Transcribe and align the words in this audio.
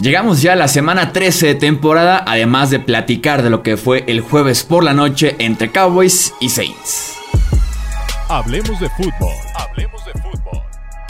Llegamos 0.00 0.42
ya 0.42 0.52
a 0.52 0.56
la 0.56 0.68
semana 0.68 1.12
13 1.12 1.48
de 1.48 1.54
temporada, 1.56 2.22
además 2.24 2.70
de 2.70 2.78
platicar 2.78 3.42
de 3.42 3.50
lo 3.50 3.64
que 3.64 3.76
fue 3.76 4.04
el 4.06 4.20
jueves 4.20 4.62
por 4.62 4.84
la 4.84 4.94
noche 4.94 5.34
entre 5.40 5.72
Cowboys 5.72 6.32
y 6.38 6.50
Saints. 6.50 7.16
Hablemos 8.28 8.78
de 8.78 8.88
fútbol. 8.90 9.34
Hablemos 9.56 10.04
de 10.04 10.12
fútbol. 10.12 10.62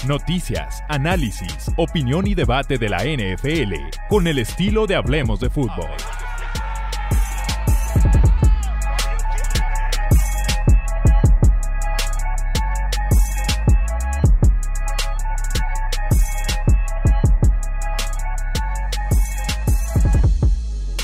Noticias, 0.07 0.83
análisis, 0.89 1.71
opinión 1.77 2.27
y 2.27 2.35
debate 2.35 2.79
de 2.79 2.89
la 2.89 3.05
NFL 3.05 3.75
con 4.09 4.27
el 4.27 4.39
estilo 4.39 4.87
de 4.87 4.97
Hablemos 4.97 5.39
de 5.41 5.51
fútbol. 5.51 5.91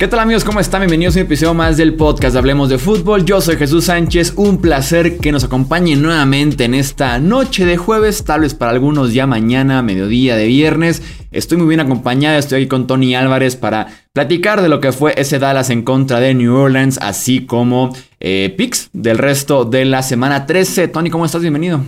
¿Qué 0.04 0.08
tal 0.08 0.20
amigos? 0.20 0.44
¿Cómo 0.44 0.60
están? 0.60 0.82
Bienvenidos 0.82 1.16
a 1.16 1.20
un 1.20 1.24
episodio 1.24 1.54
más 1.54 1.78
del 1.78 1.94
podcast 1.94 2.36
Hablemos 2.36 2.68
de 2.68 2.76
Fútbol. 2.76 3.24
Yo 3.24 3.40
soy 3.40 3.56
Jesús 3.56 3.86
Sánchez, 3.86 4.34
un 4.36 4.58
placer 4.58 5.16
que 5.16 5.32
nos 5.32 5.44
acompañen 5.44 6.02
nuevamente 6.02 6.64
en 6.64 6.74
esta 6.74 7.18
noche 7.18 7.64
de 7.64 7.78
jueves, 7.78 8.22
tal 8.22 8.42
vez 8.42 8.52
para 8.52 8.70
algunos 8.72 9.14
ya 9.14 9.26
mañana, 9.26 9.80
mediodía 9.80 10.36
de 10.36 10.44
viernes. 10.44 11.02
Estoy 11.32 11.56
muy 11.56 11.68
bien 11.68 11.80
acompañado, 11.80 12.38
estoy 12.38 12.60
aquí 12.60 12.68
con 12.68 12.86
Tony 12.86 13.14
Álvarez 13.14 13.56
para 13.56 13.86
platicar 14.12 14.60
de 14.60 14.68
lo 14.68 14.78
que 14.78 14.92
fue 14.92 15.14
ese 15.16 15.38
Dallas 15.38 15.70
en 15.70 15.82
contra 15.84 16.20
de 16.20 16.34
New 16.34 16.54
Orleans, 16.54 16.98
así 17.00 17.46
como 17.46 17.96
eh, 18.20 18.54
picks 18.58 18.90
del 18.92 19.16
resto 19.16 19.64
de 19.64 19.86
la 19.86 20.02
semana 20.02 20.44
13. 20.44 20.88
Tony, 20.88 21.08
¿cómo 21.08 21.24
estás? 21.24 21.40
Bienvenido. 21.40 21.80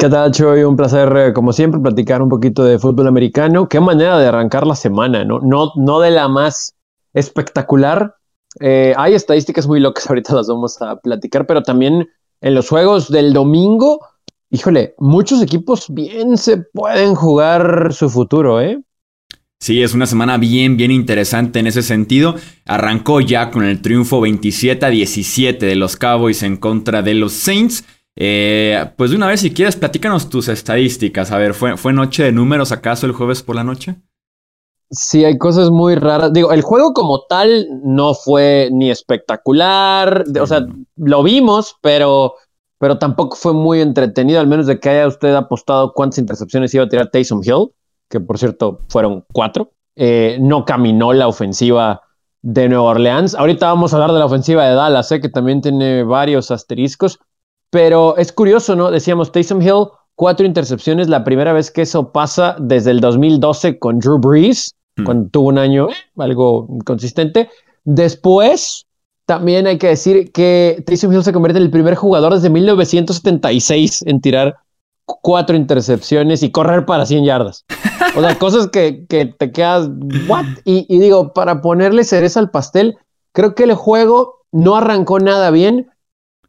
¿Qué 0.00 0.08
tal, 0.08 0.32
Choy? 0.32 0.64
Un 0.64 0.76
placer, 0.76 1.16
eh, 1.16 1.32
como 1.32 1.52
siempre, 1.52 1.80
platicar 1.80 2.22
un 2.22 2.28
poquito 2.28 2.64
de 2.64 2.80
fútbol 2.80 3.06
americano. 3.06 3.68
Qué 3.68 3.78
manera 3.78 4.18
de 4.18 4.26
arrancar 4.26 4.66
la 4.66 4.74
semana, 4.74 5.24
¿no? 5.24 5.38
No, 5.38 5.70
no 5.76 6.00
de 6.00 6.10
la 6.10 6.26
más 6.26 6.74
espectacular. 7.14 8.14
Eh, 8.60 8.94
hay 8.96 9.14
estadísticas 9.14 9.66
muy 9.66 9.80
locas, 9.80 10.06
ahorita 10.08 10.34
las 10.34 10.48
vamos 10.48 10.80
a 10.80 10.96
platicar, 10.96 11.46
pero 11.46 11.62
también 11.62 12.08
en 12.40 12.54
los 12.54 12.68
juegos 12.68 13.10
del 13.10 13.32
domingo, 13.32 14.00
híjole, 14.50 14.94
muchos 14.98 15.42
equipos 15.42 15.86
bien 15.88 16.36
se 16.36 16.58
pueden 16.58 17.14
jugar 17.14 17.92
su 17.92 18.08
futuro, 18.08 18.60
¿eh? 18.60 18.80
Sí, 19.60 19.82
es 19.82 19.92
una 19.92 20.06
semana 20.06 20.38
bien, 20.38 20.76
bien 20.76 20.92
interesante 20.92 21.58
en 21.58 21.66
ese 21.66 21.82
sentido. 21.82 22.36
Arrancó 22.64 23.20
ya 23.20 23.50
con 23.50 23.64
el 23.64 23.82
triunfo 23.82 24.20
27 24.20 24.86
a 24.86 24.88
17 24.88 25.66
de 25.66 25.74
los 25.74 25.96
Cowboys 25.96 26.44
en 26.44 26.56
contra 26.58 27.02
de 27.02 27.14
los 27.14 27.32
Saints. 27.32 27.84
Eh, 28.14 28.84
pues 28.96 29.10
de 29.10 29.16
una 29.16 29.26
vez, 29.26 29.40
si 29.40 29.50
quieres, 29.50 29.74
platícanos 29.74 30.30
tus 30.30 30.46
estadísticas. 30.46 31.32
A 31.32 31.38
ver, 31.38 31.54
¿fue, 31.54 31.76
¿fue 31.76 31.92
noche 31.92 32.22
de 32.22 32.32
números 32.32 32.70
acaso 32.70 33.06
el 33.06 33.12
jueves 33.12 33.42
por 33.42 33.56
la 33.56 33.64
noche? 33.64 33.96
Sí, 34.90 35.24
hay 35.24 35.36
cosas 35.36 35.70
muy 35.70 35.96
raras. 35.96 36.32
Digo, 36.32 36.50
el 36.50 36.62
juego 36.62 36.94
como 36.94 37.24
tal 37.28 37.66
no 37.84 38.14
fue 38.14 38.70
ni 38.72 38.90
espectacular. 38.90 40.24
O 40.40 40.46
sea, 40.46 40.66
lo 40.96 41.22
vimos, 41.22 41.76
pero, 41.82 42.34
pero 42.78 42.98
tampoco 42.98 43.36
fue 43.36 43.52
muy 43.52 43.80
entretenido, 43.82 44.40
al 44.40 44.46
menos 44.46 44.66
de 44.66 44.80
que 44.80 44.88
haya 44.88 45.06
usted 45.06 45.34
apostado 45.34 45.92
cuántas 45.92 46.18
intercepciones 46.18 46.72
iba 46.72 46.84
a 46.84 46.88
tirar 46.88 47.10
Taysom 47.10 47.42
Hill, 47.44 47.70
que 48.08 48.20
por 48.20 48.38
cierto 48.38 48.80
fueron 48.88 49.24
cuatro. 49.32 49.72
Eh, 49.94 50.38
no 50.40 50.64
caminó 50.64 51.12
la 51.12 51.28
ofensiva 51.28 52.02
de 52.40 52.68
Nueva 52.68 52.90
Orleans. 52.90 53.34
Ahorita 53.34 53.66
vamos 53.66 53.92
a 53.92 53.96
hablar 53.96 54.12
de 54.12 54.20
la 54.20 54.26
ofensiva 54.26 54.64
de 54.66 54.74
Dallas, 54.74 55.12
eh, 55.12 55.20
que 55.20 55.28
también 55.28 55.60
tiene 55.60 56.02
varios 56.04 56.50
asteriscos. 56.50 57.18
Pero 57.70 58.16
es 58.16 58.32
curioso, 58.32 58.74
¿no? 58.74 58.90
Decíamos, 58.90 59.32
Taysom 59.32 59.60
Hill, 59.60 59.88
cuatro 60.14 60.46
intercepciones, 60.46 61.08
la 61.08 61.24
primera 61.24 61.52
vez 61.52 61.70
que 61.70 61.82
eso 61.82 62.10
pasa 62.12 62.56
desde 62.58 62.92
el 62.92 63.00
2012 63.00 63.78
con 63.78 63.98
Drew 63.98 64.18
Brees. 64.18 64.74
Hmm. 64.98 65.04
cuando 65.04 65.30
tuvo 65.30 65.48
un 65.48 65.58
año 65.58 65.88
algo 66.16 66.68
consistente. 66.84 67.48
Después, 67.84 68.86
también 69.26 69.66
hay 69.66 69.78
que 69.78 69.88
decir 69.88 70.32
que 70.32 70.82
Taysom 70.86 71.12
Hill 71.12 71.24
se 71.24 71.32
convierte 71.32 71.58
en 71.58 71.64
el 71.64 71.70
primer 71.70 71.94
jugador 71.94 72.34
desde 72.34 72.50
1976 72.50 74.02
en 74.06 74.20
tirar 74.20 74.56
cuatro 75.06 75.56
intercepciones 75.56 76.42
y 76.42 76.50
correr 76.50 76.84
para 76.84 77.06
100 77.06 77.24
yardas. 77.24 77.64
O 78.16 78.20
sea, 78.20 78.38
cosas 78.38 78.68
que, 78.68 79.06
te 79.38 79.52
quedas, 79.52 79.88
¿what? 80.28 80.44
Y, 80.64 80.86
y, 80.88 80.98
digo, 80.98 81.32
para 81.32 81.62
ponerle 81.62 82.04
cereza 82.04 82.40
al 82.40 82.50
pastel, 82.50 82.96
creo 83.32 83.54
que 83.54 83.64
el 83.64 83.74
juego 83.74 84.44
no 84.50 84.76
arrancó 84.76 85.18
nada 85.20 85.50
bien 85.50 85.90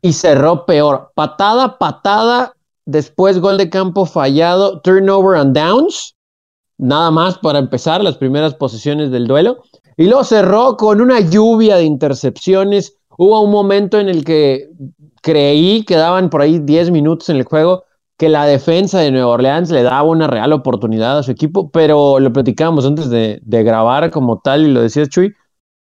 y 0.02 0.14
cerró 0.14 0.66
peor. 0.66 1.12
Patada, 1.16 1.78
patada, 1.78 2.54
después 2.86 3.40
gol 3.40 3.58
de 3.58 3.70
campo 3.70 4.06
fallado, 4.06 4.82
turnover 4.82 5.38
and 5.38 5.56
downs 5.56 6.16
nada 6.80 7.12
más 7.12 7.38
para 7.38 7.60
empezar 7.60 8.02
las 8.02 8.18
primeras 8.18 8.56
posiciones 8.56 9.12
del 9.12 9.28
duelo. 9.28 9.64
Y 9.98 10.06
luego 10.06 10.24
cerró 10.24 10.78
con 10.78 11.02
una 11.02 11.20
lluvia 11.20 11.76
de 11.76 11.84
intercepciones. 11.84 12.96
Hubo 13.18 13.42
un 13.42 13.52
momento 13.52 14.00
en 14.00 14.10
el 14.10 14.24
que 14.24 14.70
creí 15.22 15.84
que 15.84 15.98
daban 15.98 16.30
por 16.30 16.42
ahí 16.42 16.60
10 16.60 16.90
minutos 16.90 17.30
en 17.30 17.36
el 17.36 17.44
juego 17.44 17.84
que 18.18 18.30
la 18.30 18.46
defensa 18.46 19.00
de 19.00 19.12
Nueva 19.12 19.28
Orleans 19.28 19.72
le 19.72 19.84
daba 19.84 20.04
una 20.04 20.28
real 20.28 20.52
oportunidad 20.52 21.18
a 21.18 21.24
su 21.24 21.32
equipo, 21.32 21.70
pero 21.70 22.20
lo 22.20 22.34
platicábamos 22.34 22.86
antes 22.86 23.10
de, 23.10 23.42
grabar 23.46 24.12
como 24.12 24.40
tal 24.40 24.66
y 24.66 24.74
lo 24.74 24.82
decía 24.82 25.08
Chuy, 25.08 25.34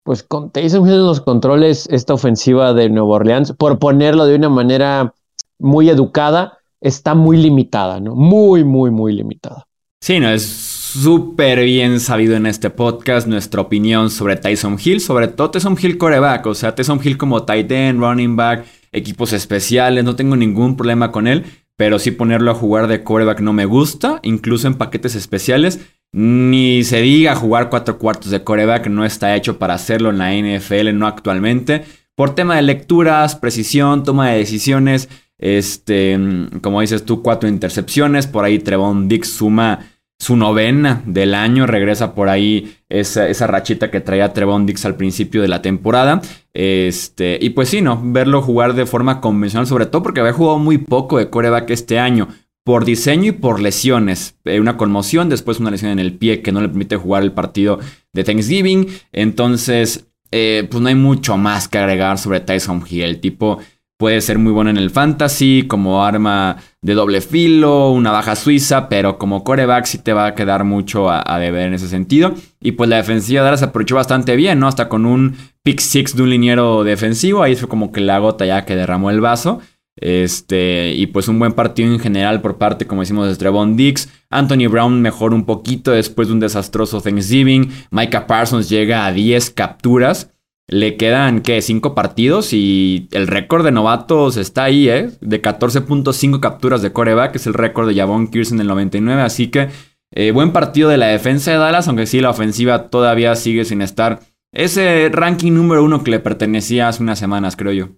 pues 0.04 0.22
con 0.22 0.50
Taysom 0.50 0.86
en 0.86 1.04
los 1.04 1.20
controles 1.20 1.86
esta 1.90 2.14
ofensiva 2.14 2.72
de 2.72 2.88
Nueva 2.88 3.16
Orleans, 3.16 3.52
por 3.52 3.78
ponerlo 3.78 4.24
de 4.24 4.36
una 4.36 4.48
manera 4.48 5.14
muy 5.58 5.90
educada, 5.90 6.58
está 6.80 7.14
muy 7.14 7.36
limitada, 7.36 8.00
¿no? 8.00 8.14
Muy, 8.14 8.64
muy, 8.64 8.90
muy 8.90 9.12
limitada. 9.12 9.66
Sí, 10.04 10.20
no, 10.20 10.28
es 10.28 10.42
súper 10.44 11.64
bien 11.64 11.98
sabido 11.98 12.36
en 12.36 12.44
este 12.44 12.68
podcast 12.68 13.26
nuestra 13.26 13.62
opinión 13.62 14.10
sobre 14.10 14.36
Tyson 14.36 14.76
Hill, 14.78 15.00
sobre 15.00 15.28
todo 15.28 15.52
Tyson 15.52 15.78
Hill 15.80 15.96
coreback, 15.96 16.44
o 16.44 16.54
sea, 16.54 16.74
Tyson 16.74 17.00
Hill 17.02 17.16
como 17.16 17.44
tight 17.44 17.72
end, 17.72 18.00
running 18.00 18.36
back, 18.36 18.66
equipos 18.92 19.32
especiales, 19.32 20.04
no 20.04 20.14
tengo 20.14 20.36
ningún 20.36 20.76
problema 20.76 21.10
con 21.10 21.26
él, 21.26 21.46
pero 21.78 21.98
sí 21.98 22.10
ponerlo 22.10 22.50
a 22.50 22.54
jugar 22.54 22.86
de 22.86 23.02
coreback 23.02 23.40
no 23.40 23.54
me 23.54 23.64
gusta, 23.64 24.20
incluso 24.22 24.66
en 24.66 24.74
paquetes 24.74 25.14
especiales. 25.14 25.80
Ni 26.12 26.84
se 26.84 27.00
diga 27.00 27.34
jugar 27.34 27.70
cuatro 27.70 27.96
cuartos 27.96 28.30
de 28.30 28.44
coreback, 28.44 28.88
no 28.88 29.06
está 29.06 29.34
hecho 29.34 29.58
para 29.58 29.72
hacerlo 29.72 30.10
en 30.10 30.18
la 30.18 30.34
NFL, 30.34 30.92
no 30.92 31.06
actualmente. 31.06 31.82
Por 32.14 32.34
tema 32.34 32.56
de 32.56 32.62
lecturas, 32.62 33.36
precisión, 33.36 34.02
toma 34.02 34.28
de 34.28 34.36
decisiones, 34.36 35.08
este, 35.38 36.18
como 36.60 36.82
dices 36.82 37.06
tú, 37.06 37.22
cuatro 37.22 37.48
intercepciones. 37.48 38.26
Por 38.26 38.44
ahí 38.44 38.58
Trevon 38.58 39.08
Dix 39.08 39.30
suma 39.32 39.93
su 40.18 40.36
novena 40.36 41.02
del 41.06 41.34
año. 41.34 41.66
Regresa 41.66 42.14
por 42.14 42.28
ahí 42.28 42.76
esa, 42.88 43.28
esa 43.28 43.46
rachita 43.46 43.90
que 43.90 44.00
traía 44.00 44.32
Trevon 44.32 44.66
Dix 44.66 44.84
al 44.84 44.96
principio 44.96 45.42
de 45.42 45.48
la 45.48 45.62
temporada. 45.62 46.22
Este, 46.52 47.38
y 47.40 47.50
pues 47.50 47.68
sí, 47.68 47.80
¿no? 47.80 48.00
Verlo 48.02 48.42
jugar 48.42 48.74
de 48.74 48.86
forma 48.86 49.20
convencional, 49.20 49.66
sobre 49.66 49.86
todo 49.86 50.02
porque 50.02 50.20
había 50.20 50.32
jugado 50.32 50.58
muy 50.58 50.78
poco 50.78 51.18
de 51.18 51.30
coreback 51.30 51.70
este 51.70 51.98
año. 51.98 52.28
Por 52.64 52.86
diseño 52.86 53.26
y 53.26 53.32
por 53.32 53.60
lesiones. 53.60 54.38
Eh, 54.44 54.58
una 54.58 54.78
conmoción, 54.78 55.28
después 55.28 55.60
una 55.60 55.70
lesión 55.70 55.90
en 55.90 55.98
el 55.98 56.14
pie 56.14 56.40
que 56.40 56.50
no 56.50 56.62
le 56.62 56.68
permite 56.68 56.96
jugar 56.96 57.22
el 57.22 57.32
partido 57.32 57.78
de 58.14 58.24
Thanksgiving. 58.24 58.88
Entonces, 59.12 60.06
eh, 60.30 60.66
pues 60.70 60.82
no 60.82 60.88
hay 60.88 60.94
mucho 60.94 61.36
más 61.36 61.68
que 61.68 61.78
agregar 61.78 62.16
sobre 62.18 62.40
Tyson 62.40 62.82
Hill. 62.88 63.04
El 63.04 63.20
tipo 63.20 63.58
Puede 63.96 64.20
ser 64.22 64.38
muy 64.38 64.52
bueno 64.52 64.70
en 64.70 64.76
el 64.76 64.90
fantasy, 64.90 65.66
como 65.68 66.04
arma 66.04 66.56
de 66.82 66.94
doble 66.94 67.20
filo, 67.20 67.90
una 67.90 68.10
baja 68.10 68.34
suiza, 68.34 68.88
pero 68.88 69.18
como 69.18 69.44
coreback 69.44 69.84
sí 69.84 69.98
te 69.98 70.12
va 70.12 70.26
a 70.26 70.34
quedar 70.34 70.64
mucho 70.64 71.08
a, 71.08 71.38
deber 71.38 71.68
en 71.68 71.74
ese 71.74 71.88
sentido. 71.88 72.34
Y 72.60 72.72
pues 72.72 72.90
la 72.90 72.96
defensiva 72.96 73.42
de 73.42 73.44
Dallas 73.44 73.62
aprovechó 73.62 73.94
bastante 73.94 74.34
bien, 74.34 74.58
¿no? 74.58 74.66
Hasta 74.66 74.88
con 74.88 75.06
un 75.06 75.36
pick 75.62 75.78
six 75.78 76.16
de 76.16 76.24
un 76.24 76.30
liniero 76.30 76.82
defensivo, 76.82 77.44
ahí 77.44 77.54
fue 77.54 77.68
como 77.68 77.92
que 77.92 78.00
la 78.00 78.18
gota 78.18 78.44
ya 78.44 78.64
que 78.64 78.74
derramó 78.74 79.10
el 79.10 79.20
vaso. 79.20 79.60
Este, 79.96 80.92
y 80.92 81.06
pues 81.06 81.28
un 81.28 81.38
buen 81.38 81.52
partido 81.52 81.92
en 81.92 82.00
general 82.00 82.40
por 82.40 82.58
parte, 82.58 82.86
como 82.86 83.02
decimos, 83.02 83.28
de 83.28 83.36
Trevon 83.36 83.76
Dix. 83.76 84.08
Anthony 84.28 84.68
Brown 84.68 85.00
mejoró 85.00 85.36
un 85.36 85.46
poquito 85.46 85.92
después 85.92 86.26
de 86.28 86.34
un 86.34 86.40
desastroso 86.40 87.00
Thanksgiving. 87.00 87.70
Micah 87.90 88.26
Parsons 88.26 88.68
llega 88.68 89.06
a 89.06 89.12
10 89.12 89.50
capturas. 89.50 90.33
Le 90.66 90.96
quedan, 90.96 91.42
¿qué? 91.42 91.60
Cinco 91.60 91.94
partidos 91.94 92.52
y 92.52 93.08
el 93.12 93.26
récord 93.26 93.64
de 93.64 93.70
novatos 93.70 94.38
está 94.38 94.64
ahí, 94.64 94.88
¿eh? 94.88 95.10
De 95.20 95.42
14.5 95.42 96.40
capturas 96.40 96.80
de 96.80 96.92
coreback, 96.92 97.32
que 97.32 97.38
es 97.38 97.46
el 97.46 97.52
récord 97.52 97.86
de 97.86 97.94
Javon 97.94 98.28
Kirsten 98.28 98.56
en 98.56 98.62
el 98.62 98.68
99. 98.68 99.20
Así 99.20 99.50
que 99.50 99.68
eh, 100.12 100.30
buen 100.30 100.52
partido 100.52 100.88
de 100.88 100.96
la 100.96 101.06
defensa 101.06 101.50
de 101.50 101.58
Dallas, 101.58 101.86
aunque 101.86 102.06
sí 102.06 102.20
la 102.20 102.30
ofensiva 102.30 102.88
todavía 102.88 103.36
sigue 103.36 103.64
sin 103.64 103.82
estar 103.82 104.20
ese 104.52 105.10
ranking 105.12 105.52
número 105.52 105.84
uno 105.84 106.02
que 106.02 106.12
le 106.12 106.20
pertenecía 106.20 106.88
hace 106.88 107.02
unas 107.02 107.18
semanas, 107.18 107.56
creo 107.56 107.72
yo. 107.72 107.88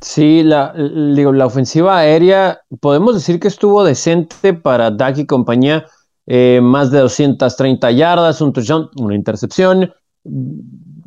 Sí, 0.00 0.42
la, 0.42 0.72
ofensiva 1.44 1.98
aérea, 1.98 2.60
podemos 2.80 3.14
decir 3.14 3.38
que 3.38 3.48
estuvo 3.48 3.84
decente 3.84 4.54
para 4.54 4.90
Dak 4.90 5.18
y 5.18 5.26
compañía. 5.26 5.86
Eh, 6.26 6.60
más 6.62 6.92
de 6.92 7.00
230 7.00 7.90
yardas, 7.90 8.40
un 8.40 8.52
touchdown, 8.52 8.88
una 8.96 9.14
intercepción 9.14 9.92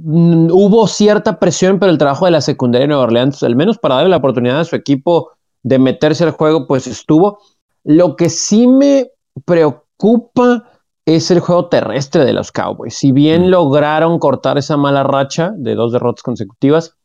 hubo 0.06 0.88
cierta 0.88 1.40
presión, 1.40 1.80
pero 1.80 1.92
el 1.92 1.98
trabajo 1.98 2.26
de 2.26 2.32
la 2.32 2.42
secundaria 2.42 2.84
de 2.84 2.90
Nueva 2.90 3.04
Orleans, 3.04 3.42
al 3.44 3.56
menos 3.56 3.78
para 3.78 3.96
darle 3.96 4.10
la 4.10 4.18
oportunidad 4.18 4.60
a 4.60 4.66
su 4.66 4.76
equipo 4.76 5.32
de 5.64 5.80
meterse 5.80 6.24
al 6.24 6.32
juego, 6.32 6.68
pues 6.68 6.86
estuvo. 6.86 7.40
Lo 7.84 8.16
que 8.16 8.30
sí 8.30 8.68
me 8.68 9.10
preocupa 9.46 10.70
es 11.06 11.32
el 11.32 11.40
juego 11.40 11.70
terrestre 11.70 12.26
de 12.26 12.34
los 12.34 12.52
Cowboys. 12.52 12.96
Si 12.96 13.12
bien 13.12 13.48
mm. 13.48 13.50
lograron 13.50 14.20
cortar 14.20 14.58
esa 14.58 14.78
mala 14.78 15.04
racha 15.04 15.54
de 15.56 15.76
dos 15.76 15.92
derrotas 15.92 16.24
consecutivas 16.24 16.96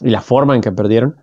y 0.00 0.10
la 0.10 0.20
forma 0.20 0.54
en 0.54 0.60
que 0.60 0.72
perdieron, 0.72 1.16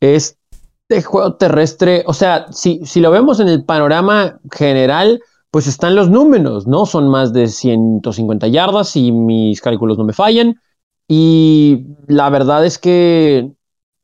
este 0.00 1.02
juego 1.04 1.34
terrestre, 1.34 2.02
o 2.06 2.14
sea, 2.14 2.46
si, 2.50 2.84
si 2.84 3.00
lo 3.00 3.10
vemos 3.10 3.38
en 3.40 3.48
el 3.48 3.64
panorama 3.64 4.40
general, 4.50 5.20
pues 5.52 5.66
están 5.66 5.94
los 5.94 6.10
números, 6.10 6.66
¿no? 6.66 6.86
Son 6.86 7.08
más 7.08 7.32
de 7.32 7.46
150 7.46 8.48
yardas 8.48 8.96
y 8.96 9.12
mis 9.12 9.60
cálculos 9.60 9.98
no 9.98 10.04
me 10.04 10.12
fallan. 10.12 10.60
Y 11.08 11.86
la 12.06 12.30
verdad 12.30 12.64
es 12.64 12.78
que, 12.78 13.52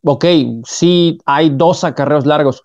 ok, 0.05 0.25
sí 0.65 1.19
hay 1.25 1.51
dos 1.51 1.85
acarreos 1.85 2.27
largos, 2.27 2.63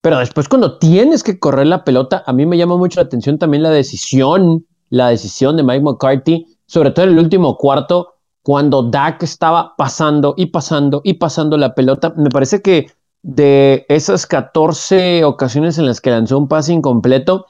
pero 0.00 0.18
después 0.18 0.48
cuando 0.48 0.78
tienes 0.78 1.22
que 1.22 1.38
correr 1.38 1.66
la 1.66 1.84
pelota, 1.84 2.22
a 2.26 2.32
mí 2.32 2.44
me 2.44 2.58
llama 2.58 2.76
mucho 2.76 3.00
la 3.00 3.06
atención 3.06 3.38
también 3.38 3.62
la 3.62 3.70
decisión, 3.70 4.66
la 4.90 5.08
decisión 5.08 5.56
de 5.56 5.62
Mike 5.62 5.82
McCarthy, 5.82 6.46
sobre 6.66 6.90
todo 6.90 7.06
en 7.06 7.12
el 7.12 7.18
último 7.18 7.56
cuarto, 7.56 8.14
cuando 8.42 8.82
Dak 8.82 9.22
estaba 9.22 9.74
pasando 9.76 10.34
y 10.36 10.46
pasando 10.46 11.00
y 11.02 11.14
pasando 11.14 11.56
la 11.56 11.74
pelota. 11.74 12.12
Me 12.16 12.28
parece 12.28 12.60
que 12.60 12.90
de 13.22 13.86
esas 13.88 14.26
14 14.26 15.24
ocasiones 15.24 15.78
en 15.78 15.86
las 15.86 16.02
que 16.02 16.10
lanzó 16.10 16.36
un 16.36 16.48
pase 16.48 16.74
incompleto, 16.74 17.46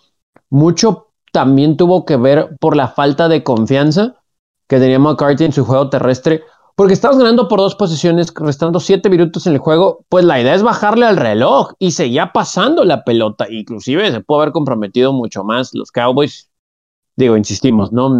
mucho 0.49 1.09
también 1.32 1.77
tuvo 1.77 2.05
que 2.05 2.17
ver 2.17 2.56
por 2.61 2.77
la 2.77 2.87
falta 2.87 3.29
de 3.29 3.43
confianza 3.43 4.23
que 4.67 4.79
tenía 4.79 4.99
McCarthy 4.99 5.45
en 5.45 5.53
su 5.53 5.65
juego 5.65 5.91
terrestre, 5.91 6.43
porque 6.77 6.95
estabas 6.95 7.19
ganando 7.19 7.47
por 7.47 7.61
dos 7.61 7.77
posiciones, 7.77 8.33
restando 8.35 8.81
siete 8.81 9.09
minutos 9.09 9.47
en 9.47 9.53
el 9.53 9.59
juego, 9.59 10.05
pues 10.09 10.25
la 10.25 10.41
idea 10.41 10.55
es 10.55 10.63
bajarle 10.63 11.07
al 11.07 11.17
reloj 11.17 11.73
y 11.79 11.93
seguía 11.93 12.33
pasando 12.33 12.85
la 12.85 13.05
pelota. 13.05 13.47
Inclusive 13.49 14.11
se 14.11 14.21
puede 14.21 14.43
haber 14.43 14.53
comprometido 14.53 15.13
mucho 15.13 15.45
más 15.45 15.73
los 15.75 15.93
Cowboys. 15.93 16.51
Digo, 17.17 17.37
insistimos, 17.37 17.93
¿no? 17.93 18.11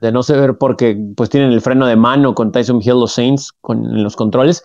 De 0.00 0.12
no 0.12 0.22
saber 0.22 0.58
porque 0.58 0.98
pues 1.16 1.30
tienen 1.30 1.52
el 1.52 1.62
freno 1.62 1.86
de 1.86 1.96
mano 1.96 2.34
con 2.34 2.52
Tyson 2.52 2.82
Hill, 2.82 3.00
los 3.00 3.12
Saints, 3.12 3.50
con 3.62 4.02
los 4.02 4.14
controles. 4.14 4.62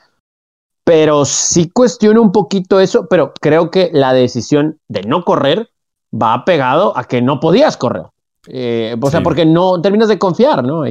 Pero 0.84 1.24
sí 1.24 1.70
cuestiono 1.70 2.22
un 2.22 2.34
poquito 2.34 2.82
eso, 2.82 3.08
pero 3.10 3.34
creo 3.40 3.72
que 3.72 3.90
la 3.94 4.12
decisión 4.12 4.80
de 4.90 5.04
no 5.04 5.24
correr 5.24 5.70
va 6.14 6.44
pegado 6.44 6.98
a 6.98 7.06
que 7.06 7.22
no 7.22 7.40
podías 7.40 7.78
correr. 7.78 8.08
Eh, 8.48 8.96
o 9.00 9.10
sea, 9.10 9.22
porque 9.24 9.46
no 9.46 9.82
terminas 9.82 10.10
de 10.10 10.20
confiar, 10.20 10.66
¿no? 10.66 10.84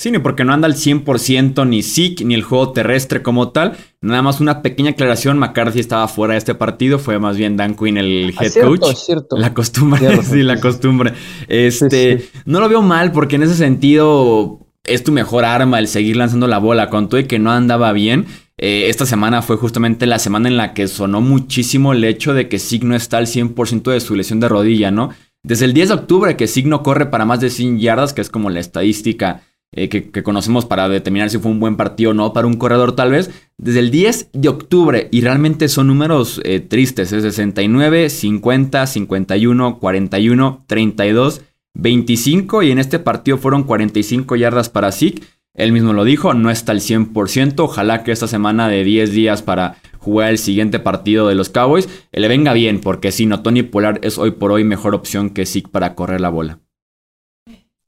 Sí, 0.00 0.12
ni 0.12 0.20
porque 0.20 0.44
no 0.44 0.52
anda 0.52 0.66
al 0.66 0.76
100% 0.76 1.66
ni 1.66 1.82
Zeke 1.82 2.24
ni 2.24 2.34
el 2.34 2.44
juego 2.44 2.70
terrestre 2.70 3.20
como 3.20 3.50
tal. 3.50 3.76
Nada 4.00 4.22
más 4.22 4.40
una 4.40 4.62
pequeña 4.62 4.90
aclaración, 4.90 5.40
McCarthy 5.40 5.80
estaba 5.80 6.06
fuera 6.06 6.34
de 6.34 6.38
este 6.38 6.54
partido, 6.54 7.00
fue 7.00 7.18
más 7.18 7.36
bien 7.36 7.56
Dan 7.56 7.74
Quinn 7.74 7.96
el 7.96 8.32
ah, 8.38 8.44
head 8.44 8.62
coach. 8.62 8.94
cierto. 8.94 9.36
La 9.36 9.52
costumbre, 9.52 10.00
sí, 10.22 10.44
la 10.44 10.60
costumbre. 10.60 11.14
Este, 11.48 12.28
no 12.44 12.60
lo 12.60 12.68
veo 12.68 12.80
mal 12.80 13.10
porque 13.10 13.34
en 13.34 13.42
ese 13.42 13.56
sentido 13.56 14.60
es 14.84 15.02
tu 15.02 15.10
mejor 15.10 15.44
arma 15.44 15.80
el 15.80 15.88
seguir 15.88 16.16
lanzando 16.16 16.46
la 16.46 16.58
bola 16.58 16.90
con 16.90 17.08
todo 17.08 17.18
y 17.18 17.24
que 17.24 17.40
no 17.40 17.50
andaba 17.50 17.92
bien. 17.92 18.26
Eh, 18.56 18.90
esta 18.90 19.04
semana 19.04 19.42
fue 19.42 19.56
justamente 19.56 20.06
la 20.06 20.20
semana 20.20 20.48
en 20.48 20.56
la 20.56 20.74
que 20.74 20.86
sonó 20.86 21.20
muchísimo 21.20 21.92
el 21.92 22.04
hecho 22.04 22.34
de 22.34 22.48
que 22.48 22.60
Zeke 22.60 22.86
no 22.86 22.94
está 22.94 23.18
al 23.18 23.26
100% 23.26 23.90
de 23.90 23.98
su 23.98 24.14
lesión 24.14 24.38
de 24.38 24.48
rodilla, 24.48 24.92
¿no? 24.92 25.10
Desde 25.42 25.64
el 25.64 25.72
10 25.72 25.88
de 25.88 25.94
octubre 25.94 26.36
que 26.36 26.46
Zeke 26.46 26.68
no 26.68 26.84
corre 26.84 27.06
para 27.06 27.24
más 27.24 27.40
de 27.40 27.50
100 27.50 27.80
yardas, 27.80 28.12
que 28.12 28.20
es 28.20 28.30
como 28.30 28.48
la 28.48 28.60
estadística 28.60 29.42
eh, 29.72 29.90
que, 29.90 30.22
conocemos 30.22 30.64
para 30.64 30.88
determinar 30.88 31.28
si 31.28 31.38
fue 31.38 31.50
un 31.50 31.60
buen 31.60 31.76
partido 31.76 32.12
o 32.12 32.14
no 32.14 32.32
para 32.32 32.46
un 32.46 32.56
corredor 32.56 32.96
tal 32.96 33.10
vez, 33.10 33.30
desde 33.58 33.80
el 33.80 33.90
10 33.90 34.30
de 34.32 34.48
octubre 34.48 35.08
y 35.10 35.20
realmente 35.20 35.68
son 35.68 35.88
números 35.88 36.40
eh, 36.44 36.60
tristes, 36.60 37.12
es 37.12 37.22
69, 37.22 38.08
50, 38.08 38.86
51, 38.86 39.78
41, 39.78 40.64
32, 40.66 41.42
25 41.74 42.62
y 42.62 42.70
en 42.70 42.78
este 42.78 42.98
partido 42.98 43.36
fueron 43.36 43.64
45 43.64 44.36
yardas 44.36 44.70
para 44.70 44.90
Zeke. 44.90 45.22
Él 45.52 45.72
mismo 45.72 45.92
lo 45.92 46.04
dijo, 46.04 46.32
no 46.32 46.50
está 46.50 46.72
al 46.72 46.80
100%, 46.80 47.54
ojalá 47.58 48.04
que 48.04 48.12
esta 48.12 48.26
semana 48.26 48.68
de 48.68 48.84
10 48.84 49.12
días 49.12 49.42
para 49.42 49.76
jugar 49.98 50.30
el 50.30 50.38
siguiente 50.38 50.78
partido 50.78 51.28
de 51.28 51.34
los 51.34 51.50
Cowboys 51.50 51.88
le 52.12 52.28
venga 52.28 52.54
bien, 52.54 52.80
porque 52.80 53.12
si 53.12 53.26
no, 53.26 53.42
Tony 53.42 53.64
Polar 53.64 54.00
es 54.02 54.16
hoy 54.16 54.30
por 54.30 54.50
hoy 54.50 54.64
mejor 54.64 54.94
opción 54.94 55.30
que 55.30 55.44
Zeke 55.44 55.68
para 55.68 55.94
correr 55.94 56.22
la 56.22 56.30
bola. 56.30 56.60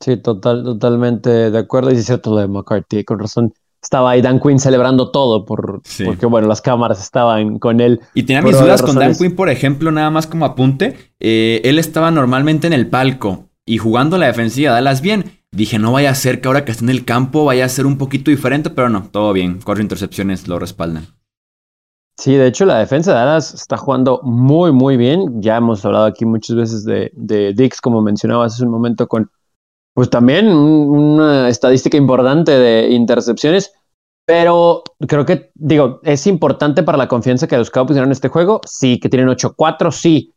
Sí, 0.01 0.17
total, 0.17 0.65
totalmente 0.65 1.51
de 1.51 1.59
acuerdo. 1.59 1.93
Y 1.93 1.97
es 1.97 2.07
cierto 2.07 2.31
lo 2.31 2.39
de 2.39 2.49
McCarthy, 2.49 3.05
con 3.05 3.19
razón. 3.19 3.53
Estaba 3.83 4.11
ahí 4.11 4.21
Dan 4.21 4.41
Quinn 4.41 4.59
celebrando 4.59 5.11
todo 5.11 5.47
por, 5.47 5.81
porque, 6.05 6.27
bueno, 6.27 6.49
las 6.49 6.61
cámaras 6.61 7.03
estaban 7.03 7.59
con 7.59 7.81
él. 7.81 8.01
Y 8.13 8.25
tenía 8.25 8.43
mis 8.43 8.59
dudas 8.59 8.83
con 8.83 8.97
Dan 8.97 9.15
Quinn, 9.15 9.35
por 9.35 9.49
ejemplo, 9.49 9.91
nada 9.91 10.11
más 10.11 10.27
como 10.27 10.45
apunte. 10.45 10.97
Eh, 11.19 11.63
él 11.65 11.79
estaba 11.79 12.11
normalmente 12.11 12.67
en 12.67 12.75
el 12.75 12.89
palco 12.89 13.49
y 13.65 13.79
jugando 13.79 14.19
la 14.19 14.27
defensiva 14.27 14.73
Dallas 14.73 15.01
bien. 15.01 15.39
Dije, 15.53 15.79
no 15.79 15.93
vaya 15.93 16.11
a 16.11 16.15
ser 16.15 16.41
que 16.41 16.49
ahora 16.49 16.65
que 16.65 16.73
está 16.73 16.85
en 16.85 16.91
el 16.91 17.05
campo 17.05 17.45
vaya 17.45 17.65
a 17.65 17.69
ser 17.71 17.87
un 17.87 17.97
poquito 17.97 18.31
diferente, 18.31 18.71
pero 18.71 18.89
no, 18.91 19.05
todo 19.11 19.33
bien. 19.33 19.61
Cuatro 19.65 19.83
intercepciones 19.83 20.47
lo 20.47 20.59
respaldan. 20.59 21.07
Sí, 22.19 22.35
de 22.35 22.49
hecho 22.49 22.67
la 22.67 22.79
defensa 22.79 23.13
de 23.13 23.19
Dallas 23.19 23.55
está 23.55 23.79
jugando 23.79 24.21
muy, 24.23 24.73
muy 24.73 24.99
bien. 24.99 25.41
Ya 25.41 25.57
hemos 25.57 25.83
hablado 25.87 26.05
aquí 26.05 26.27
muchas 26.27 26.55
veces 26.55 26.85
de, 26.85 27.11
de 27.15 27.55
Dix, 27.55 27.81
como 27.81 28.03
mencionabas 28.03 28.55
hace 28.55 28.65
un 28.65 28.71
momento, 28.71 29.09
con 29.09 29.31
pues 30.01 30.09
también 30.09 30.49
una 30.49 31.51
estadística 31.51 31.95
importante 31.99 32.53
de 32.53 32.89
intercepciones. 32.89 33.75
Pero 34.25 34.83
creo 35.07 35.27
que, 35.27 35.51
digo, 35.55 36.01
es 36.05 36.27
importante 36.27 36.83
para 36.83 36.97
la 36.97 37.07
confianza 37.07 37.47
que 37.47 37.59
los 37.59 37.69
Cowboys 37.69 37.99
en 37.99 38.11
este 38.11 38.29
juego. 38.29 38.63
Sí, 38.65 38.99
que 38.99 39.11
tienen 39.11 39.29
8-4, 39.29 39.93
sí. 39.93 40.33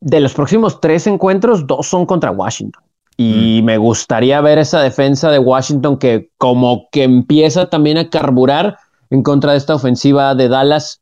De 0.00 0.18
los 0.18 0.34
próximos 0.34 0.80
tres 0.80 1.06
encuentros, 1.06 1.64
dos 1.64 1.86
son 1.86 2.06
contra 2.06 2.32
Washington. 2.32 2.82
Y 3.16 3.60
mm. 3.62 3.64
me 3.66 3.78
gustaría 3.78 4.40
ver 4.40 4.58
esa 4.58 4.82
defensa 4.82 5.30
de 5.30 5.38
Washington 5.38 5.96
que 5.96 6.32
como 6.36 6.88
que 6.90 7.04
empieza 7.04 7.70
también 7.70 7.98
a 7.98 8.10
carburar 8.10 8.78
en 9.10 9.22
contra 9.22 9.52
de 9.52 9.58
esta 9.58 9.76
ofensiva 9.76 10.34
de 10.34 10.48
Dallas. 10.48 11.00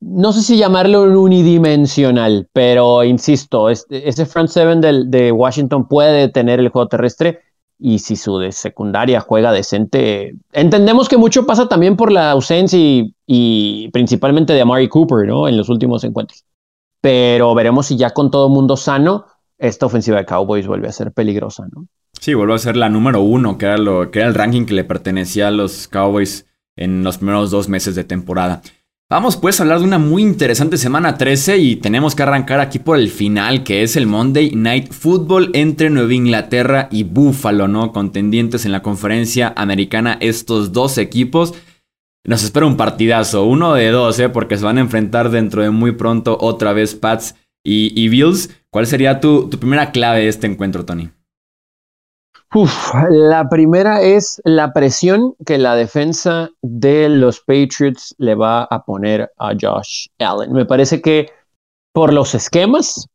No 0.00 0.32
sé 0.32 0.42
si 0.42 0.58
llamarlo 0.58 1.02
unidimensional, 1.02 2.48
pero 2.52 3.04
insisto, 3.04 3.70
este, 3.70 4.08
ese 4.08 4.26
front 4.26 4.50
seven 4.50 4.80
de 5.10 5.32
Washington 5.32 5.88
puede 5.88 6.28
tener 6.28 6.60
el 6.60 6.68
juego 6.68 6.88
terrestre 6.88 7.40
y 7.78 7.98
si 7.98 8.16
su 8.16 8.38
de 8.38 8.52
secundaria 8.52 9.20
juega 9.20 9.52
decente, 9.52 10.34
entendemos 10.52 11.08
que 11.08 11.16
mucho 11.16 11.46
pasa 11.46 11.68
también 11.68 11.96
por 11.96 12.12
la 12.12 12.30
ausencia 12.30 12.78
y, 13.26 13.88
principalmente 13.92 14.52
de 14.52 14.60
Amari 14.60 14.88
Cooper, 14.88 15.26
¿no? 15.26 15.48
En 15.48 15.56
los 15.56 15.68
últimos 15.68 16.04
encuentros. 16.04 16.44
Pero 17.00 17.54
veremos 17.54 17.86
si 17.86 17.96
ya 17.96 18.10
con 18.10 18.30
todo 18.30 18.48
mundo 18.48 18.76
sano, 18.76 19.26
esta 19.58 19.86
ofensiva 19.86 20.18
de 20.18 20.24
Cowboys 20.24 20.66
vuelve 20.66 20.88
a 20.88 20.92
ser 20.92 21.12
peligrosa, 21.12 21.66
¿no? 21.72 21.86
Sí, 22.18 22.32
vuelve 22.32 22.54
a 22.54 22.58
ser 22.58 22.76
la 22.76 22.88
número 22.88 23.20
uno, 23.20 23.58
que 23.58 23.66
era, 23.66 23.76
que 24.10 24.20
era 24.20 24.28
el 24.28 24.34
ranking 24.34 24.64
que 24.64 24.74
le 24.74 24.84
pertenecía 24.84 25.48
a 25.48 25.50
los 25.50 25.88
Cowboys 25.88 26.46
en 26.76 27.04
los 27.04 27.18
primeros 27.18 27.50
dos 27.50 27.68
meses 27.68 27.94
de 27.94 28.04
temporada. 28.04 28.62
Vamos 29.10 29.36
pues 29.36 29.60
a 29.60 29.64
hablar 29.64 29.80
de 29.80 29.84
una 29.84 29.98
muy 29.98 30.22
interesante 30.22 30.78
semana 30.78 31.18
13 31.18 31.58
y 31.58 31.76
tenemos 31.76 32.14
que 32.14 32.22
arrancar 32.22 32.60
aquí 32.60 32.78
por 32.78 32.98
el 32.98 33.10
final 33.10 33.62
que 33.62 33.82
es 33.82 33.96
el 33.96 34.06
Monday 34.06 34.52
Night 34.54 34.92
Football 34.92 35.50
entre 35.52 35.90
Nueva 35.90 36.14
Inglaterra 36.14 36.88
y 36.90 37.02
Buffalo, 37.02 37.68
¿no? 37.68 37.92
Contendientes 37.92 38.64
en 38.64 38.72
la 38.72 38.80
conferencia 38.80 39.52
americana 39.56 40.16
estos 40.20 40.72
dos 40.72 40.96
equipos. 40.96 41.52
Nos 42.24 42.44
espera 42.44 42.64
un 42.64 42.78
partidazo, 42.78 43.44
uno 43.44 43.74
de 43.74 43.90
dos, 43.90 44.18
¿eh? 44.20 44.30
Porque 44.30 44.56
se 44.56 44.64
van 44.64 44.78
a 44.78 44.80
enfrentar 44.80 45.30
dentro 45.30 45.60
de 45.60 45.68
muy 45.68 45.92
pronto 45.92 46.38
otra 46.40 46.72
vez 46.72 46.94
Pats 46.94 47.34
y, 47.62 48.08
Bills. 48.08 48.48
¿Cuál 48.70 48.86
sería 48.86 49.20
tu, 49.20 49.50
tu 49.50 49.58
primera 49.58 49.92
clave 49.92 50.20
de 50.20 50.28
este 50.28 50.46
encuentro, 50.46 50.86
Tony? 50.86 51.10
La 53.10 53.48
primera 53.48 54.00
es 54.02 54.40
la 54.44 54.72
presión 54.72 55.34
que 55.44 55.58
la 55.58 55.74
defensa 55.74 56.50
de 56.62 57.08
los 57.08 57.40
Patriots 57.40 58.14
le 58.18 58.36
va 58.36 58.62
a 58.62 58.84
poner 58.84 59.32
a 59.38 59.52
Josh 59.60 60.06
Allen. 60.18 60.52
Me 60.52 60.64
parece 60.64 61.02
que 61.02 61.30
por 61.92 62.12
los 62.12 62.34
esquemas 62.34 63.08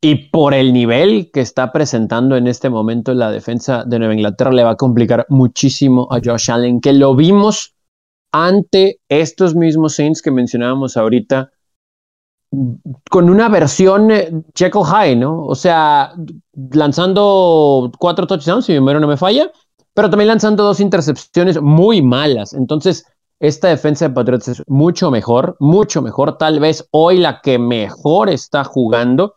y 0.00 0.30
por 0.30 0.52
el 0.52 0.72
nivel 0.72 1.30
que 1.32 1.40
está 1.40 1.70
presentando 1.70 2.36
en 2.36 2.48
este 2.48 2.70
momento 2.70 3.14
la 3.14 3.30
defensa 3.30 3.84
de 3.84 4.00
Nueva 4.00 4.14
Inglaterra 4.14 4.50
le 4.50 4.64
va 4.64 4.70
a 4.70 4.76
complicar 4.76 5.26
muchísimo 5.28 6.08
a 6.10 6.18
Josh 6.22 6.50
Allen, 6.50 6.80
que 6.80 6.92
lo 6.92 7.14
vimos 7.14 7.76
ante 8.32 8.98
estos 9.08 9.54
mismos 9.54 9.94
Saints 9.94 10.22
que 10.22 10.32
mencionábamos 10.32 10.96
ahorita 10.96 11.51
con 13.10 13.30
una 13.30 13.48
versión 13.48 14.10
eh, 14.10 14.30
Jekyll 14.54 14.84
High, 14.84 15.16
¿no? 15.16 15.44
O 15.46 15.54
sea, 15.54 16.14
lanzando 16.72 17.90
cuatro 17.98 18.26
touchdowns, 18.26 18.66
si 18.66 18.72
mi 18.72 18.80
memoria 18.80 19.00
no 19.00 19.08
me 19.08 19.16
falla, 19.16 19.50
pero 19.94 20.10
también 20.10 20.28
lanzando 20.28 20.64
dos 20.64 20.80
intercepciones 20.80 21.60
muy 21.60 22.02
malas. 22.02 22.52
Entonces, 22.52 23.06
esta 23.40 23.68
defensa 23.68 24.08
de 24.08 24.14
Patriots 24.14 24.48
es 24.48 24.62
mucho 24.68 25.10
mejor, 25.10 25.56
mucho 25.60 26.02
mejor. 26.02 26.38
Tal 26.38 26.60
vez 26.60 26.86
hoy 26.90 27.18
la 27.18 27.40
que 27.40 27.58
mejor 27.58 28.28
está 28.28 28.64
jugando. 28.64 29.36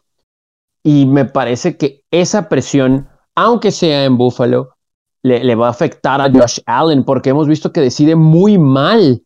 Y 0.84 1.08
me 1.08 1.26
parece 1.26 1.78
que 1.78 2.04
esa 2.12 2.48
presión, 2.48 3.10
aunque 3.34 3.72
sea 3.72 4.04
en 4.04 4.18
Buffalo, 4.18 4.76
le, 5.24 5.44
le 5.44 5.56
va 5.56 5.68
a 5.68 5.72
afectar 5.72 6.22
a 6.22 6.32
Josh 6.32 6.60
Allen, 6.68 7.04
porque 7.04 7.32
hemos 7.32 7.48
visto 7.48 7.72
que 7.72 7.82
decide 7.82 8.16
muy 8.16 8.60
mal 8.60 9.25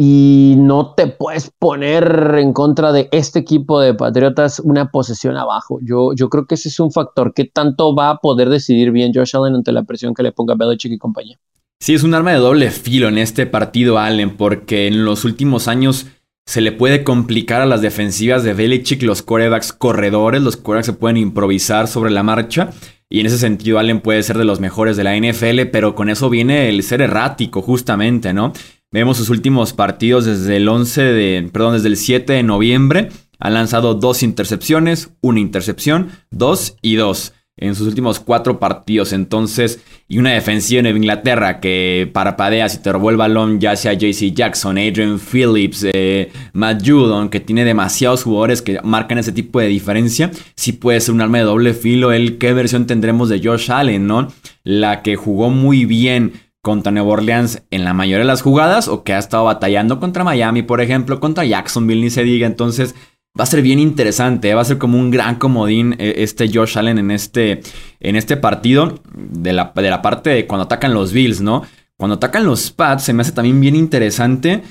y 0.00 0.54
no 0.56 0.94
te 0.94 1.08
puedes 1.08 1.50
poner 1.58 2.36
en 2.38 2.52
contra 2.52 2.92
de 2.92 3.08
este 3.10 3.40
equipo 3.40 3.80
de 3.80 3.94
Patriotas 3.94 4.60
una 4.60 4.92
posesión 4.92 5.36
abajo. 5.36 5.80
Yo, 5.82 6.12
yo 6.14 6.28
creo 6.30 6.46
que 6.46 6.54
ese 6.54 6.68
es 6.68 6.78
un 6.78 6.92
factor. 6.92 7.34
¿Qué 7.34 7.46
tanto 7.46 7.96
va 7.96 8.10
a 8.10 8.18
poder 8.18 8.48
decidir 8.48 8.92
bien 8.92 9.12
Josh 9.12 9.34
Allen 9.34 9.56
ante 9.56 9.72
la 9.72 9.82
presión 9.82 10.14
que 10.14 10.22
le 10.22 10.30
ponga 10.30 10.54
Belichick 10.54 10.92
y 10.92 10.98
compañía? 10.98 11.36
Sí, 11.80 11.94
es 11.94 12.04
un 12.04 12.14
arma 12.14 12.30
de 12.30 12.38
doble 12.38 12.70
filo 12.70 13.08
en 13.08 13.18
este 13.18 13.46
partido, 13.46 13.98
Allen, 13.98 14.36
porque 14.36 14.86
en 14.86 15.04
los 15.04 15.24
últimos 15.24 15.66
años 15.66 16.06
se 16.46 16.60
le 16.60 16.70
puede 16.70 17.02
complicar 17.02 17.60
a 17.60 17.66
las 17.66 17.82
defensivas 17.82 18.44
de 18.44 18.54
Belichick 18.54 19.02
los 19.02 19.22
corebacks 19.22 19.72
corredores, 19.72 20.42
los 20.42 20.56
corebacks 20.56 20.86
se 20.86 20.92
pueden 20.92 21.16
improvisar 21.16 21.88
sobre 21.88 22.12
la 22.12 22.22
marcha. 22.22 22.70
Y 23.10 23.18
en 23.20 23.26
ese 23.26 23.38
sentido, 23.38 23.80
Allen 23.80 24.00
puede 24.00 24.22
ser 24.22 24.38
de 24.38 24.44
los 24.44 24.60
mejores 24.60 24.96
de 24.96 25.02
la 25.02 25.16
NFL, 25.16 25.70
pero 25.72 25.96
con 25.96 26.08
eso 26.08 26.30
viene 26.30 26.68
el 26.68 26.84
ser 26.84 27.00
errático, 27.00 27.62
justamente, 27.62 28.32
¿no? 28.32 28.52
Vemos 28.90 29.18
sus 29.18 29.28
últimos 29.28 29.74
partidos 29.74 30.24
desde 30.24 30.56
el 30.56 30.66
11 30.66 31.02
de, 31.02 31.50
perdón, 31.52 31.74
desde 31.74 31.88
el 31.88 31.98
7 31.98 32.32
de 32.32 32.42
noviembre. 32.42 33.10
Ha 33.38 33.50
lanzado 33.50 33.94
dos 33.94 34.22
intercepciones, 34.22 35.10
una 35.20 35.40
intercepción, 35.40 36.10
dos 36.30 36.76
y 36.80 36.96
dos 36.96 37.34
en 37.58 37.74
sus 37.74 37.86
últimos 37.86 38.18
cuatro 38.18 38.58
partidos. 38.58 39.12
Entonces, 39.12 39.84
y 40.08 40.16
una 40.16 40.30
defensiva 40.30 40.80
en 40.80 40.96
Inglaterra 40.96 41.60
que 41.60 42.08
parpadea 42.14 42.68
si 42.70 42.78
te 42.78 42.90
robó 42.90 43.10
el 43.10 43.18
balón, 43.18 43.60
ya 43.60 43.76
sea 43.76 43.92
JC 43.92 44.32
Jackson, 44.32 44.78
Adrian 44.78 45.20
Phillips, 45.20 45.86
eh, 45.92 46.32
Matt 46.54 46.82
Judon, 46.86 47.28
que 47.28 47.40
tiene 47.40 47.66
demasiados 47.66 48.22
jugadores 48.22 48.62
que 48.62 48.80
marcan 48.82 49.18
ese 49.18 49.32
tipo 49.32 49.60
de 49.60 49.66
diferencia. 49.66 50.30
Sí 50.56 50.72
puede 50.72 51.00
ser 51.00 51.14
un 51.14 51.20
arma 51.20 51.38
de 51.38 51.44
doble 51.44 51.74
filo. 51.74 52.12
El 52.12 52.38
qué 52.38 52.54
versión 52.54 52.86
tendremos 52.86 53.28
de 53.28 53.40
Josh 53.42 53.70
Allen, 53.70 54.06
¿no? 54.06 54.28
La 54.64 55.02
que 55.02 55.16
jugó 55.16 55.50
muy 55.50 55.84
bien 55.84 56.32
contra 56.68 56.92
Nueva 56.92 57.08
Orleans 57.08 57.62
en 57.70 57.82
la 57.82 57.94
mayoría 57.94 58.18
de 58.18 58.24
las 58.26 58.42
jugadas 58.42 58.88
o 58.88 59.02
que 59.02 59.14
ha 59.14 59.18
estado 59.18 59.44
batallando 59.44 59.98
contra 59.98 60.22
Miami, 60.22 60.60
por 60.60 60.82
ejemplo, 60.82 61.18
contra 61.18 61.46
Jacksonville, 61.46 62.02
ni 62.02 62.10
se 62.10 62.24
diga. 62.24 62.46
Entonces 62.46 62.94
va 63.38 63.44
a 63.44 63.46
ser 63.46 63.62
bien 63.62 63.78
interesante, 63.78 64.50
¿eh? 64.50 64.54
va 64.54 64.60
a 64.60 64.66
ser 64.66 64.76
como 64.76 64.98
un 64.98 65.10
gran 65.10 65.36
comodín 65.36 65.96
eh, 65.98 66.16
este 66.18 66.50
Josh 66.52 66.76
Allen 66.76 66.98
en 66.98 67.10
este, 67.10 67.62
en 68.00 68.16
este 68.16 68.36
partido 68.36 69.00
de 69.14 69.54
la, 69.54 69.72
de 69.74 69.88
la 69.88 70.02
parte 70.02 70.28
de 70.28 70.46
cuando 70.46 70.64
atacan 70.64 70.92
los 70.92 71.14
Bills, 71.14 71.40
¿no? 71.40 71.62
Cuando 71.96 72.16
atacan 72.16 72.44
los 72.44 72.70
Pats 72.70 73.04
se 73.04 73.14
me 73.14 73.22
hace 73.22 73.32
también 73.32 73.62
bien 73.62 73.74
interesante 73.74 74.62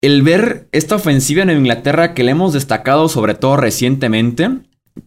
el 0.00 0.22
ver 0.22 0.68
esta 0.70 0.94
ofensiva 0.94 1.42
en 1.42 1.50
Inglaterra 1.50 2.14
que 2.14 2.22
le 2.22 2.30
hemos 2.30 2.52
destacado 2.52 3.08
sobre 3.08 3.34
todo 3.34 3.56
recientemente 3.56 4.48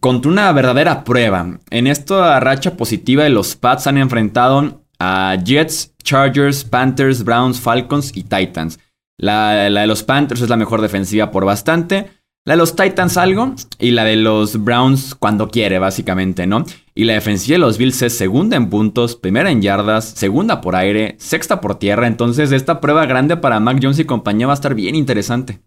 contra 0.00 0.30
una 0.30 0.52
verdadera 0.52 1.02
prueba. 1.02 1.60
En 1.70 1.86
esta 1.86 2.38
racha 2.40 2.76
positiva 2.76 3.24
de 3.24 3.30
los 3.30 3.56
Pats 3.56 3.86
han 3.86 3.96
enfrentado 3.96 4.79
a 5.00 5.36
Jets, 5.42 5.94
Chargers, 6.02 6.62
Panthers, 6.62 7.24
Browns, 7.24 7.58
Falcons 7.58 8.12
y 8.14 8.22
Titans. 8.22 8.78
La, 9.18 9.68
de 9.68 9.86
los 9.86 10.02
Panthers 10.02 10.42
es 10.42 10.48
la 10.48 10.56
mejor 10.56 10.80
defensiva 10.80 11.30
por 11.30 11.44
bastante. 11.44 12.10
La 12.46 12.54
de 12.54 12.58
los 12.58 12.74
Titans 12.74 13.16
algo 13.16 13.54
y 13.78 13.90
la 13.90 14.04
de 14.04 14.16
los 14.16 14.62
Browns 14.62 15.14
cuando 15.14 15.48
quiere, 15.48 15.78
básicamente, 15.78 16.46
¿no? 16.46 16.64
Y 16.94 17.04
la 17.04 17.14
defensiva 17.14 17.54
de 17.54 17.60
los 17.60 17.76
Bills 17.76 18.00
es 18.02 18.16
segunda 18.16 18.56
en 18.56 18.70
puntos, 18.70 19.16
primera 19.16 19.50
en 19.50 19.60
yardas, 19.60 20.06
segunda 20.06 20.60
por 20.60 20.74
aire, 20.74 21.16
sexta 21.18 21.60
por 21.60 21.78
tierra. 21.78 22.06
Entonces, 22.06 22.52
esta 22.52 22.80
prueba 22.80 23.04
grande 23.06 23.36
para 23.36 23.60
Mac 23.60 23.78
Jones 23.82 23.98
y 23.98 24.04
compañía 24.04 24.46
va 24.46 24.52
a 24.52 24.54
estar 24.54 24.74
bien 24.74 24.94
interesante. 24.94 25.60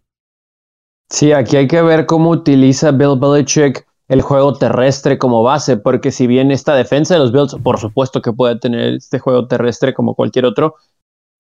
Sí, 1.09 1.31
aquí 1.31 1.57
hay 1.57 1.67
que 1.67 1.81
ver 1.81 2.07
cómo 2.07 2.31
utiliza 2.31 2.91
Bill 2.91 3.19
Belichick 3.19 3.85
el 4.07 4.21
juego 4.21 4.53
terrestre 4.53 5.17
como 5.17 5.43
base, 5.43 5.77
porque 5.77 6.11
si 6.11 6.27
bien 6.27 6.51
esta 6.51 6.75
defensa 6.75 7.13
de 7.13 7.19
los 7.21 7.31
Bills, 7.31 7.55
por 7.63 7.79
supuesto 7.79 8.21
que 8.21 8.33
puede 8.33 8.59
tener 8.59 8.95
este 8.95 9.19
juego 9.19 9.47
terrestre 9.47 9.93
como 9.93 10.15
cualquier 10.15 10.45
otro, 10.45 10.75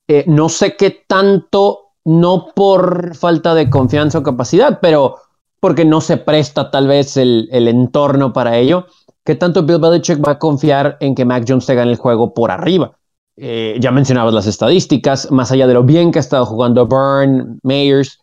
eh, 0.07 0.23
no 0.27 0.49
sé 0.49 0.75
qué 0.75 1.03
tanto, 1.07 1.91
no 2.05 2.47
por 2.55 3.15
falta 3.15 3.53
de 3.53 3.69
confianza 3.69 4.19
o 4.19 4.23
capacidad, 4.23 4.79
pero 4.81 5.17
porque 5.59 5.85
no 5.85 6.01
se 6.01 6.17
presta 6.17 6.71
tal 6.71 6.87
vez 6.87 7.15
el, 7.15 7.47
entorno 7.51 8.33
para 8.33 8.57
ello, 8.57 8.87
qué 9.23 9.35
tanto 9.35 9.63
Bill 9.63 9.79
Belichick 9.79 10.25
va 10.25 10.33
a 10.33 10.39
confiar 10.39 10.97
en 10.99 11.15
que 11.15 11.23
Mac 11.23 11.45
Jones 11.47 11.65
te 11.65 11.75
gane 11.75 11.91
el 11.91 11.97
juego 11.97 12.33
por 12.33 12.51
arriba. 12.51 12.97
Eh, 13.37 13.77
ya 13.79 13.91
mencionabas 13.91 14.33
las 14.33 14.45
estadísticas, 14.45 15.31
más 15.31 15.51
allá 15.51 15.65
de 15.65 15.73
lo 15.73 15.83
bien 15.83 16.11
que 16.11 16.19
ha 16.19 16.21
estado 16.21 16.45
jugando 16.45 16.85
Byrne, 16.85 17.59
Mayers, 17.63 18.19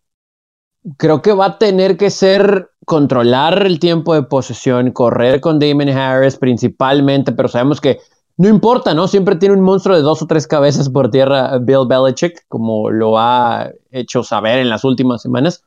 creo 0.99 1.23
que 1.23 1.33
va 1.33 1.47
a 1.47 1.59
tener 1.59 1.97
que 1.97 2.11
ser 2.11 2.71
controlar 2.91 3.65
el 3.65 3.79
tiempo 3.79 4.15
de 4.15 4.25
posesión, 4.25 4.91
correr 4.91 5.41
con 5.41 5.61
Damon 5.61 5.91
Harris 5.91 6.37
principalmente, 6.37 7.31
pero 7.31 7.47
sabemos 7.47 7.81
que 7.81 8.01
no 8.37 8.49
importa, 8.49 8.95
¿no? 8.95 9.07
Siempre 9.07 9.37
tiene 9.37 9.55
un 9.55 9.61
monstruo 9.61 9.95
de 9.95 10.03
dos 10.03 10.23
o 10.23 10.27
tres 10.27 10.49
cabezas 10.49 10.89
por 10.89 11.09
tierra 11.09 11.57
Bill 11.59 11.87
Belichick, 11.87 12.49
como 12.49 12.91
lo 12.91 13.17
ha 13.17 13.71
hecho 13.93 14.25
saber 14.25 14.59
en 14.59 14.69
las 14.69 14.83
últimas 14.83 15.23
semanas. 15.23 15.63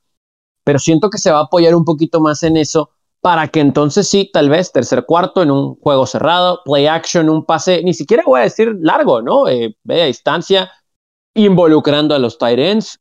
Pero 0.65 0.80
siento 0.80 1.10
que 1.10 1.18
se 1.18 1.32
va 1.32 1.38
a 1.38 1.44
apoyar 1.44 1.75
un 1.75 1.86
poquito 1.86 2.20
más 2.20 2.44
en 2.44 2.58
eso 2.58 2.89
para 3.22 3.48
que 3.48 3.62
entonces 3.62 4.10
sí, 4.10 4.30
tal 4.34 4.50
vez 4.50 4.74
tercer 4.74 5.06
cuarto 5.06 5.44
en 5.44 5.51
un 5.51 5.75
juego 5.75 6.06
cerrado, 6.06 6.60
play 6.65 6.88
action, 6.88 7.30
un 7.30 7.46
pase, 7.46 7.84
ni 7.84 7.94
siquiera 7.94 8.24
voy 8.25 8.42
a 8.42 8.44
decir 8.44 8.75
largo, 8.82 9.22
¿no? 9.22 9.48
Eh, 9.48 9.77
distancia, 9.86 10.70
involucrando 11.34 12.15
a 12.15 12.20
los 12.20 12.38
tight 12.38 12.60
ends, 12.60 13.00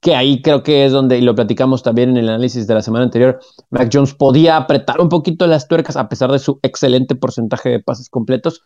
que 0.00 0.14
ahí 0.14 0.42
creo 0.42 0.62
que 0.62 0.84
es 0.84 0.92
donde, 0.92 1.18
y 1.18 1.22
lo 1.22 1.34
platicamos 1.34 1.82
también 1.82 2.10
en 2.10 2.18
el 2.18 2.28
análisis 2.28 2.66
de 2.66 2.74
la 2.74 2.82
semana 2.82 3.04
anterior, 3.04 3.40
Mac 3.70 3.90
Jones 3.92 4.14
podía 4.14 4.56
apretar 4.56 5.00
un 5.00 5.08
poquito 5.08 5.46
las 5.46 5.66
tuercas 5.66 5.96
a 5.96 6.08
pesar 6.08 6.30
de 6.30 6.38
su 6.38 6.60
excelente 6.62 7.14
porcentaje 7.14 7.68
de 7.70 7.80
pases 7.80 8.08
completos 8.08 8.62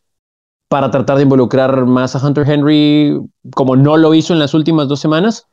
para 0.69 0.91
tratar 0.91 1.17
de 1.17 1.23
involucrar 1.25 1.87
más 1.87 2.15
a 2.17 2.27
Hunter 2.27 2.49
Henry 2.49 3.19
como 3.55 3.77
no 3.77 3.97
lo 3.97 4.15
hizo 4.15 4.33
en 4.33 4.39
las 4.39 4.55
últimas 4.55 4.89
dos 4.89 5.01
semanas. 5.01 5.47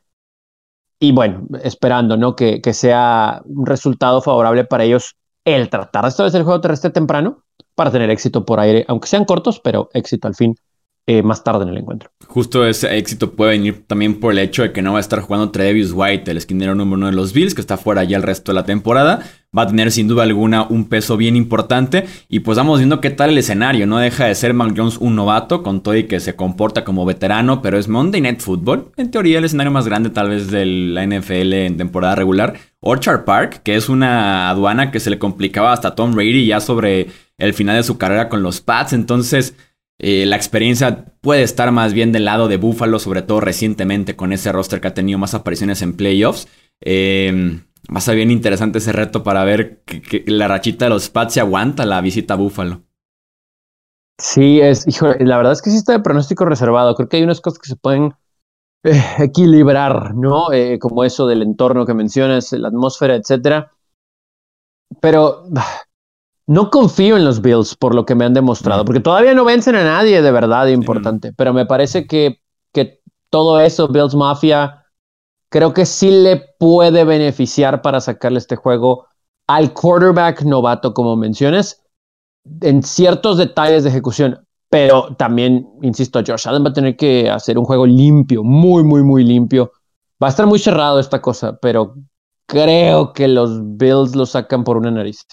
Y 0.98 1.12
bueno, 1.12 1.46
esperando 1.62 2.16
¿no? 2.18 2.36
que, 2.36 2.60
que 2.60 2.74
sea 2.74 3.40
un 3.46 3.64
resultado 3.64 4.20
favorable 4.20 4.64
para 4.64 4.84
ellos 4.84 5.16
el 5.46 5.70
tratar 5.70 6.04
de 6.04 6.10
establecer 6.10 6.40
el 6.40 6.44
juego 6.44 6.60
terrestre 6.60 6.90
temprano 6.90 7.44
para 7.74 7.90
tener 7.90 8.10
éxito 8.10 8.44
por 8.44 8.60
aire, 8.60 8.84
aunque 8.88 9.08
sean 9.08 9.24
cortos, 9.24 9.60
pero 9.60 9.88
éxito 9.94 10.28
al 10.28 10.34
fin 10.34 10.54
eh, 11.06 11.22
más 11.22 11.42
tarde 11.42 11.64
en 11.64 11.70
el 11.70 11.78
encuentro. 11.78 12.10
Justo 12.26 12.64
ese 12.64 12.96
éxito 12.96 13.32
puede 13.32 13.52
venir 13.52 13.84
también 13.86 14.20
por 14.20 14.32
el 14.32 14.38
hecho 14.38 14.62
de 14.62 14.72
que 14.72 14.82
no 14.82 14.92
va 14.92 14.98
a 14.98 15.00
estar 15.00 15.20
jugando 15.20 15.50
Trevius 15.50 15.92
White, 15.92 16.30
el 16.30 16.36
esquinero 16.36 16.76
número 16.76 16.98
uno 16.98 17.06
de 17.06 17.12
los 17.12 17.32
Bills, 17.32 17.54
que 17.54 17.60
está 17.60 17.76
fuera 17.76 18.04
ya 18.04 18.16
el 18.16 18.22
resto 18.22 18.52
de 18.52 18.56
la 18.56 18.64
temporada. 18.64 19.20
Va 19.56 19.62
a 19.62 19.66
tener 19.66 19.90
sin 19.90 20.06
duda 20.06 20.22
alguna 20.22 20.62
un 20.68 20.88
peso 20.88 21.16
bien 21.16 21.34
importante. 21.34 22.04
Y 22.28 22.40
pues 22.40 22.56
vamos 22.56 22.78
viendo 22.78 23.00
qué 23.00 23.10
tal 23.10 23.30
el 23.30 23.38
escenario. 23.38 23.88
No 23.88 23.98
deja 23.98 24.26
de 24.26 24.34
ser 24.36 24.54
Mac 24.54 24.72
Jones 24.76 24.98
un 24.98 25.16
novato, 25.16 25.64
con 25.64 25.82
todo 25.82 25.96
y 25.96 26.04
que 26.04 26.20
se 26.20 26.36
comporta 26.36 26.84
como 26.84 27.04
veterano, 27.04 27.60
pero 27.60 27.76
es 27.76 27.88
Monday 27.88 28.20
Night 28.20 28.40
Football. 28.40 28.92
En 28.96 29.10
teoría, 29.10 29.38
el 29.38 29.44
escenario 29.44 29.72
más 29.72 29.86
grande 29.86 30.10
tal 30.10 30.28
vez 30.28 30.52
de 30.52 30.64
la 30.64 31.04
NFL 31.04 31.52
en 31.54 31.76
temporada 31.76 32.14
regular. 32.14 32.54
Orchard 32.78 33.24
Park, 33.24 33.62
que 33.64 33.74
es 33.74 33.88
una 33.88 34.48
aduana 34.48 34.92
que 34.92 35.00
se 35.00 35.10
le 35.10 35.18
complicaba 35.18 35.72
hasta 35.72 35.96
Tom 35.96 36.14
Brady 36.14 36.46
ya 36.46 36.60
sobre 36.60 37.08
el 37.36 37.52
final 37.52 37.76
de 37.76 37.82
su 37.82 37.98
carrera 37.98 38.28
con 38.28 38.44
los 38.44 38.60
Pats. 38.60 38.92
Entonces 38.92 39.56
eh, 40.02 40.24
la 40.24 40.36
experiencia 40.36 41.04
puede 41.20 41.42
estar 41.42 41.70
más 41.72 41.92
bien 41.92 42.10
del 42.10 42.24
lado 42.24 42.48
de 42.48 42.56
Buffalo, 42.56 42.98
sobre 42.98 43.20
todo 43.20 43.40
recientemente 43.40 44.16
con 44.16 44.32
ese 44.32 44.50
roster 44.50 44.80
que 44.80 44.88
ha 44.88 44.94
tenido 44.94 45.18
más 45.18 45.34
apariciones 45.34 45.82
en 45.82 45.94
playoffs. 45.94 46.48
Eh, 46.80 47.60
va 47.94 47.98
a 47.98 48.00
ser 48.00 48.16
bien 48.16 48.30
interesante 48.30 48.78
ese 48.78 48.92
reto 48.92 49.22
para 49.22 49.44
ver 49.44 49.82
que, 49.84 50.24
la 50.26 50.48
rachita 50.48 50.86
de 50.86 50.88
los 50.88 51.10
Pats 51.10 51.34
se 51.34 51.40
aguanta 51.40 51.84
la 51.84 52.00
visita 52.00 52.32
a 52.32 52.38
Buffalo. 52.38 52.80
Sí, 54.18 54.60
es, 54.62 54.86
la 55.02 55.36
verdad 55.36 55.52
es 55.52 55.60
que 55.60 55.68
sí 55.68 55.76
está 55.76 55.92
de 55.92 56.00
pronóstico 56.00 56.46
reservado. 56.46 56.94
Creo 56.94 57.08
que 57.10 57.18
hay 57.18 57.22
unas 57.22 57.42
cosas 57.42 57.58
que 57.58 57.68
se 57.68 57.76
pueden 57.76 58.14
eh, 58.84 59.02
equilibrar, 59.18 60.14
¿no? 60.14 60.46
como 60.80 61.04
eso 61.04 61.26
del 61.26 61.42
entorno 61.42 61.84
que 61.84 61.92
mencionas, 61.92 62.52
la 62.52 62.68
atmósfera, 62.68 63.16
etcétera. 63.16 63.70
Pero 65.02 65.44
no 66.50 66.68
confío 66.68 67.16
en 67.16 67.24
los 67.24 67.42
Bills 67.42 67.76
por 67.76 67.94
lo 67.94 68.04
que 68.04 68.16
me 68.16 68.24
han 68.24 68.34
demostrado, 68.34 68.84
porque 68.84 68.98
todavía 68.98 69.34
no 69.34 69.44
vencen 69.44 69.76
a 69.76 69.84
nadie 69.84 70.20
de 70.20 70.32
verdad 70.32 70.66
importante, 70.66 71.32
pero 71.32 71.54
me 71.54 71.64
parece 71.64 72.08
que, 72.08 72.40
que 72.72 72.98
todo 73.30 73.60
eso, 73.60 73.86
Bills 73.86 74.16
Mafia, 74.16 74.84
creo 75.48 75.72
que 75.72 75.86
sí 75.86 76.10
le 76.10 76.42
puede 76.58 77.04
beneficiar 77.04 77.82
para 77.82 78.00
sacarle 78.00 78.38
este 78.38 78.56
juego 78.56 79.06
al 79.46 79.72
quarterback 79.72 80.42
novato, 80.42 80.92
como 80.92 81.14
mencionas, 81.14 81.84
en 82.62 82.82
ciertos 82.82 83.38
detalles 83.38 83.84
de 83.84 83.90
ejecución. 83.90 84.44
Pero 84.68 85.14
también, 85.14 85.68
insisto, 85.82 86.20
Josh 86.26 86.48
Allen 86.48 86.64
va 86.64 86.70
a 86.70 86.72
tener 86.72 86.96
que 86.96 87.30
hacer 87.30 87.58
un 87.58 87.64
juego 87.64 87.86
limpio, 87.86 88.42
muy, 88.42 88.82
muy, 88.82 89.04
muy 89.04 89.22
limpio. 89.22 89.70
Va 90.20 90.26
a 90.26 90.30
estar 90.30 90.48
muy 90.48 90.58
cerrado 90.58 90.98
esta 90.98 91.22
cosa, 91.22 91.56
pero 91.62 91.94
creo 92.46 93.12
que 93.12 93.28
los 93.28 93.60
Bills 93.76 94.16
lo 94.16 94.26
sacan 94.26 94.64
por 94.64 94.76
una 94.76 94.90
nariz. 94.90 95.24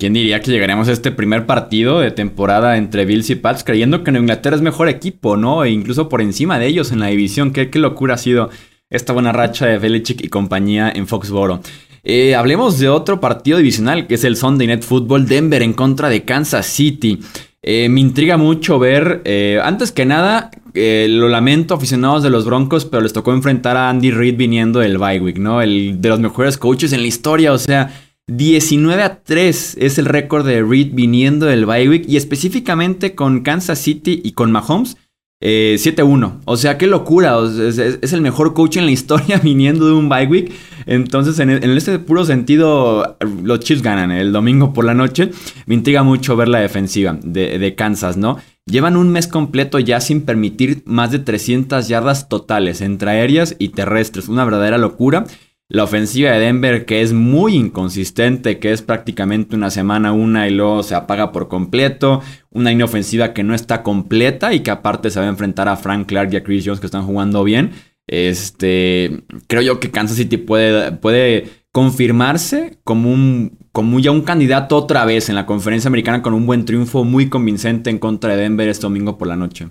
¿Quién 0.00 0.14
diría 0.14 0.40
que 0.40 0.50
llegaremos 0.50 0.88
a 0.88 0.92
este 0.92 1.12
primer 1.12 1.46
partido 1.46 2.00
de 2.00 2.10
temporada 2.10 2.78
entre 2.78 3.04
Bills 3.04 3.30
y 3.30 3.34
Pats 3.36 3.62
creyendo 3.62 4.02
que 4.02 4.10
Inglaterra 4.10 4.56
es 4.56 4.62
mejor 4.62 4.88
equipo, 4.88 5.36
¿no? 5.36 5.62
E 5.62 5.70
incluso 5.70 6.08
por 6.08 6.22
encima 6.22 6.58
de 6.58 6.66
ellos 6.66 6.90
en 6.90 7.00
la 7.00 7.08
división. 7.08 7.52
¿Qué, 7.52 7.68
qué 7.68 7.78
locura 7.78 8.14
ha 8.14 8.18
sido 8.18 8.48
esta 8.90 9.12
buena 9.12 9.32
racha 9.32 9.66
de 9.66 9.78
Belichick 9.78 10.22
y 10.24 10.28
compañía 10.28 10.90
en 10.94 11.06
Foxboro. 11.06 11.60
Eh, 12.02 12.34
hablemos 12.34 12.78
de 12.78 12.88
otro 12.88 13.20
partido 13.20 13.58
divisional 13.58 14.06
que 14.06 14.14
es 14.14 14.24
el 14.24 14.36
Sunday 14.36 14.66
Night 14.66 14.82
Football 14.82 15.26
Denver 15.26 15.62
en 15.62 15.74
contra 15.74 16.08
de 16.08 16.24
Kansas 16.24 16.66
City. 16.66 17.20
Eh, 17.62 17.88
me 17.90 18.00
intriga 18.00 18.36
mucho 18.38 18.78
ver, 18.78 19.20
eh, 19.24 19.60
antes 19.62 19.92
que 19.92 20.06
nada, 20.06 20.50
lo 20.72 21.28
lamento, 21.28 21.74
aficionados 21.74 22.22
de 22.22 22.30
los 22.30 22.46
Broncos, 22.46 22.86
pero 22.86 23.02
les 23.02 23.12
tocó 23.12 23.32
enfrentar 23.32 23.76
a 23.76 23.90
Andy 23.90 24.10
Reid 24.10 24.36
viniendo 24.36 24.80
del 24.80 24.98
bye 24.98 25.20
week, 25.20 25.38
¿no? 25.38 25.60
El 25.60 26.00
de 26.00 26.08
los 26.08 26.20
mejores 26.20 26.56
coaches 26.56 26.92
en 26.92 27.02
la 27.02 27.06
historia, 27.06 27.52
o 27.52 27.58
sea, 27.58 27.92
19 28.30 29.02
a 29.02 29.22
3 29.22 29.76
es 29.80 29.98
el 29.98 30.06
récord 30.06 30.46
de 30.46 30.62
Reid 30.62 30.94
viniendo 30.94 31.46
del 31.46 31.66
bye 31.66 31.88
week 31.88 32.04
y 32.08 32.16
específicamente 32.16 33.16
con 33.16 33.40
Kansas 33.40 33.80
City 33.80 34.20
y 34.22 34.32
con 34.32 34.52
Mahomes. 34.52 34.96
7-1. 35.42 36.28
Eh, 36.28 36.40
o 36.44 36.56
sea, 36.58 36.76
qué 36.76 36.86
locura. 36.86 37.38
es, 37.42 38.12
el 38.12 38.20
mejor 38.20 38.52
coach 38.52 38.76
en 38.76 38.84
la 38.84 38.90
historia 38.92 39.38
viniendo 39.38 39.86
de 39.86 39.94
un 39.94 40.08
bye 40.08 40.26
week. 40.26 40.52
Entonces, 40.86 41.38
en, 41.40 41.50
este 41.50 41.98
puro 41.98 42.24
sentido, 42.24 43.16
los 43.42 43.60
Chiefs 43.60 43.82
ganan 43.82 44.12
el 44.12 44.32
domingo 44.32 44.72
por 44.72 44.84
la 44.84 44.94
noche. 44.94 45.30
Me 45.66 45.74
intriga 45.74 46.02
mucho 46.02 46.36
ver 46.36 46.48
la 46.48 46.60
defensiva 46.60 47.18
de, 47.22 47.58
de 47.58 47.74
Kansas, 47.74 48.16
¿no? 48.16 48.36
Llevan 48.66 48.96
un 48.96 49.08
mes 49.08 49.26
completo 49.26 49.78
ya 49.78 50.00
sin 50.00 50.22
permitir 50.22 50.82
más 50.84 51.10
de 51.10 51.18
300 51.18 51.88
yardas 51.88 52.28
totales 52.28 52.80
entre 52.82 53.10
aéreas 53.10 53.56
y 53.58 53.70
terrestres. 53.70 54.28
Una 54.28 54.44
verdadera 54.44 54.78
locura. 54.78 55.24
La 55.70 55.84
ofensiva 55.84 56.32
de 56.32 56.40
Denver 56.40 56.84
que 56.84 57.00
es 57.00 57.12
muy 57.12 57.54
inconsistente, 57.54 58.58
que 58.58 58.72
es 58.72 58.82
prácticamente 58.82 59.54
una 59.54 59.70
semana 59.70 60.12
una 60.12 60.48
y 60.48 60.50
luego 60.50 60.82
se 60.82 60.96
apaga 60.96 61.30
por 61.30 61.46
completo. 61.46 62.22
Una 62.50 62.70
línea 62.70 62.86
ofensiva 62.86 63.32
que 63.32 63.44
no 63.44 63.54
está 63.54 63.84
completa 63.84 64.52
y 64.52 64.60
que 64.60 64.72
aparte 64.72 65.10
se 65.10 65.20
va 65.20 65.26
a 65.26 65.28
enfrentar 65.28 65.68
a 65.68 65.76
Frank 65.76 66.08
Clark 66.08 66.32
y 66.32 66.36
a 66.36 66.42
Chris 66.42 66.64
Jones 66.66 66.80
que 66.80 66.86
están 66.86 67.06
jugando 67.06 67.44
bien. 67.44 67.70
Este, 68.08 69.22
creo 69.46 69.62
yo 69.62 69.78
que 69.78 69.92
Kansas 69.92 70.16
City 70.16 70.38
puede, 70.38 70.90
puede 70.90 71.48
confirmarse 71.70 72.80
como 72.82 73.12
un 73.12 73.56
como 73.70 74.00
ya 74.00 74.10
un 74.10 74.22
candidato 74.22 74.76
otra 74.76 75.04
vez 75.04 75.28
en 75.28 75.36
la 75.36 75.46
conferencia 75.46 75.86
americana 75.86 76.20
con 76.20 76.34
un 76.34 76.46
buen 76.46 76.64
triunfo 76.64 77.04
muy 77.04 77.28
convincente 77.28 77.90
en 77.90 78.00
contra 78.00 78.34
de 78.34 78.42
Denver 78.42 78.68
este 78.68 78.82
domingo 78.82 79.16
por 79.16 79.28
la 79.28 79.36
noche. 79.36 79.70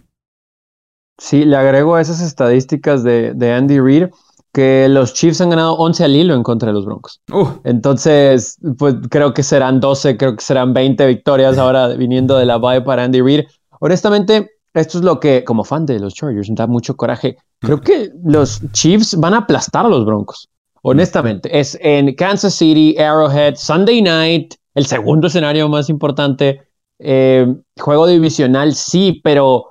Sí, 1.18 1.44
le 1.44 1.58
agrego 1.58 1.96
a 1.96 2.02
esas 2.02 2.22
estadísticas 2.22 3.04
de, 3.04 3.34
de 3.34 3.52
Andy 3.52 3.82
Reid 3.82 4.06
que 4.52 4.88
los 4.90 5.14
Chiefs 5.14 5.42
han 5.42 5.52
ganado 5.52 5.74
11 5.74 6.04
al 6.04 6.16
hilo 6.16 6.34
en 6.34 6.44
contra 6.44 6.68
de 6.68 6.74
los 6.74 6.86
Broncos. 6.86 7.22
Uh. 7.32 7.48
Entonces, 7.64 8.58
pues 8.78 8.96
creo 9.10 9.34
que 9.34 9.44
serán 9.44 9.80
12, 9.80 10.18
creo 10.18 10.36
que 10.36 10.44
serán 10.44 10.74
20 10.74 11.06
victorias 11.08 11.58
ahora 11.58 11.90
viniendo 11.90 12.38
de 12.38 12.46
la 12.46 12.58
bye 12.58 12.82
para 12.82 13.04
Andy 13.04 13.22
Reid. 13.22 13.46
Honestamente, 13.80 14.50
esto 14.74 14.98
es 14.98 15.04
lo 15.04 15.20
que, 15.20 15.44
como 15.44 15.64
fan 15.64 15.86
de 15.86 16.00
los 16.00 16.14
Chargers, 16.14 16.50
me 16.50 16.56
da 16.56 16.68
mucho 16.68 16.96
coraje. 16.96 17.38
Creo 17.60 17.82
que 17.82 18.12
los 18.24 18.62
Chiefs 18.72 19.16
van 19.20 19.34
a 19.34 19.40
aplastar 19.40 19.86
a 19.86 19.90
los 19.90 20.06
Broncos. 20.06 20.50
Honestamente, 20.82 21.60
es 21.60 21.78
en 21.82 22.16
Kansas 22.16 22.56
City, 22.56 22.98
Arrowhead, 22.98 23.56
Sunday 23.56 24.02
Night, 24.02 24.56
el 24.76 24.86
segundo 24.86 25.28
escenario 25.28 25.68
más 25.68 25.90
importante. 25.90 26.62
Eh, 27.00 27.48
juego 27.80 28.08
divisional, 28.08 28.74
sí, 28.74 29.20
pero 29.24 29.66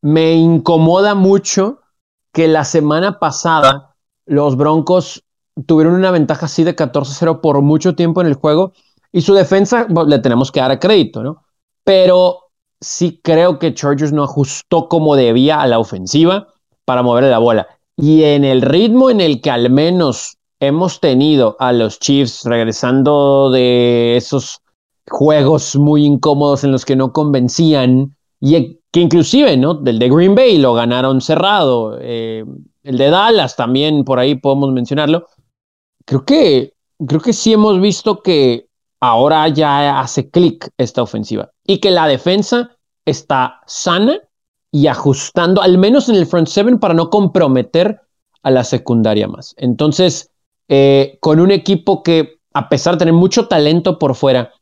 me 0.00 0.34
incomoda 0.34 1.14
mucho 1.14 1.80
que 2.38 2.46
la 2.46 2.62
semana 2.62 3.18
pasada 3.18 3.96
los 4.24 4.56
Broncos 4.56 5.24
tuvieron 5.66 5.94
una 5.94 6.12
ventaja 6.12 6.46
así 6.46 6.62
de 6.62 6.76
14-0 6.76 7.40
por 7.40 7.60
mucho 7.62 7.96
tiempo 7.96 8.20
en 8.20 8.28
el 8.28 8.34
juego 8.34 8.74
y 9.10 9.22
su 9.22 9.34
defensa 9.34 9.88
le 10.06 10.20
tenemos 10.20 10.52
que 10.52 10.60
dar 10.60 10.70
a 10.70 10.78
crédito, 10.78 11.24
¿no? 11.24 11.42
Pero 11.82 12.50
sí 12.80 13.20
creo 13.24 13.58
que 13.58 13.74
Chargers 13.74 14.12
no 14.12 14.22
ajustó 14.22 14.88
como 14.88 15.16
debía 15.16 15.60
a 15.60 15.66
la 15.66 15.80
ofensiva 15.80 16.46
para 16.84 17.02
moverle 17.02 17.28
la 17.28 17.38
bola. 17.38 17.66
Y 17.96 18.22
en 18.22 18.44
el 18.44 18.62
ritmo 18.62 19.10
en 19.10 19.20
el 19.20 19.40
que 19.40 19.50
al 19.50 19.68
menos 19.68 20.36
hemos 20.60 21.00
tenido 21.00 21.56
a 21.58 21.72
los 21.72 21.98
Chiefs 21.98 22.44
regresando 22.44 23.50
de 23.50 24.16
esos 24.16 24.60
juegos 25.08 25.74
muy 25.74 26.04
incómodos 26.04 26.62
en 26.62 26.70
los 26.70 26.84
que 26.84 26.94
no 26.94 27.12
convencían 27.12 28.14
y 28.38 28.77
que 28.90 29.00
inclusive, 29.00 29.56
¿no? 29.56 29.74
Del 29.74 29.98
de 29.98 30.08
Green 30.08 30.34
Bay 30.34 30.58
lo 30.58 30.74
ganaron 30.74 31.20
cerrado, 31.20 31.98
eh, 32.00 32.44
el 32.82 32.96
de 32.96 33.10
Dallas 33.10 33.56
también 33.56 34.04
por 34.04 34.18
ahí 34.18 34.34
podemos 34.34 34.72
mencionarlo. 34.72 35.26
Creo 36.04 36.24
que, 36.24 36.72
creo 37.06 37.20
que 37.20 37.32
sí 37.32 37.52
hemos 37.52 37.80
visto 37.80 38.22
que 38.22 38.68
ahora 39.00 39.46
ya 39.48 40.00
hace 40.00 40.30
clic 40.30 40.70
esta 40.78 41.02
ofensiva 41.02 41.50
y 41.64 41.78
que 41.78 41.90
la 41.90 42.06
defensa 42.06 42.76
está 43.04 43.60
sana 43.66 44.20
y 44.70 44.86
ajustando, 44.86 45.62
al 45.62 45.78
menos 45.78 46.08
en 46.08 46.16
el 46.16 46.26
front 46.26 46.48
seven, 46.48 46.78
para 46.78 46.94
no 46.94 47.10
comprometer 47.10 48.00
a 48.42 48.50
la 48.50 48.64
secundaria 48.64 49.28
más. 49.28 49.54
Entonces, 49.58 50.30
eh, 50.68 51.18
con 51.20 51.40
un 51.40 51.50
equipo 51.50 52.02
que, 52.02 52.38
a 52.52 52.68
pesar 52.68 52.94
de 52.94 53.00
tener 53.00 53.14
mucho 53.14 53.48
talento 53.48 53.98
por 53.98 54.14
fuera, 54.14 54.52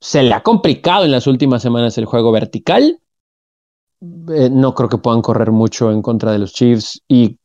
se 0.00 0.22
le 0.22 0.34
ha 0.34 0.42
complicado 0.42 1.04
en 1.04 1.12
las 1.12 1.26
últimas 1.26 1.62
semanas 1.62 1.98
el 1.98 2.04
juego 2.04 2.30
vertical 2.30 3.00
eh, 4.00 4.48
no 4.50 4.74
creo 4.74 4.88
que 4.88 4.98
puedan 4.98 5.22
correr 5.22 5.50
mucho 5.50 5.90
en 5.90 6.02
contra 6.02 6.32
de 6.32 6.38
los 6.38 6.52
Chiefs. 6.52 7.02
Y 7.08 7.38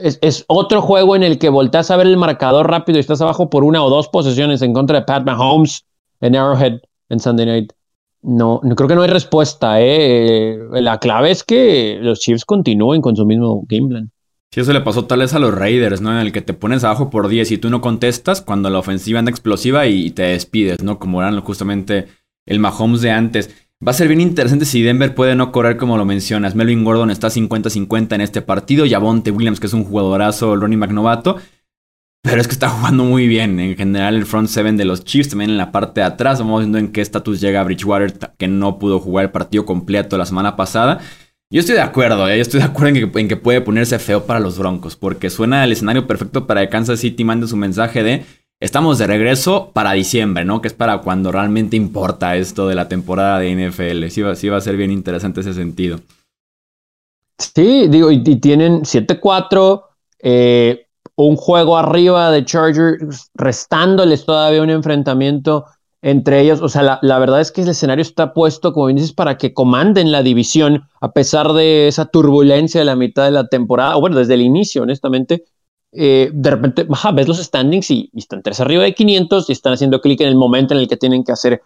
es, 0.00 0.44
otro 0.48 0.80
juego 0.80 1.16
en 1.16 1.22
el 1.22 1.38
que 1.38 1.48
volteas 1.48 1.90
a 1.90 1.96
ver 1.96 2.06
el 2.06 2.16
marcador 2.16 2.70
rápido 2.70 2.98
y 2.98 3.00
estás 3.00 3.20
abajo 3.20 3.50
por 3.50 3.64
una 3.64 3.82
o 3.82 3.90
dos 3.90 4.08
posesiones 4.08 4.62
en 4.62 4.72
contra 4.72 5.00
de 5.00 5.06
Pat 5.06 5.24
Mahomes 5.24 5.84
en 6.20 6.36
Arrowhead 6.36 6.80
en 7.08 7.20
Sunday 7.20 7.46
Night. 7.46 7.72
No, 8.22 8.60
no 8.62 8.74
creo 8.74 8.88
que 8.88 8.94
no 8.94 9.02
hay 9.02 9.10
respuesta. 9.10 9.80
¿eh? 9.80 10.58
La 10.72 10.98
clave 10.98 11.30
es 11.30 11.44
que 11.44 11.98
los 12.00 12.20
Chiefs 12.20 12.44
continúen 12.44 13.02
con 13.02 13.14
su 13.14 13.26
mismo 13.26 13.62
game 13.68 13.88
plan. 13.88 14.10
Sí, 14.50 14.60
eso 14.60 14.72
le 14.72 14.80
pasó 14.80 15.04
tal 15.04 15.18
vez 15.18 15.34
a 15.34 15.38
los 15.38 15.54
Raiders, 15.54 16.00
¿no? 16.00 16.10
En 16.10 16.26
el 16.26 16.32
que 16.32 16.40
te 16.40 16.54
pones 16.54 16.82
abajo 16.82 17.10
por 17.10 17.28
10 17.28 17.52
y 17.52 17.58
tú 17.58 17.68
no 17.68 17.82
contestas 17.82 18.40
cuando 18.40 18.70
la 18.70 18.78
ofensiva 18.78 19.18
anda 19.18 19.30
explosiva 19.30 19.86
y 19.86 20.10
te 20.10 20.22
despides, 20.22 20.82
¿no? 20.82 20.98
Como 20.98 21.20
eran 21.20 21.38
justamente 21.42 22.06
el 22.46 22.58
Mahomes 22.58 23.02
de 23.02 23.10
antes. 23.10 23.67
Va 23.86 23.92
a 23.92 23.94
ser 23.94 24.08
bien 24.08 24.20
interesante 24.20 24.64
si 24.64 24.82
Denver 24.82 25.14
puede 25.14 25.36
no 25.36 25.52
correr 25.52 25.76
como 25.76 25.96
lo 25.96 26.04
mencionas. 26.04 26.56
Melvin 26.56 26.82
Gordon 26.82 27.12
está 27.12 27.28
50-50 27.28 28.12
en 28.16 28.20
este 28.20 28.42
partido. 28.42 28.86
Yavonte 28.86 29.30
Williams, 29.30 29.60
que 29.60 29.68
es 29.68 29.72
un 29.72 29.84
jugadorazo, 29.84 30.54
el 30.54 30.60
running 30.60 30.80
back 30.80 30.90
novato. 30.90 31.36
Pero 32.20 32.40
es 32.40 32.48
que 32.48 32.54
está 32.54 32.68
jugando 32.70 33.04
muy 33.04 33.28
bien. 33.28 33.60
En 33.60 33.76
general, 33.76 34.16
el 34.16 34.26
front 34.26 34.48
seven 34.48 34.76
de 34.76 34.84
los 34.84 35.04
Chiefs, 35.04 35.28
también 35.28 35.50
en 35.50 35.58
la 35.58 35.70
parte 35.70 36.00
de 36.00 36.06
atrás. 36.06 36.40
Vamos 36.40 36.62
viendo 36.62 36.78
en 36.78 36.90
qué 36.90 37.00
estatus 37.00 37.40
llega 37.40 37.62
Bridgewater, 37.62 38.18
que 38.36 38.48
no 38.48 38.80
pudo 38.80 38.98
jugar 38.98 39.26
el 39.26 39.30
partido 39.30 39.64
completo 39.64 40.18
la 40.18 40.26
semana 40.26 40.56
pasada. 40.56 40.98
Yo 41.50 41.60
estoy 41.60 41.76
de 41.76 41.82
acuerdo, 41.82 42.28
¿eh? 42.28 42.36
yo 42.36 42.42
estoy 42.42 42.60
de 42.60 42.66
acuerdo 42.66 42.88
en 42.88 43.10
que, 43.10 43.20
en 43.20 43.28
que, 43.28 43.36
puede 43.36 43.62
ponerse 43.62 43.98
feo 43.98 44.26
para 44.26 44.38
los 44.38 44.58
Broncos, 44.58 44.96
porque 44.96 45.30
suena 45.30 45.64
el 45.64 45.72
escenario 45.72 46.06
perfecto 46.06 46.46
para 46.46 46.60
que 46.60 46.68
Kansas 46.68 47.00
City 47.00 47.24
mande 47.24 47.46
su 47.46 47.56
mensaje 47.56 48.02
de 48.02 48.26
Estamos 48.60 48.98
de 48.98 49.06
regreso 49.06 49.70
para 49.72 49.92
diciembre, 49.92 50.44
¿no? 50.44 50.60
Que 50.60 50.66
es 50.66 50.74
para 50.74 50.98
cuando 50.98 51.30
realmente 51.30 51.76
importa 51.76 52.34
esto 52.36 52.66
de 52.66 52.74
la 52.74 52.88
temporada 52.88 53.38
de 53.38 53.52
NFL. 53.52 54.08
Sí 54.08 54.22
va, 54.22 54.34
sí 54.34 54.48
va 54.48 54.56
a 54.56 54.60
ser 54.60 54.76
bien 54.76 54.90
interesante 54.90 55.40
ese 55.40 55.54
sentido. 55.54 56.00
Sí, 57.38 57.86
digo, 57.86 58.10
y, 58.10 58.20
tienen 58.40 58.82
7-4, 58.82 59.84
eh, 60.18 60.86
un 61.14 61.36
juego 61.36 61.78
arriba 61.78 62.32
de 62.32 62.44
Chargers, 62.44 63.30
restándoles 63.34 64.26
todavía 64.26 64.60
un 64.60 64.70
enfrentamiento 64.70 65.66
entre 66.02 66.40
ellos. 66.40 66.60
O 66.60 66.68
sea, 66.68 66.82
la, 66.82 66.98
la, 67.02 67.20
verdad 67.20 67.40
es 67.40 67.52
que 67.52 67.62
el 67.62 67.68
escenario 67.68 68.02
está 68.02 68.34
puesto, 68.34 68.72
como 68.72 68.86
bien 68.86 68.96
dices, 68.96 69.12
para 69.12 69.38
que 69.38 69.54
comanden 69.54 70.10
la 70.10 70.24
división, 70.24 70.82
a 71.00 71.12
pesar 71.12 71.52
de 71.52 71.86
esa 71.86 72.06
turbulencia 72.06 72.80
de 72.80 72.86
la 72.86 72.96
mitad 72.96 73.24
de 73.24 73.30
la 73.30 73.46
temporada, 73.46 73.96
o 73.96 74.00
bueno, 74.00 74.16
desde 74.16 74.34
el 74.34 74.42
inicio, 74.42 74.82
honestamente. 74.82 75.44
Eh, 76.00 76.30
de 76.32 76.50
repente 76.50 76.86
ves 77.12 77.26
los 77.26 77.38
standings 77.38 77.90
y, 77.90 78.08
están 78.14 78.40
tres 78.40 78.60
arriba 78.60 78.84
de 78.84 78.94
500 78.94 79.48
y 79.48 79.52
están 79.52 79.72
haciendo 79.72 80.00
clic 80.00 80.20
en 80.20 80.28
el 80.28 80.36
momento 80.36 80.72
en 80.72 80.78
el 80.78 80.86
que 80.86 80.96
tienen 80.96 81.24
que 81.24 81.32
hacer 81.32 81.60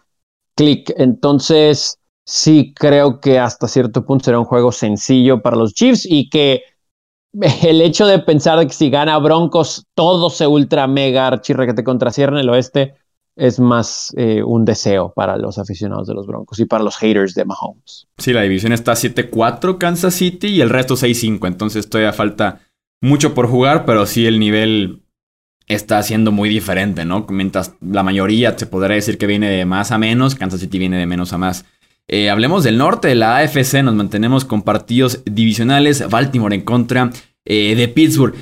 clic. 0.55 0.91
Entonces, 0.97 1.99
sí 2.25 2.73
creo 2.75 3.19
que 3.19 3.37
hasta 3.37 3.67
cierto 3.67 4.03
punto 4.07 4.25
será 4.25 4.39
un 4.39 4.45
juego 4.45 4.71
sencillo 4.71 5.43
para 5.43 5.55
los 5.55 5.75
Chiefs 5.75 6.07
y 6.09 6.31
que 6.31 6.63
el 7.61 7.79
hecho 7.81 8.07
de 8.07 8.17
pensar 8.17 8.65
que 8.65 8.73
si 8.73 8.89
gana 8.89 9.19
Broncos 9.19 9.85
todo 9.93 10.31
se 10.31 10.47
ultra 10.47 10.87
mega 10.87 11.27
archirre 11.27 11.67
que 11.67 11.75
te 11.75 11.83
contracierra 11.83 12.41
el 12.41 12.49
oeste 12.49 12.95
es 13.35 13.59
más 13.59 14.11
eh, 14.17 14.41
un 14.41 14.65
deseo 14.65 15.13
para 15.13 15.37
los 15.37 15.59
aficionados 15.59 16.07
de 16.07 16.15
los 16.15 16.25
Broncos 16.25 16.59
y 16.59 16.65
para 16.65 16.83
los 16.83 16.97
haters 16.97 17.35
de 17.35 17.45
Mahomes. 17.45 18.07
Sí, 18.17 18.33
la 18.33 18.41
división 18.41 18.73
está 18.73 18.93
7-4 18.93 19.77
Kansas 19.77 20.15
City 20.15 20.47
y 20.47 20.61
el 20.61 20.71
resto 20.71 20.95
6-5, 20.95 21.45
entonces 21.45 21.87
todavía 21.87 22.13
falta 22.13 22.61
mucho 23.03 23.33
por 23.33 23.47
jugar, 23.47 23.85
pero 23.85 24.05
sí 24.05 24.25
el 24.25 24.39
nivel 24.39 25.01
está 25.67 26.01
siendo 26.03 26.31
muy 26.31 26.47
diferente, 26.47 27.03
¿no? 27.03 27.27
Mientras 27.29 27.75
la 27.81 28.01
mayoría 28.01 28.57
se 28.57 28.65
podría 28.65 28.95
decir 28.95 29.17
que 29.17 29.27
viene 29.27 29.49
de 29.49 29.65
más 29.65 29.91
a 29.91 29.97
menos, 29.97 30.35
Kansas 30.35 30.61
City 30.61 30.79
viene 30.79 30.97
de 30.97 31.05
menos 31.05 31.33
a 31.33 31.37
más. 31.37 31.65
Eh, 32.07 32.29
hablemos 32.29 32.63
del 32.63 32.77
norte, 32.77 33.13
la 33.15 33.37
AFC, 33.37 33.83
nos 33.83 33.93
mantenemos 33.93 34.45
con 34.45 34.61
partidos 34.61 35.21
divisionales, 35.25 36.09
Baltimore 36.09 36.55
en 36.55 36.61
contra 36.61 37.11
eh, 37.43 37.75
de 37.75 37.89
Pittsburgh. 37.89 38.35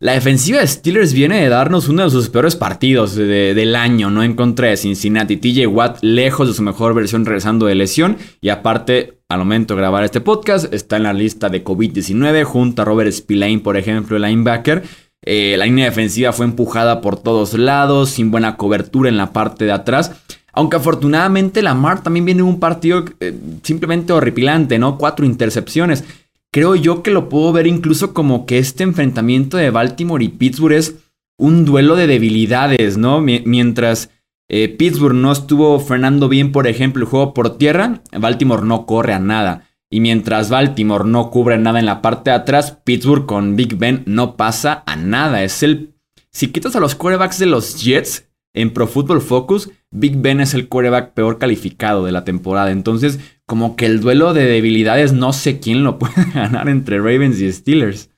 La 0.00 0.12
defensiva 0.12 0.60
de 0.60 0.66
Steelers 0.68 1.12
viene 1.12 1.42
de 1.42 1.48
darnos 1.48 1.88
uno 1.88 2.04
de 2.04 2.10
sus 2.10 2.28
peores 2.28 2.54
partidos 2.54 3.16
del 3.16 3.74
año, 3.74 4.10
¿no? 4.10 4.22
En 4.22 4.34
contra 4.34 4.68
de 4.68 4.76
Cincinnati. 4.76 5.36
TJ 5.36 5.66
Watt 5.66 5.98
lejos 6.02 6.46
de 6.46 6.54
su 6.54 6.62
mejor 6.62 6.94
versión 6.94 7.24
regresando 7.24 7.66
de 7.66 7.74
lesión. 7.74 8.16
Y 8.40 8.50
aparte, 8.50 9.18
al 9.28 9.40
momento 9.40 9.74
de 9.74 9.80
grabar 9.80 10.04
este 10.04 10.20
podcast, 10.20 10.72
está 10.72 10.98
en 10.98 11.02
la 11.02 11.12
lista 11.12 11.48
de 11.48 11.64
COVID-19 11.64 12.44
junto 12.44 12.82
a 12.82 12.84
Robert 12.84 13.10
Spillane, 13.10 13.58
por 13.58 13.76
ejemplo, 13.76 14.16
el 14.16 14.22
linebacker. 14.22 14.84
Eh, 15.24 15.56
la 15.58 15.64
línea 15.64 15.86
defensiva 15.86 16.32
fue 16.32 16.46
empujada 16.46 17.00
por 17.00 17.20
todos 17.20 17.54
lados, 17.54 18.10
sin 18.10 18.30
buena 18.30 18.56
cobertura 18.56 19.08
en 19.08 19.16
la 19.16 19.32
parte 19.32 19.64
de 19.64 19.72
atrás. 19.72 20.12
Aunque 20.52 20.76
afortunadamente 20.76 21.60
Lamar 21.60 22.04
también 22.04 22.24
viene 22.24 22.38
de 22.38 22.48
un 22.48 22.60
partido 22.60 23.04
eh, 23.18 23.36
simplemente 23.64 24.12
horripilante, 24.12 24.78
¿no? 24.78 24.96
Cuatro 24.96 25.26
intercepciones. 25.26 26.04
Creo 26.52 26.74
yo 26.74 27.02
que 27.02 27.10
lo 27.10 27.28
puedo 27.28 27.52
ver 27.52 27.66
incluso 27.66 28.14
como 28.14 28.46
que 28.46 28.58
este 28.58 28.84
enfrentamiento 28.84 29.56
de 29.56 29.70
Baltimore 29.70 30.24
y 30.24 30.28
Pittsburgh 30.28 30.74
es 30.74 30.96
un 31.38 31.64
duelo 31.64 31.96
de 31.96 32.06
debilidades, 32.06 32.96
¿no? 32.96 33.20
Mientras 33.20 34.10
eh, 34.48 34.68
Pittsburgh 34.68 35.14
no 35.14 35.30
estuvo 35.30 35.78
frenando 35.78 36.28
bien, 36.28 36.52
por 36.52 36.66
ejemplo, 36.66 37.04
el 37.04 37.08
juego 37.08 37.34
por 37.34 37.58
tierra, 37.58 38.02
Baltimore 38.18 38.64
no 38.64 38.86
corre 38.86 39.12
a 39.12 39.18
nada. 39.18 39.68
Y 39.90 40.00
mientras 40.00 40.50
Baltimore 40.50 41.08
no 41.08 41.30
cubre 41.30 41.56
nada 41.58 41.78
en 41.78 41.86
la 41.86 42.02
parte 42.02 42.30
de 42.30 42.36
atrás, 42.36 42.78
Pittsburgh 42.84 43.24
con 43.24 43.56
Big 43.56 43.76
Ben 43.76 44.02
no 44.06 44.36
pasa 44.36 44.82
a 44.86 44.96
nada. 44.96 45.42
Es 45.42 45.62
el. 45.62 45.94
Si 46.30 46.48
quitas 46.48 46.76
a 46.76 46.80
los 46.80 46.94
quarterbacks 46.94 47.38
de 47.38 47.46
los 47.46 47.82
Jets 47.82 48.28
en 48.52 48.72
Pro 48.72 48.86
Football 48.86 49.22
Focus, 49.22 49.70
Big 49.90 50.16
Ben 50.18 50.40
es 50.40 50.52
el 50.52 50.68
quarterback 50.68 51.14
peor 51.14 51.38
calificado 51.38 52.04
de 52.04 52.12
la 52.12 52.24
temporada. 52.24 52.70
Entonces, 52.70 53.18
como 53.48 53.76
que 53.76 53.86
el 53.86 54.00
duelo 54.00 54.34
de 54.34 54.44
debilidades, 54.44 55.14
no 55.14 55.32
sé 55.32 55.58
quién 55.58 55.82
lo 55.82 55.98
puede 55.98 56.30
ganar 56.34 56.68
entre 56.68 56.98
Ravens 56.98 57.40
y 57.40 57.50
Steelers. 57.50 58.10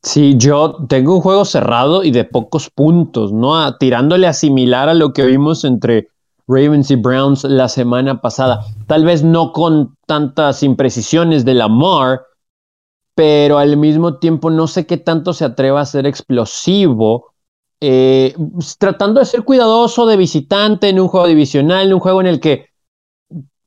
Sí, 0.00 0.36
yo 0.36 0.76
tengo 0.88 1.16
un 1.16 1.20
juego 1.20 1.44
cerrado 1.44 2.04
y 2.04 2.12
de 2.12 2.22
pocos 2.24 2.70
puntos, 2.70 3.32
¿no? 3.32 3.76
tirándole 3.78 4.28
a 4.28 4.32
similar 4.32 4.88
a 4.88 4.94
lo 4.94 5.12
que 5.12 5.26
vimos 5.26 5.64
entre 5.64 6.08
Ravens 6.46 6.92
y 6.92 6.94
Browns 6.94 7.42
la 7.42 7.68
semana 7.68 8.20
pasada. 8.20 8.64
Tal 8.86 9.04
vez 9.04 9.24
no 9.24 9.50
con 9.52 9.96
tantas 10.06 10.62
imprecisiones 10.62 11.44
de 11.44 11.54
Lamar, 11.54 12.22
pero 13.16 13.58
al 13.58 13.76
mismo 13.76 14.18
tiempo 14.18 14.50
no 14.50 14.68
sé 14.68 14.86
qué 14.86 14.98
tanto 14.98 15.32
se 15.32 15.44
atreva 15.44 15.80
a 15.80 15.86
ser 15.86 16.06
explosivo. 16.06 17.32
Eh, 17.80 18.36
tratando 18.78 19.18
de 19.18 19.26
ser 19.26 19.42
cuidadoso 19.42 20.06
de 20.06 20.16
visitante 20.16 20.90
en 20.90 21.00
un 21.00 21.08
juego 21.08 21.26
divisional, 21.26 21.88
en 21.88 21.94
un 21.94 22.00
juego 22.00 22.20
en 22.20 22.28
el 22.28 22.38
que, 22.38 22.68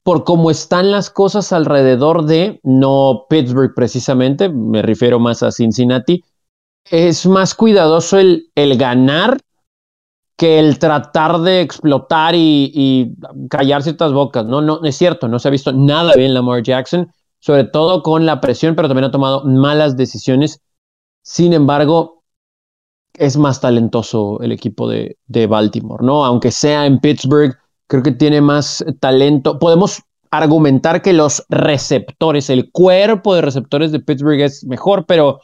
por 0.10 0.24
cómo 0.24 0.50
están 0.50 0.90
las 0.90 1.12
cosas 1.12 1.54
alrededor 1.54 2.26
de, 2.26 2.60
no 2.64 3.28
Pittsburgh 3.30 3.76
precisamente, 3.76 4.50
me 4.50 4.82
refiero 4.82 5.20
más 5.20 5.44
a 5.44 5.52
Cincinnati, 5.52 6.24
es 6.90 7.28
más 7.28 7.54
cuidadoso 7.54 8.18
el, 8.18 8.50
el 8.56 8.76
ganar 8.76 9.38
que 10.36 10.58
el 10.58 10.80
tratar 10.80 11.42
de 11.42 11.62
explotar 11.62 12.34
y, 12.36 13.14
callar 13.52 13.84
ciertas 13.84 14.12
bocas. 14.12 14.48
No, 14.48 14.62
no, 14.62 14.84
es 14.84 14.98
cierto, 14.98 15.28
no 15.28 15.38
se 15.38 15.48
ha 15.48 15.52
visto 15.52 15.72
nada 15.74 16.16
bien 16.16 16.34
Lamar 16.34 16.64
Jackson, 16.64 17.14
sobre 17.40 17.66
todo 17.66 18.02
con 18.02 18.26
la 18.26 18.42
presión, 18.42 18.74
pero 18.76 18.88
también 18.88 19.06
ha 19.06 19.12
tomado 19.12 19.46
malas 19.46 19.96
decisiones. 19.96 20.60
Sin 21.22 21.54
embargo, 21.54 22.24
es 23.14 23.38
más 23.38 23.62
talentoso 23.62 24.42
el 24.42 24.54
equipo 24.54 24.90
de, 24.90 25.20
de 25.28 25.46
Baltimore, 25.46 26.04
¿no? 26.04 26.26
Aunque 26.26 26.50
sea 26.50 26.88
en 26.88 26.98
Pittsburgh, 26.98 27.59
creo 27.90 28.04
que 28.04 28.12
tiene 28.12 28.40
más 28.40 28.86
talento. 29.00 29.60
Podemos 29.60 30.04
argumentar 30.32 31.02
que 31.02 31.12
los 31.12 31.44
receptores, 31.50 32.50
el 32.50 32.72
cuerpo 32.72 33.34
de 33.36 33.42
receptores 33.42 33.92
de 33.92 34.00
Pittsburgh 34.00 34.40
es 34.40 34.64
mejor, 34.66 35.06
pero 35.06 35.42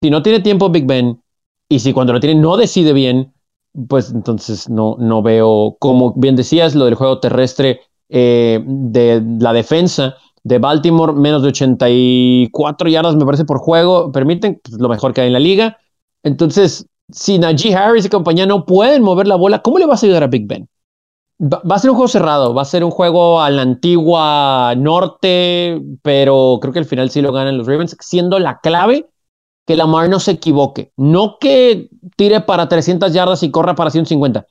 si 0.00 0.08
no 0.08 0.22
tiene 0.22 0.40
tiempo 0.40 0.70
Big 0.70 0.86
Ben 0.86 1.20
y 1.68 1.80
si 1.80 1.92
cuando 1.92 2.12
lo 2.12 2.20
tiene 2.20 2.40
no 2.40 2.56
decide 2.56 2.92
bien, 2.92 3.34
pues 3.88 4.10
entonces 4.12 4.70
no, 4.70 4.96
no 4.98 5.20
veo, 5.20 5.76
como 5.80 6.14
bien 6.14 6.36
decías, 6.36 6.74
lo 6.74 6.84
del 6.84 6.94
juego 6.94 7.18
terrestre 7.18 7.80
eh, 8.08 8.62
de 8.64 9.22
la 9.40 9.52
defensa 9.52 10.14
de 10.44 10.58
Baltimore, 10.58 11.12
menos 11.12 11.42
de 11.42 11.48
84 11.48 12.88
yardas 12.88 13.16
me 13.16 13.26
parece 13.26 13.44
por 13.44 13.58
juego, 13.58 14.12
permiten 14.12 14.60
pues, 14.62 14.80
lo 14.80 14.88
mejor 14.88 15.12
que 15.12 15.22
hay 15.22 15.26
en 15.26 15.32
la 15.32 15.40
liga. 15.40 15.78
Entonces, 16.22 16.86
si 17.10 17.38
Najee 17.38 17.74
Harris 17.74 18.04
y 18.04 18.08
compañía 18.08 18.46
no 18.46 18.64
pueden 18.64 19.02
mover 19.02 19.26
la 19.26 19.34
bola, 19.34 19.60
¿cómo 19.60 19.78
le 19.78 19.86
vas 19.86 20.02
a 20.02 20.06
ayudar 20.06 20.22
a 20.22 20.28
Big 20.28 20.46
Ben? 20.46 20.68
Va, 21.42 21.74
a 21.74 21.78
ser 21.78 21.90
un 21.90 21.96
juego 21.96 22.08
cerrado, 22.08 22.52
va 22.52 22.62
a 22.62 22.66
ser 22.66 22.84
un 22.84 22.90
juego 22.90 23.40
a 23.40 23.48
la 23.48 23.62
antigua 23.62 24.74
norte, 24.76 25.80
pero 26.02 26.58
creo 26.60 26.74
que 26.74 26.80
al 26.80 26.84
final 26.84 27.08
sí 27.08 27.22
lo 27.22 27.32
ganan 27.32 27.56
los 27.56 27.66
Ravens, 27.66 27.96
siendo 28.00 28.38
la 28.38 28.60
clave 28.60 29.08
que 29.66 29.74
Lamar 29.74 30.10
no 30.10 30.20
se 30.20 30.32
equivoque. 30.32 30.92
No 30.98 31.38
que 31.40 31.88
tire 32.16 32.42
para 32.42 32.68
300 32.68 33.14
yardas 33.14 33.42
y 33.42 33.50
corra 33.50 33.74
para 33.74 33.90
150. 33.90 34.46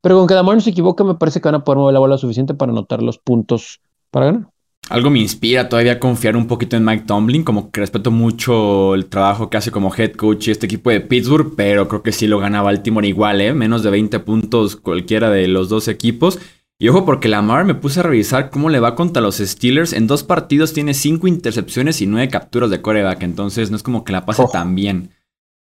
Pero 0.00 0.18
con 0.18 0.26
que 0.26 0.34
Lamar 0.34 0.56
no 0.56 0.60
se 0.60 0.70
equivoque, 0.70 1.04
me 1.04 1.14
parece 1.14 1.40
que 1.40 1.46
van 1.46 1.56
a 1.56 1.64
poder 1.64 1.78
mover 1.78 1.94
la 1.94 2.00
bola 2.00 2.18
suficiente 2.18 2.54
para 2.54 2.72
anotar 2.72 3.02
los 3.02 3.18
puntos 3.18 3.80
para 4.10 4.26
ganar. 4.26 4.51
Algo 4.88 5.10
me 5.10 5.20
inspira 5.20 5.68
todavía 5.68 5.92
a 5.92 5.98
confiar 5.98 6.36
un 6.36 6.46
poquito 6.46 6.76
en 6.76 6.84
Mike 6.84 7.04
Tomlin, 7.06 7.44
como 7.44 7.70
que 7.70 7.80
respeto 7.80 8.10
mucho 8.10 8.94
el 8.94 9.06
trabajo 9.06 9.48
que 9.48 9.56
hace 9.56 9.70
como 9.70 9.94
head 9.94 10.12
coach 10.12 10.48
y 10.48 10.50
este 10.50 10.66
equipo 10.66 10.90
de 10.90 11.00
Pittsburgh, 11.00 11.54
pero 11.56 11.88
creo 11.88 12.02
que 12.02 12.12
sí 12.12 12.26
lo 12.26 12.38
gana 12.38 12.62
Baltimore 12.62 13.06
igual, 13.06 13.40
¿eh? 13.40 13.54
Menos 13.54 13.82
de 13.82 13.90
20 13.90 14.18
puntos 14.20 14.76
cualquiera 14.76 15.30
de 15.30 15.48
los 15.48 15.68
dos 15.68 15.88
equipos. 15.88 16.38
Y 16.78 16.88
ojo, 16.88 17.04
porque 17.04 17.28
Lamar 17.28 17.64
me 17.64 17.76
puse 17.76 18.00
a 18.00 18.02
revisar 18.02 18.50
cómo 18.50 18.68
le 18.68 18.80
va 18.80 18.96
contra 18.96 19.22
los 19.22 19.36
Steelers. 19.36 19.92
En 19.92 20.08
dos 20.08 20.24
partidos 20.24 20.72
tiene 20.72 20.94
cinco 20.94 21.28
intercepciones 21.28 22.02
y 22.02 22.08
nueve 22.08 22.28
capturas 22.28 22.70
de 22.70 22.82
coreback. 22.82 23.22
Entonces 23.22 23.70
no 23.70 23.76
es 23.76 23.84
como 23.84 24.02
que 24.02 24.12
la 24.12 24.26
pase 24.26 24.44
tan 24.52 24.74
bien. 24.74 25.10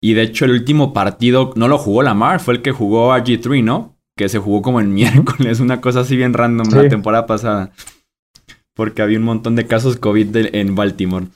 Y 0.03 0.13
de 0.13 0.23
hecho, 0.23 0.45
el 0.45 0.51
último 0.51 0.93
partido 0.93 1.53
no 1.57 1.69
lo 1.69 1.79
jugó 1.79 2.03
Lamar, 2.03 2.39
fue 2.41 2.53
el 2.53 2.63
que 2.63 2.71
jugó 2.71 3.17
RG3, 3.17 3.65
¿no? 3.65 3.97
Que 4.15 4.29
se 4.29 4.39
jugó 4.39 4.61
como 4.61 4.79
en 4.79 4.93
miércoles, 4.95 5.61
una 5.61 5.81
cosa 5.81 6.01
así 6.01 6.17
bien 6.17 6.35
random 6.35 6.69
la 6.71 6.89
temporada 6.89 7.25
pasada. 7.25 7.73
Porque 8.77 9.03
había 9.03 9.19
un 9.19 9.25
montón 9.25 9.57
de 9.57 9.67
casos 9.67 9.97
COVID 9.97 10.55
en 10.55 10.75
Baltimore. 10.77 11.27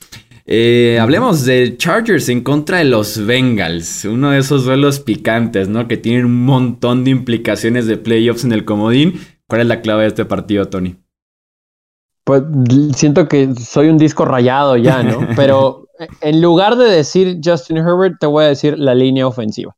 Eh, 0.45 0.99
hablemos 1.01 1.43
de 1.43 1.75
Chargers 1.77 2.29
en 2.29 2.41
contra 2.41 2.77
de 2.77 2.85
los 2.85 3.25
Bengals. 3.25 4.05
Uno 4.05 4.31
de 4.31 4.39
esos 4.39 4.63
duelos 4.63 4.99
picantes, 4.99 5.67
¿no? 5.67 5.87
Que 5.87 5.97
tienen 5.97 6.25
un 6.25 6.45
montón 6.45 7.03
de 7.03 7.11
implicaciones 7.11 7.87
de 7.87 7.97
playoffs 7.97 8.43
en 8.43 8.51
el 8.51 8.63
comodín. 8.63 9.19
¿Cuál 9.47 9.61
es 9.61 9.67
la 9.67 9.81
clave 9.81 10.03
de 10.03 10.09
este 10.09 10.25
partido, 10.25 10.65
Tony? 10.65 10.95
Pues 12.23 12.43
siento 12.95 13.27
que 13.27 13.53
soy 13.55 13.89
un 13.89 13.97
disco 13.97 14.23
rayado 14.23 14.77
ya, 14.77 15.01
¿no? 15.01 15.27
Pero 15.35 15.87
en 16.21 16.41
lugar 16.41 16.75
de 16.75 16.85
decir 16.85 17.39
Justin 17.43 17.77
Herbert, 17.77 18.17
te 18.19 18.27
voy 18.27 18.45
a 18.45 18.49
decir 18.49 18.77
la 18.77 18.95
línea 18.95 19.27
ofensiva. 19.27 19.75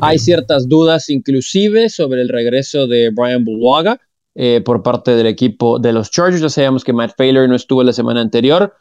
Hay 0.00 0.18
ciertas 0.18 0.68
dudas 0.68 1.08
inclusive 1.08 1.88
sobre 1.88 2.20
el 2.22 2.28
regreso 2.28 2.86
de 2.86 3.10
Brian 3.14 3.44
Bulwaga 3.44 4.00
eh, 4.40 4.62
por 4.64 4.84
parte 4.84 5.16
del 5.16 5.26
equipo 5.26 5.80
de 5.80 5.92
los 5.92 6.12
Chargers. 6.12 6.40
Ya 6.40 6.48
sabemos 6.48 6.84
que 6.84 6.92
Matt 6.92 7.16
Failer 7.16 7.48
no 7.48 7.56
estuvo 7.56 7.82
la 7.82 7.92
semana 7.92 8.20
anterior. 8.20 8.72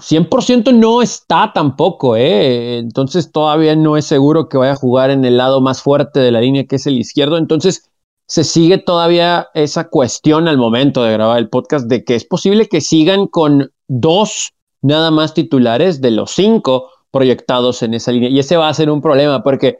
100% 0.00 0.74
no 0.74 1.02
está 1.02 1.52
tampoco, 1.54 2.16
¿eh? 2.16 2.78
Entonces 2.78 3.30
todavía 3.30 3.76
no 3.76 3.96
es 3.96 4.06
seguro 4.06 4.48
que 4.48 4.58
vaya 4.58 4.72
a 4.72 4.76
jugar 4.76 5.10
en 5.10 5.24
el 5.24 5.36
lado 5.36 5.60
más 5.60 5.82
fuerte 5.82 6.18
de 6.18 6.32
la 6.32 6.40
línea, 6.40 6.66
que 6.66 6.76
es 6.76 6.86
el 6.88 6.98
izquierdo. 6.98 7.38
Entonces 7.38 7.88
se 8.26 8.42
sigue 8.42 8.78
todavía 8.78 9.46
esa 9.54 9.88
cuestión 9.88 10.48
al 10.48 10.58
momento 10.58 11.04
de 11.04 11.12
grabar 11.12 11.38
el 11.38 11.48
podcast 11.48 11.86
de 11.86 12.02
que 12.02 12.16
es 12.16 12.24
posible 12.24 12.68
que 12.68 12.80
sigan 12.80 13.28
con 13.28 13.70
dos 13.86 14.52
nada 14.82 15.12
más 15.12 15.32
titulares 15.32 16.00
de 16.00 16.10
los 16.10 16.32
cinco 16.32 16.90
proyectados 17.12 17.84
en 17.84 17.94
esa 17.94 18.10
línea. 18.10 18.30
Y 18.30 18.40
ese 18.40 18.56
va 18.56 18.68
a 18.68 18.74
ser 18.74 18.90
un 18.90 19.00
problema 19.00 19.44
porque 19.44 19.78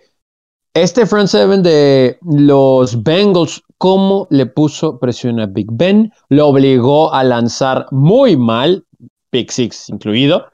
este 0.74 1.06
front 1.06 1.26
seven 1.26 1.64
de 1.64 2.18
los 2.22 3.02
Bengals, 3.02 3.64
¿cómo 3.78 4.26
le 4.30 4.46
puso 4.46 4.98
presión 4.98 5.40
a 5.40 5.46
Big 5.46 5.68
Ben? 5.70 6.12
Lo 6.28 6.48
obligó 6.48 7.12
a 7.14 7.24
lanzar 7.24 7.86
muy 7.90 8.36
mal, 8.36 8.84
Big 9.32 9.50
Six 9.50 9.88
incluido, 9.88 10.46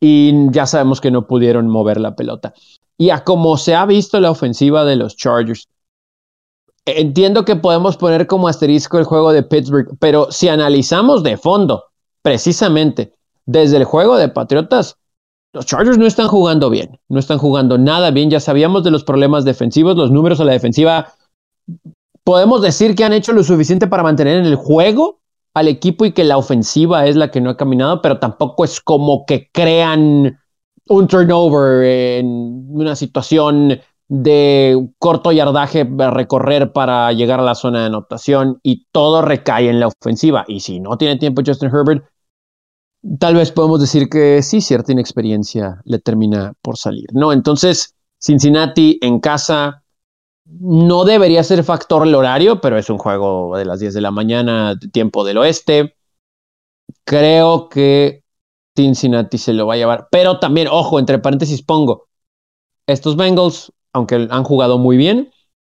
y 0.00 0.50
ya 0.50 0.66
sabemos 0.66 1.00
que 1.00 1.10
no 1.10 1.26
pudieron 1.26 1.68
mover 1.68 2.00
la 2.00 2.16
pelota. 2.16 2.54
Y 2.98 3.10
a 3.10 3.22
como 3.22 3.56
se 3.56 3.74
ha 3.74 3.86
visto 3.86 4.18
la 4.20 4.30
ofensiva 4.30 4.84
de 4.84 4.96
los 4.96 5.16
Chargers, 5.16 5.68
entiendo 6.86 7.44
que 7.44 7.56
podemos 7.56 7.96
poner 7.96 8.26
como 8.26 8.48
asterisco 8.48 8.98
el 8.98 9.04
juego 9.04 9.32
de 9.32 9.42
Pittsburgh, 9.42 9.96
pero 9.98 10.32
si 10.32 10.48
analizamos 10.48 11.22
de 11.22 11.36
fondo, 11.36 11.84
precisamente 12.22 13.14
desde 13.46 13.76
el 13.76 13.84
juego 13.84 14.16
de 14.16 14.28
Patriotas, 14.28 14.96
los 15.52 15.66
Chargers 15.66 15.98
no 15.98 16.06
están 16.06 16.28
jugando 16.28 16.70
bien, 16.70 16.98
no 17.08 17.18
están 17.18 17.38
jugando 17.38 17.76
nada 17.76 18.10
bien, 18.10 18.30
ya 18.30 18.40
sabíamos 18.40 18.84
de 18.84 18.90
los 18.90 19.04
problemas 19.04 19.44
defensivos, 19.44 19.96
los 19.96 20.10
números 20.10 20.40
a 20.40 20.44
la 20.44 20.52
defensiva, 20.52 21.12
podemos 22.30 22.62
decir 22.62 22.94
que 22.94 23.02
han 23.02 23.12
hecho 23.12 23.32
lo 23.32 23.42
suficiente 23.42 23.88
para 23.88 24.04
mantener 24.04 24.36
en 24.36 24.46
el 24.46 24.54
juego 24.54 25.18
al 25.52 25.66
equipo 25.66 26.04
y 26.04 26.12
que 26.12 26.22
la 26.22 26.38
ofensiva 26.38 27.06
es 27.06 27.16
la 27.16 27.32
que 27.32 27.40
no 27.40 27.50
ha 27.50 27.56
caminado, 27.56 28.00
pero 28.02 28.20
tampoco 28.20 28.62
es 28.62 28.80
como 28.80 29.24
que 29.26 29.50
crean 29.50 30.38
un 30.88 31.08
turnover 31.08 31.82
en 31.82 32.68
una 32.70 32.94
situación 32.94 33.80
de 34.06 34.90
corto 35.00 35.32
yardaje 35.32 35.90
a 35.98 36.10
recorrer 36.12 36.72
para 36.72 37.12
llegar 37.12 37.40
a 37.40 37.42
la 37.42 37.56
zona 37.56 37.80
de 37.80 37.86
anotación 37.86 38.60
y 38.62 38.86
todo 38.92 39.22
recae 39.22 39.68
en 39.68 39.80
la 39.80 39.88
ofensiva. 39.88 40.44
Y 40.46 40.60
si 40.60 40.78
no 40.78 40.96
tiene 40.96 41.16
tiempo 41.16 41.42
Justin 41.44 41.70
Herbert, 41.74 42.04
tal 43.18 43.34
vez 43.34 43.50
podemos 43.50 43.80
decir 43.80 44.08
que 44.08 44.40
sí, 44.42 44.60
cierta 44.60 44.92
inexperiencia 44.92 45.80
le 45.84 45.98
termina 45.98 46.52
por 46.62 46.76
salir, 46.76 47.08
¿no? 47.12 47.32
Entonces, 47.32 47.96
Cincinnati 48.20 49.00
en 49.02 49.18
casa 49.18 49.79
no 50.58 51.04
debería 51.04 51.44
ser 51.44 51.62
factor 51.64 52.06
el 52.06 52.14
horario, 52.14 52.60
pero 52.60 52.78
es 52.78 52.90
un 52.90 52.98
juego 52.98 53.56
de 53.56 53.64
las 53.64 53.80
10 53.80 53.94
de 53.94 54.00
la 54.00 54.10
mañana, 54.10 54.78
tiempo 54.92 55.24
del 55.24 55.38
oeste. 55.38 55.94
Creo 57.04 57.68
que 57.68 58.24
Cincinnati 58.76 59.38
se 59.38 59.52
lo 59.52 59.66
va 59.66 59.74
a 59.74 59.78
llevar, 59.78 60.08
pero 60.10 60.38
también, 60.38 60.68
ojo, 60.70 60.98
entre 60.98 61.18
paréntesis 61.18 61.62
pongo, 61.62 62.08
estos 62.86 63.16
Bengals 63.16 63.72
aunque 63.92 64.28
han 64.30 64.44
jugado 64.44 64.78
muy 64.78 64.96
bien, 64.96 65.30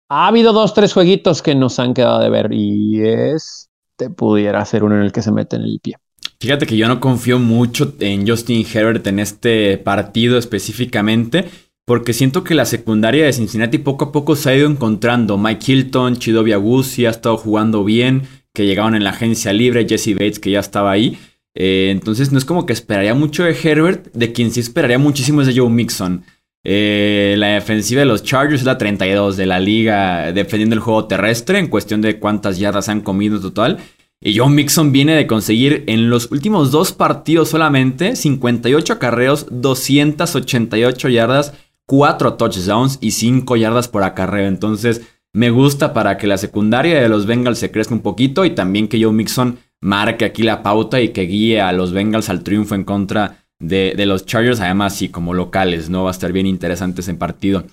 ha 0.09 0.27
habido 0.27 0.53
dos, 0.53 0.75
tres 0.75 0.93
jueguitos 0.93 1.43
que 1.43 1.55
nos 1.55 1.79
han 1.79 1.95
quedado 1.95 2.21
de 2.21 2.31
ver 2.31 2.53
y 2.53 3.01
este 3.03 4.11
pudiera 4.17 4.65
ser 4.65 4.83
uno 4.83 4.97
en 4.97 5.03
el 5.03 5.13
que 5.13 5.23
se 5.23 5.31
mete 5.31 5.57
en 5.57 5.63
el 5.63 5.79
pie. 5.81 5.95
Fíjate 6.41 6.67
que 6.67 6.77
yo 6.77 6.89
no 6.89 7.01
confío 7.01 7.39
mucho 7.39 7.93
en 8.01 8.27
Justin 8.27 8.67
Herbert 8.73 9.07
en 9.07 9.21
este 9.21 9.79
partido 9.79 10.39
específicamente, 10.39 11.49
porque 11.85 12.13
siento 12.13 12.45
que 12.45 12.55
la 12.55 12.65
secundaria 12.65 13.25
de 13.25 13.33
Cincinnati 13.33 13.79
poco 13.79 14.07
a 14.07 14.13
poco 14.13 14.37
se 14.37 14.51
ha 14.51 14.57
ido 14.57 14.69
encontrando. 14.69 15.39
Mike 15.39 15.73
Hilton, 15.73 16.17
Chido 16.17 16.41
Agusi 16.41 17.07
ha 17.07 17.11
estado 17.11 17.37
jugando 17.37 17.85
bien, 17.85 18.23
que 18.55 18.67
llegaban 18.67 18.95
en 18.95 19.05
la 19.05 19.11
agencia 19.11 19.53
libre, 19.53 19.87
Jesse 19.89 20.15
Bates 20.15 20.39
que 20.39 20.51
ya 20.51 20.61
estaba 20.61 20.91
ahí. 20.91 21.19
Eh, 21.55 21.89
entonces 21.91 22.33
no 22.33 22.39
es 22.39 22.45
como 22.45 22.67
que 22.67 22.73
esperaría 22.73 23.15
mucho 23.15 23.45
de 23.45 23.57
Herbert, 23.61 24.13
de 24.13 24.33
quien 24.33 24.51
sí 24.53 24.61
esperaría 24.61 24.99
muchísimo 24.99 25.41
es 25.41 25.49
de 25.49 25.59
Joe 25.59 25.71
Mixon. 25.71 26.25
Eh, 26.63 27.37
la 27.39 27.49
defensiva 27.49 28.01
de 28.01 28.07
los 28.07 28.23
Chargers 28.23 28.61
es 28.61 28.67
la 28.67 28.77
32 28.77 29.37
de 29.37 29.47
la 29.47 29.59
liga 29.59 30.31
defendiendo 30.33 30.75
el 30.75 30.81
juego 30.83 31.07
terrestre 31.07 31.59
en 31.59 31.69
cuestión 31.69 32.03
de 32.03 32.19
cuántas 32.19 32.59
yardas 32.59 32.89
han 32.89 33.01
comido 33.01 33.37
en 33.37 33.43
total. 33.43 33.79
Y 34.23 34.37
Joe 34.37 34.51
Mixon 34.51 34.93
viene 34.93 35.15
de 35.15 35.27
conseguir 35.27 35.85
en 35.87 36.11
los 36.11 36.31
últimos 36.31 36.71
dos 36.71 36.93
partidos 36.93 37.49
solamente 37.49 38.17
58 38.17 38.93
acarreos, 38.93 39.47
288 39.51 41.09
yardas, 41.09 41.55
4 41.91 42.35
touchdowns 42.35 42.99
y 43.01 43.11
5 43.11 43.57
yardas 43.57 43.89
por 43.89 44.05
acarreo. 44.05 44.47
Entonces 44.47 45.03
me 45.33 45.51
gusta 45.51 45.93
para 45.93 46.19
que 46.19 46.29
la 46.29 46.39
secundaria 46.39 47.03
de 47.03 47.09
los 47.09 47.27
Bengals 47.27 47.59
se 47.59 47.73
crezca 47.73 47.95
un 47.95 48.01
poquito 48.01 48.45
y 48.45 48.51
también 48.51 48.87
que 48.87 49.03
Joe 49.03 49.13
Mixon 49.13 49.59
marque 49.81 50.25
aquí 50.25 50.45
la 50.45 50.63
pauta 50.63 51.01
y 51.01 51.09
que 51.09 51.23
guíe 51.23 51.61
a 51.61 51.73
los 51.73 51.93
Bengals 51.93 52.29
al 52.29 52.45
triunfo 52.45 52.77
en 52.77 52.85
contra 52.85 53.45
de, 53.59 53.93
los 54.07 54.25
Chargers, 54.25 54.61
además 54.61 54.95
sí, 54.95 55.09
como 55.09 55.35
locales, 55.35 55.91
¿no? 55.91 56.05
Va 56.05 56.11
a 56.11 56.13
estar 56.13 56.33
bien 56.33 56.47
interesante 56.47 57.01
ese 57.01 57.15
partido. 57.15 57.65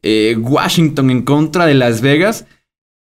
Eh, 0.00 0.34
Washington 0.40 1.10
en 1.10 1.20
contra 1.20 1.66
de 1.66 1.74
Las 1.74 2.00
Vegas. 2.00 2.46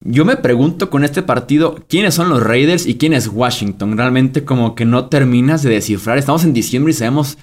Yo 0.00 0.26
me 0.26 0.36
pregunto 0.36 0.90
con 0.90 1.04
este 1.04 1.22
partido, 1.22 1.82
¿quiénes 1.88 2.12
son 2.12 2.28
los 2.28 2.42
Raiders 2.42 2.84
y 2.84 2.98
quién 2.98 3.14
es 3.14 3.28
Washington? 3.28 3.96
Realmente 3.96 4.44
como 4.44 4.74
que 4.74 4.84
no 4.84 5.06
terminas 5.06 5.62
de 5.62 5.70
descifrar. 5.70 6.18
Estamos 6.18 6.44
en 6.44 6.52
diciembre 6.52 6.90
y 6.90 6.94
sabemos, 6.94 7.38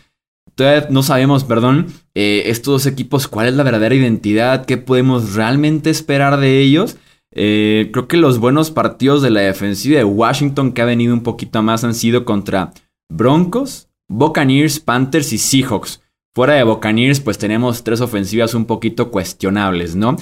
todavía 0.56 0.88
no 0.90 1.04
sabemos, 1.04 1.44
perdón, 1.44 1.88
eh, 2.16 2.44
estos 2.48 2.74
dos 2.74 2.86
equipos, 2.86 3.28
cuál 3.28 3.48
es 3.48 3.56
la 3.56 3.64
verdadera 3.64 3.96
identidad, 3.96 4.66
qué 4.66 4.78
podemos 4.78 5.34
realmente 5.36 5.90
esperar 5.90 6.40
de 6.40 6.60
ellos. 6.60 6.98
Eh, 7.34 7.90
creo 7.94 8.08
que 8.08 8.18
los 8.18 8.40
buenos 8.40 8.72
partidos 8.72 9.22
de 9.22 9.30
la 9.30 9.42
defensiva 9.42 9.98
de 9.98 10.04
Washington 10.04 10.74
que 10.74 10.82
ha 10.82 10.86
venido 10.86 11.14
un 11.14 11.24
poquito 11.24 11.62
más 11.64 11.84
han 11.84 11.94
sido 11.94 12.26
contra 12.26 12.74
Broncos, 13.10 13.90
Buccaneers, 14.10 14.80
Panthers 14.80 15.32
y 15.34 15.38
Seahawks. 15.38 16.02
Fuera 16.34 16.54
de 16.54 16.64
Buccaneers, 16.64 17.20
pues 17.20 17.38
tenemos 17.38 17.84
tres 17.84 18.02
ofensivas 18.02 18.54
un 18.54 18.66
poquito 18.66 19.12
cuestionables, 19.12 19.96
¿no? 19.96 20.16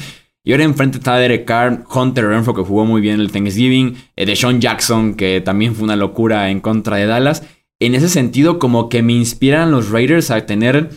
Y 0.44 0.52
ahora 0.52 0.64
enfrente 0.64 0.98
está 0.98 1.18
Derek 1.18 1.46
Carr, 1.46 1.84
Hunter 1.94 2.26
Renfro 2.28 2.54
que 2.54 2.64
jugó 2.64 2.86
muy 2.86 3.02
bien 3.02 3.20
el 3.20 3.32
Thanksgiving, 3.32 3.96
eh, 4.16 4.26
de 4.26 4.36
Sean 4.36 4.62
Jackson 4.62 5.16
que 5.16 5.42
también 5.42 5.76
fue 5.76 5.84
una 5.84 5.96
locura 5.96 6.50
en 6.50 6.62
contra 6.62 6.98
de 6.98 7.06
Dallas. 7.06 7.44
En 7.80 7.96
ese 7.96 8.10
sentido, 8.10 8.60
como 8.60 8.90
que 8.90 9.02
me 9.02 9.14
inspiran 9.14 9.72
los 9.72 9.90
Raiders 9.90 10.32
a 10.32 10.46
tener 10.46 10.90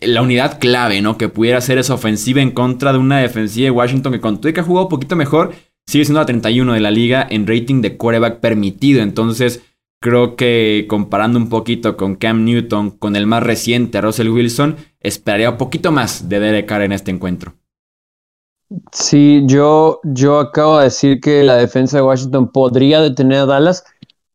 la 0.00 0.22
unidad 0.22 0.58
clave, 0.58 1.02
¿no? 1.02 1.18
Que 1.18 1.28
pudiera 1.28 1.60
ser 1.60 1.78
esa 1.78 1.94
ofensiva 1.94 2.40
en 2.40 2.50
contra 2.50 2.92
de 2.92 2.98
una 2.98 3.18
defensiva 3.18 3.64
de 3.64 3.70
Washington 3.70 4.12
que 4.12 4.20
con 4.20 4.40
todo 4.40 4.52
que 4.52 4.60
ha 4.60 4.64
jugado 4.64 4.86
un 4.86 4.90
poquito 4.90 5.16
mejor, 5.16 5.52
sigue 5.86 6.04
siendo 6.04 6.20
la 6.20 6.26
31 6.26 6.72
de 6.72 6.80
la 6.80 6.90
liga 6.90 7.26
en 7.28 7.46
rating 7.46 7.82
de 7.82 7.96
quarterback 7.96 8.40
permitido. 8.40 9.02
Entonces, 9.02 9.62
creo 10.00 10.36
que 10.36 10.86
comparando 10.88 11.38
un 11.38 11.48
poquito 11.48 11.96
con 11.96 12.16
Cam 12.16 12.44
Newton, 12.44 12.90
con 12.90 13.16
el 13.16 13.26
más 13.26 13.42
reciente 13.42 14.00
Russell 14.00 14.28
Wilson, 14.28 14.76
esperaría 15.00 15.50
un 15.50 15.58
poquito 15.58 15.92
más 15.92 16.28
de 16.28 16.40
Derek 16.40 16.66
Carr 16.66 16.82
en 16.82 16.92
este 16.92 17.10
encuentro. 17.10 17.54
Sí, 18.90 19.42
yo, 19.44 20.00
yo 20.02 20.38
acabo 20.38 20.78
de 20.78 20.84
decir 20.84 21.20
que 21.20 21.42
la 21.42 21.56
defensa 21.56 21.98
de 21.98 22.02
Washington 22.02 22.50
podría 22.50 23.02
detener 23.02 23.40
a 23.40 23.46
Dallas 23.46 23.84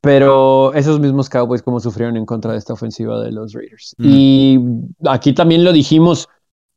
pero 0.01 0.73
esos 0.73 0.99
mismos 0.99 1.29
Cowboys 1.29 1.61
como 1.61 1.79
sufrieron 1.79 2.17
en 2.17 2.25
contra 2.25 2.51
de 2.51 2.57
esta 2.57 2.73
ofensiva 2.73 3.21
de 3.21 3.31
los 3.31 3.53
Raiders. 3.53 3.95
Mm. 3.97 4.05
Y 4.05 4.59
aquí 5.07 5.33
también 5.33 5.63
lo 5.63 5.73
dijimos, 5.73 6.27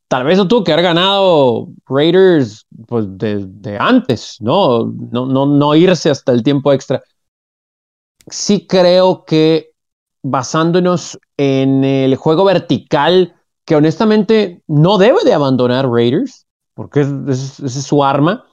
tal 0.08 0.24
vez 0.24 0.38
no 0.38 0.48
tuvo 0.48 0.64
que 0.64 0.72
haber 0.72 0.84
ganado 0.84 1.68
Raiders 1.86 2.66
pues 2.86 3.06
de, 3.08 3.76
antes, 3.78 4.38
¿no? 4.40 4.86
No, 4.86 5.26
¿no? 5.26 5.46
no 5.46 5.74
irse 5.74 6.10
hasta 6.10 6.32
el 6.32 6.42
tiempo 6.42 6.72
extra. 6.72 7.02
Sí 8.28 8.66
creo 8.66 9.24
que 9.24 9.70
basándonos 10.22 11.18
en 11.36 11.84
el 11.84 12.16
juego 12.16 12.44
vertical, 12.44 13.34
que 13.64 13.76
honestamente 13.76 14.62
no 14.66 14.98
debe 14.98 15.22
de 15.24 15.32
abandonar 15.32 15.88
Raiders, 15.88 16.46
porque 16.74 17.00
esa 17.00 17.66
es 17.66 17.84
su 17.84 18.02
arma, 18.04 18.44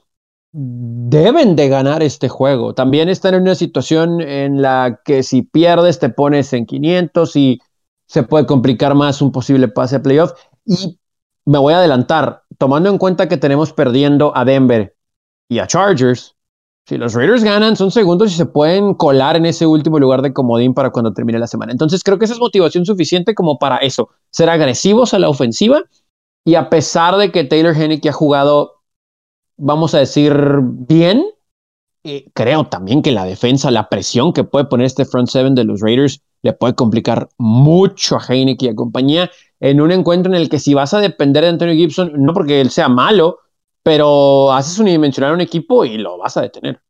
deben 0.52 1.56
de 1.56 1.68
ganar 1.68 2.02
este 2.02 2.28
juego. 2.28 2.74
También 2.74 3.08
están 3.08 3.34
en 3.34 3.42
una 3.42 3.54
situación 3.54 4.20
en 4.20 4.62
la 4.62 5.00
que 5.04 5.22
si 5.22 5.42
pierdes 5.42 5.98
te 5.98 6.08
pones 6.08 6.52
en 6.52 6.66
500 6.66 7.36
y 7.36 7.60
se 8.06 8.22
puede 8.22 8.46
complicar 8.46 8.94
más 8.94 9.20
un 9.20 9.30
posible 9.30 9.68
pase 9.68 9.96
a 9.96 10.02
playoff. 10.02 10.32
Y 10.64 10.98
me 11.44 11.58
voy 11.58 11.74
a 11.74 11.78
adelantar, 11.78 12.42
tomando 12.58 12.88
en 12.88 12.98
cuenta 12.98 13.28
que 13.28 13.36
tenemos 13.36 13.72
perdiendo 13.72 14.36
a 14.36 14.44
Denver 14.44 14.96
y 15.48 15.58
a 15.58 15.66
Chargers. 15.66 16.34
Si 16.86 16.96
los 16.96 17.12
Raiders 17.12 17.44
ganan, 17.44 17.76
son 17.76 17.90
segundos 17.90 18.32
y 18.32 18.34
se 18.34 18.46
pueden 18.46 18.94
colar 18.94 19.36
en 19.36 19.44
ese 19.44 19.66
último 19.66 19.98
lugar 19.98 20.22
de 20.22 20.32
comodín 20.32 20.72
para 20.72 20.90
cuando 20.90 21.12
termine 21.12 21.38
la 21.38 21.46
semana. 21.46 21.72
Entonces 21.72 22.02
creo 22.02 22.18
que 22.18 22.24
esa 22.24 22.34
es 22.34 22.40
motivación 22.40 22.86
suficiente 22.86 23.34
como 23.34 23.58
para 23.58 23.76
eso, 23.78 24.08
ser 24.30 24.48
agresivos 24.48 25.12
a 25.12 25.18
la 25.18 25.28
ofensiva 25.28 25.82
y 26.46 26.54
a 26.54 26.70
pesar 26.70 27.16
de 27.18 27.30
que 27.30 27.44
Taylor 27.44 27.76
Hennick 27.76 28.06
ha 28.06 28.12
jugado 28.12 28.77
vamos 29.58 29.94
a 29.94 29.98
decir, 29.98 30.34
bien. 30.62 31.26
creo 32.32 32.64
también 32.64 33.02
que 33.02 33.12
la 33.12 33.26
defensa, 33.26 33.70
la 33.70 33.88
presión 33.90 34.32
que 34.32 34.44
puede 34.44 34.64
poner 34.64 34.86
este 34.86 35.04
front 35.04 35.28
seven 35.28 35.54
de 35.54 35.64
los 35.64 35.80
Raiders, 35.80 36.22
le 36.42 36.52
puede 36.54 36.74
complicar 36.74 37.28
mucho 37.36 38.16
a 38.16 38.24
Heineken 38.26 38.68
y 38.68 38.72
a 38.72 38.74
compañía 38.74 39.30
en 39.60 39.80
un 39.80 39.90
encuentro 39.90 40.32
en 40.32 40.40
el 40.40 40.48
que 40.48 40.58
si 40.58 40.72
vas 40.72 40.94
a 40.94 41.00
depender 41.00 41.42
de 41.42 41.50
Antonio 41.50 41.74
Gibson, 41.74 42.12
no 42.16 42.32
porque 42.32 42.60
él 42.60 42.70
sea 42.70 42.88
malo, 42.88 43.40
pero 43.82 44.52
haces 44.52 44.78
unidimensional 44.78 45.34
un 45.34 45.40
equipo 45.40 45.84
y 45.84 45.98
lo 45.98 46.18
vas 46.18 46.36
a 46.36 46.42
detener. 46.42 46.80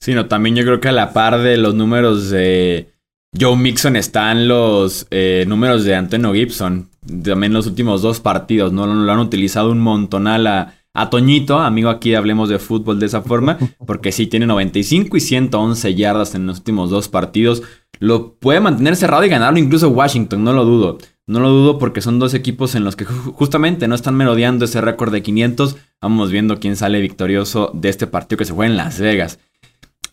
Sí, 0.00 0.14
no, 0.14 0.26
también 0.26 0.56
yo 0.56 0.64
creo 0.64 0.80
que 0.80 0.88
a 0.88 0.92
la 0.92 1.12
par 1.12 1.40
de 1.40 1.56
los 1.56 1.74
números 1.74 2.30
de 2.30 2.92
Joe 3.38 3.56
Mixon 3.56 3.96
están 3.96 4.48
los 4.48 5.06
eh, 5.10 5.44
números 5.46 5.84
de 5.84 5.94
Antonio 5.94 6.32
Gibson. 6.34 6.90
También 7.24 7.52
los 7.52 7.66
últimos 7.66 8.02
dos 8.02 8.20
partidos, 8.20 8.72
¿no? 8.72 8.86
Lo 8.86 9.12
han 9.12 9.18
utilizado 9.18 9.70
un 9.70 9.80
montonal 9.80 10.46
a, 10.46 10.74
a 10.94 11.10
Toñito, 11.10 11.58
amigo 11.58 11.88
aquí 11.88 12.14
hablemos 12.14 12.48
de 12.48 12.58
fútbol 12.58 13.00
de 13.00 13.06
esa 13.06 13.22
forma, 13.22 13.58
porque 13.86 14.12
sí 14.12 14.26
tiene 14.26 14.46
95 14.46 15.16
y 15.16 15.20
111 15.20 15.94
yardas 15.94 16.34
en 16.34 16.46
los 16.46 16.58
últimos 16.58 16.90
dos 16.90 17.08
partidos. 17.08 17.62
Lo 17.98 18.34
puede 18.34 18.60
mantener 18.60 18.96
cerrado 18.96 19.24
y 19.24 19.28
ganarlo 19.28 19.58
incluso 19.58 19.88
Washington, 19.88 20.44
no 20.44 20.52
lo 20.52 20.64
dudo. 20.64 20.98
No 21.26 21.38
lo 21.38 21.50
dudo 21.50 21.78
porque 21.78 22.00
son 22.00 22.18
dos 22.18 22.34
equipos 22.34 22.74
en 22.74 22.82
los 22.84 22.96
que 22.96 23.04
justamente 23.04 23.86
no 23.86 23.94
están 23.94 24.16
merodeando 24.16 24.64
ese 24.64 24.80
récord 24.80 25.12
de 25.12 25.22
500. 25.22 25.76
Vamos 26.00 26.32
viendo 26.32 26.58
quién 26.58 26.74
sale 26.74 27.00
victorioso 27.00 27.70
de 27.74 27.90
este 27.90 28.08
partido 28.08 28.38
que 28.38 28.44
se 28.44 28.52
juega 28.52 28.70
en 28.70 28.76
Las 28.76 28.98
Vegas. 28.98 29.38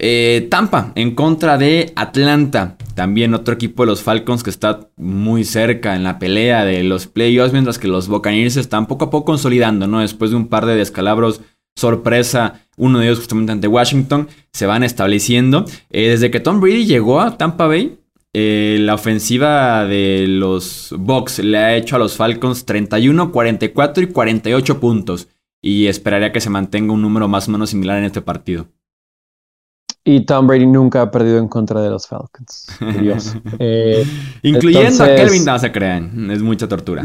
Eh, 0.01 0.47
Tampa 0.49 0.93
en 0.95 1.13
contra 1.13 1.57
de 1.57 1.91
Atlanta. 1.95 2.77
También 2.95 3.33
otro 3.33 3.53
equipo 3.53 3.83
de 3.83 3.88
los 3.88 4.01
Falcons 4.01 4.43
que 4.43 4.49
está 4.49 4.89
muy 4.97 5.43
cerca 5.43 5.95
en 5.95 6.03
la 6.03 6.19
pelea 6.19 6.65
de 6.65 6.83
los 6.83 7.07
playoffs, 7.07 7.53
mientras 7.53 7.77
que 7.77 7.88
los 7.88 8.07
Buccaneers 8.07 8.57
están 8.57 8.88
poco 8.88 9.05
a 9.05 9.09
poco 9.09 9.25
consolidando, 9.25 9.88
¿no? 9.88 9.99
Después 9.99 10.31
de 10.31 10.38
un 10.38 10.47
par 10.47 10.65
de 10.65 10.75
descalabros 10.75 11.41
sorpresa, 11.75 12.65
uno 12.77 12.99
de 12.99 13.05
ellos 13.05 13.19
justamente 13.19 13.51
ante 13.51 13.67
Washington, 13.67 14.27
se 14.51 14.65
van 14.65 14.83
estableciendo. 14.83 15.65
Eh, 15.89 16.09
desde 16.09 16.31
que 16.31 16.39
Tom 16.39 16.59
Brady 16.59 16.85
llegó 16.85 17.21
a 17.21 17.38
Tampa 17.38 17.67
Bay, 17.67 17.97
eh, 18.33 18.77
la 18.81 18.93
ofensiva 18.93 19.85
de 19.85 20.25
los 20.27 20.93
Bucks 20.97 21.39
le 21.39 21.57
ha 21.57 21.75
hecho 21.75 21.95
a 21.95 21.99
los 21.99 22.15
Falcons 22.15 22.65
31, 22.65 23.31
44 23.31 24.03
y 24.03 24.07
48 24.07 24.79
puntos. 24.79 25.27
Y 25.62 25.88
esperaría 25.88 26.31
que 26.31 26.41
se 26.41 26.49
mantenga 26.49 26.93
un 26.93 27.01
número 27.01 27.27
más 27.27 27.47
o 27.47 27.51
menos 27.51 27.69
similar 27.69 27.97
en 27.97 28.05
este 28.05 28.21
partido. 28.21 28.67
Y 30.11 30.21
Tom 30.21 30.47
Brady 30.47 30.65
nunca 30.65 31.03
ha 31.03 31.11
perdido 31.11 31.37
en 31.37 31.47
contra 31.47 31.81
de 31.81 31.91
los 31.91 32.07
Falcons. 32.07 32.67
Dios. 32.99 33.35
Eh, 33.59 34.03
Incluyendo 34.41 35.03
a 35.03 35.07
Kelvin, 35.07 35.45
no 35.45 35.59
se 35.59 35.71
crean. 35.71 36.31
Es 36.31 36.41
mucha 36.41 36.67
tortura. 36.67 37.03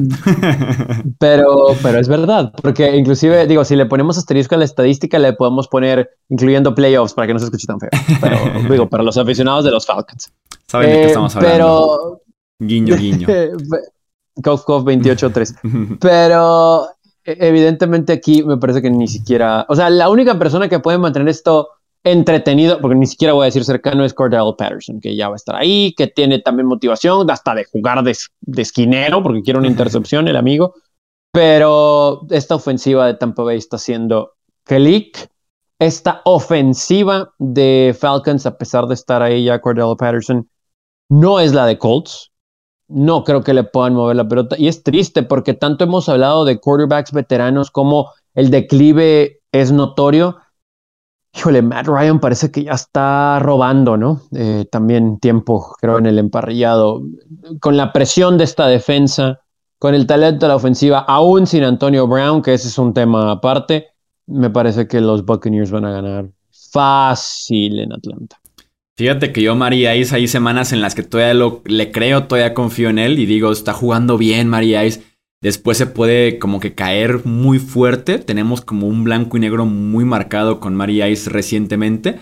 pero, 1.18 1.76
pero 1.82 1.98
es 1.98 2.08
verdad. 2.08 2.52
Porque 2.62 2.96
inclusive, 2.96 3.46
digo, 3.46 3.64
si 3.64 3.76
le 3.76 3.84
ponemos 3.84 4.16
asterisco 4.16 4.54
a 4.54 4.58
la 4.58 4.64
estadística, 4.64 5.18
le 5.18 5.34
podemos 5.34 5.68
poner 5.68 6.08
incluyendo 6.30 6.74
playoffs 6.74 7.12
para 7.12 7.26
que 7.26 7.34
no 7.34 7.38
se 7.40 7.46
escuche 7.46 7.66
tan 7.66 7.78
feo. 7.78 7.90
Pero 8.22 8.38
digo, 8.70 8.88
para 8.88 9.02
los 9.02 9.18
aficionados 9.18 9.64
de 9.64 9.70
los 9.70 9.84
Falcons. 9.84 10.32
Saben 10.66 10.90
de 10.90 10.96
qué 10.96 11.06
estamos 11.06 11.36
hablando. 11.36 11.56
Pero... 11.56 12.20
Guiño, 12.58 12.96
guiño. 12.96 13.26
Cof, 14.42 14.64
Cof 14.64 14.84
28-3. 14.84 15.98
pero 16.00 16.86
e, 17.24 17.36
evidentemente 17.38 18.14
aquí 18.14 18.42
me 18.44 18.56
parece 18.56 18.80
que 18.80 18.90
ni 18.90 19.08
siquiera... 19.08 19.66
O 19.68 19.76
sea, 19.76 19.90
la 19.90 20.08
única 20.08 20.38
persona 20.38 20.68
que 20.70 20.78
puede 20.78 20.96
mantener 20.96 21.28
esto 21.28 21.68
entretenido, 22.04 22.80
porque 22.80 22.96
ni 22.96 23.06
siquiera 23.06 23.32
voy 23.32 23.44
a 23.44 23.46
decir 23.46 23.64
cercano, 23.64 24.04
es 24.04 24.12
Cordell 24.12 24.54
Patterson, 24.56 25.00
que 25.00 25.16
ya 25.16 25.28
va 25.28 25.34
a 25.34 25.36
estar 25.36 25.56
ahí, 25.56 25.94
que 25.96 26.06
tiene 26.06 26.38
también 26.38 26.66
motivación 26.66 27.28
hasta 27.30 27.54
de 27.54 27.64
jugar 27.64 28.04
de, 28.04 28.14
esquinero, 28.60 29.22
porque 29.22 29.42
quiere 29.42 29.58
una 29.58 29.68
intercepción 29.68 30.28
el 30.28 30.36
amigo. 30.36 30.74
Pero 31.32 32.26
esta 32.30 32.54
ofensiva 32.54 33.06
de 33.06 33.14
Tampa 33.14 33.42
Bay 33.42 33.56
está 33.56 33.76
haciendo 33.76 34.34
click. 34.64 35.28
Esta 35.80 36.20
ofensiva 36.24 37.32
de 37.38 37.96
Falcons, 37.98 38.46
a 38.46 38.56
pesar 38.56 38.86
de 38.86 38.94
estar 38.94 39.22
ahí 39.22 39.44
ya 39.44 39.60
Cordell 39.60 39.96
Patterson, 39.98 40.48
no 41.08 41.40
es 41.40 41.52
la 41.52 41.66
de 41.66 41.78
Colts. 41.78 42.30
No 42.86 43.24
creo 43.24 43.42
que 43.42 43.54
le 43.54 43.64
puedan 43.64 43.94
mover 43.94 44.16
la 44.16 44.28
pelota. 44.28 44.56
Y 44.58 44.68
es 44.68 44.82
triste 44.82 45.22
porque 45.22 45.54
tanto 45.54 45.84
hemos 45.84 46.08
hablado 46.08 46.44
de 46.44 46.60
quarterbacks 46.60 47.12
veteranos 47.12 47.70
como 47.70 48.12
el 48.34 48.50
declive 48.50 49.40
es 49.52 49.72
notorio. 49.72 50.36
Híjole, 51.36 51.62
Matt 51.62 51.86
Ryan 51.88 52.20
parece 52.20 52.50
que 52.50 52.64
ya 52.64 52.72
está 52.72 53.40
robando, 53.40 53.96
¿no? 53.96 54.22
Eh, 54.36 54.66
también 54.70 55.18
tiempo, 55.18 55.74
creo, 55.80 55.98
en 55.98 56.06
el 56.06 56.18
emparrillado. 56.18 57.02
Con 57.60 57.76
la 57.76 57.92
presión 57.92 58.38
de 58.38 58.44
esta 58.44 58.68
defensa, 58.68 59.40
con 59.78 59.94
el 59.94 60.06
talento 60.06 60.46
de 60.46 60.50
la 60.50 60.56
ofensiva, 60.56 61.00
aún 61.00 61.46
sin 61.46 61.64
Antonio 61.64 62.06
Brown, 62.06 62.40
que 62.40 62.54
ese 62.54 62.68
es 62.68 62.78
un 62.78 62.94
tema 62.94 63.32
aparte, 63.32 63.88
me 64.26 64.48
parece 64.48 64.86
que 64.86 65.00
los 65.00 65.24
Buccaneers 65.24 65.70
van 65.70 65.84
a 65.84 65.90
ganar 65.90 66.30
fácil 66.70 67.80
en 67.80 67.92
Atlanta. 67.92 68.40
Fíjate 68.96 69.32
que 69.32 69.42
yo, 69.42 69.56
María 69.56 69.96
Ice, 69.96 70.14
hay 70.14 70.28
semanas 70.28 70.72
en 70.72 70.80
las 70.80 70.94
que 70.94 71.02
todavía 71.02 71.50
le 71.64 71.90
creo, 71.90 72.28
todavía 72.28 72.54
confío 72.54 72.90
en 72.90 73.00
él 73.00 73.18
y 73.18 73.26
digo, 73.26 73.50
está 73.50 73.72
jugando 73.72 74.16
bien, 74.16 74.48
María 74.48 74.84
Ice. 74.84 75.02
Después 75.44 75.76
se 75.76 75.84
puede 75.84 76.38
como 76.38 76.58
que 76.58 76.74
caer 76.74 77.26
muy 77.26 77.58
fuerte. 77.58 78.18
Tenemos 78.18 78.62
como 78.62 78.88
un 78.88 79.04
blanco 79.04 79.36
y 79.36 79.40
negro 79.40 79.66
muy 79.66 80.06
marcado 80.06 80.58
con 80.58 80.74
María 80.74 81.10
Ice 81.10 81.28
recientemente. 81.28 82.18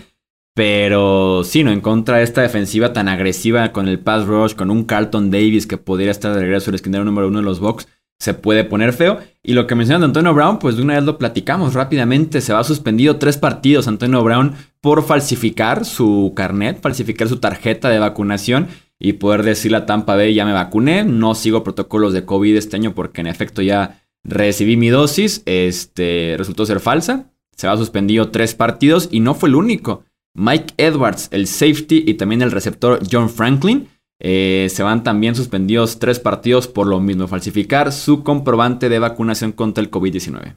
Pero 0.53 1.45
sí, 1.45 1.63
no, 1.63 1.71
en 1.71 1.79
contra 1.79 2.17
de 2.17 2.23
esta 2.23 2.41
defensiva 2.41 2.91
tan 2.91 3.07
agresiva 3.07 3.71
con 3.71 3.87
el 3.87 3.99
pass 3.99 4.25
rush, 4.25 4.55
con 4.55 4.69
un 4.69 4.83
Carlton 4.83 5.31
Davis 5.31 5.65
que 5.65 5.77
podría 5.77 6.11
estar 6.11 6.33
de 6.33 6.41
regreso 6.41 6.69
el 6.69 6.75
esquinero 6.75 7.05
número 7.05 7.29
uno 7.29 7.39
de 7.39 7.45
los 7.45 7.61
Bucks, 7.61 7.87
se 8.19 8.33
puede 8.33 8.65
poner 8.65 8.91
feo. 8.91 9.19
Y 9.41 9.53
lo 9.53 9.67
que 9.67 9.75
mencionan 9.75 10.01
de 10.01 10.07
Antonio 10.07 10.33
Brown, 10.33 10.59
pues 10.59 10.75
de 10.75 10.81
una 10.81 10.95
vez 10.95 11.05
lo 11.05 11.17
platicamos 11.17 11.75
rápidamente. 11.75 12.41
Se 12.41 12.51
va 12.51 12.65
suspendido 12.65 13.19
tres 13.19 13.37
partidos 13.37 13.87
Antonio 13.87 14.21
Brown 14.21 14.53
por 14.81 15.01
falsificar 15.01 15.85
su 15.85 16.33
carnet, 16.35 16.81
falsificar 16.81 17.29
su 17.29 17.37
tarjeta 17.37 17.87
de 17.87 17.99
vacunación 17.99 18.67
y 18.99 19.13
poder 19.13 19.43
decirle 19.43 19.77
a 19.77 19.85
Tampa 19.85 20.15
Bay 20.15 20.33
ya 20.33 20.45
me 20.45 20.53
vacuné, 20.53 21.03
no 21.03 21.35
sigo 21.35 21.63
protocolos 21.63 22.13
de 22.13 22.25
COVID 22.25 22.55
este 22.55 22.75
año 22.77 22.93
porque 22.93 23.21
en 23.21 23.27
efecto 23.27 23.61
ya 23.61 24.01
recibí 24.23 24.77
mi 24.77 24.89
dosis, 24.89 25.43
este 25.45 26.35
resultó 26.37 26.65
ser 26.65 26.79
falsa. 26.79 27.29
Se 27.55 27.67
va 27.67 27.77
suspendido 27.77 28.31
tres 28.31 28.55
partidos 28.55 29.09
y 29.11 29.19
no 29.19 29.35
fue 29.35 29.49
el 29.49 29.55
único. 29.55 30.03
Mike 30.35 30.73
Edwards, 30.77 31.27
el 31.31 31.47
safety 31.47 32.03
y 32.07 32.15
también 32.15 32.41
el 32.41 32.51
receptor 32.51 32.99
John 33.09 33.29
Franklin 33.29 33.87
eh, 34.19 34.67
se 34.69 34.83
van 34.83 35.03
también 35.03 35.35
suspendidos 35.35 35.99
tres 35.99 36.19
partidos 36.19 36.67
por 36.67 36.87
lo 36.87 36.99
mismo, 36.99 37.27
falsificar 37.27 37.91
su 37.91 38.23
comprobante 38.23 38.89
de 38.89 38.99
vacunación 38.99 39.51
contra 39.51 39.83
el 39.83 39.91
COVID-19. 39.91 40.55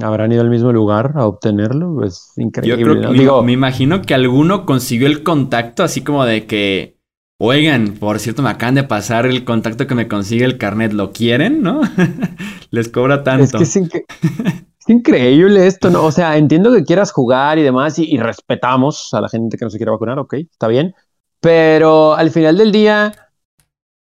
¿Habrán 0.00 0.32
ido 0.32 0.42
al 0.42 0.50
mismo 0.50 0.72
lugar 0.72 1.12
a 1.16 1.26
obtenerlo? 1.26 2.04
Es 2.04 2.32
increíble. 2.36 2.82
Yo 2.82 3.12
creo 3.12 3.42
me, 3.42 3.52
imagino 3.52 4.02
que 4.02 4.14
alguno 4.14 4.64
consiguió 4.64 5.08
el 5.08 5.22
contacto, 5.22 5.82
así 5.82 6.02
como 6.02 6.24
de 6.24 6.46
que, 6.46 6.97
oigan, 7.38 7.94
por 7.94 8.18
cierto, 8.18 8.42
me 8.42 8.50
acaban 8.50 8.74
de 8.74 8.84
pasar 8.84 9.26
el 9.26 9.44
contacto 9.44 9.86
que 9.86 9.94
me 9.94 10.08
consigue 10.08 10.44
el 10.44 10.58
carnet, 10.58 10.92
¿lo 10.92 11.12
quieren? 11.12 11.62
¿No? 11.62 11.80
Les 12.70 12.88
cobra 12.88 13.22
tanto. 13.22 13.58
Es 13.58 13.74
que 13.74 14.04
es, 14.08 14.88
increíble 14.88 15.66
esto, 15.66 15.90
¿no? 15.90 16.04
O 16.04 16.12
sea, 16.12 16.36
entiendo 16.36 16.72
que 16.72 16.84
quieras 16.84 17.12
jugar 17.12 17.58
y 17.58 17.62
demás 17.62 17.98
y 17.98 18.16
respetamos 18.18 19.12
a 19.14 19.20
la 19.20 19.28
gente 19.28 19.56
que 19.56 19.64
no 19.64 19.70
se 19.70 19.76
quiere 19.76 19.92
vacunar, 19.92 20.18
ok, 20.18 20.34
está 20.34 20.68
bien. 20.68 20.94
Pero 21.40 22.14
al 22.14 22.30
final 22.30 22.56
del 22.58 22.72
día, 22.72 23.12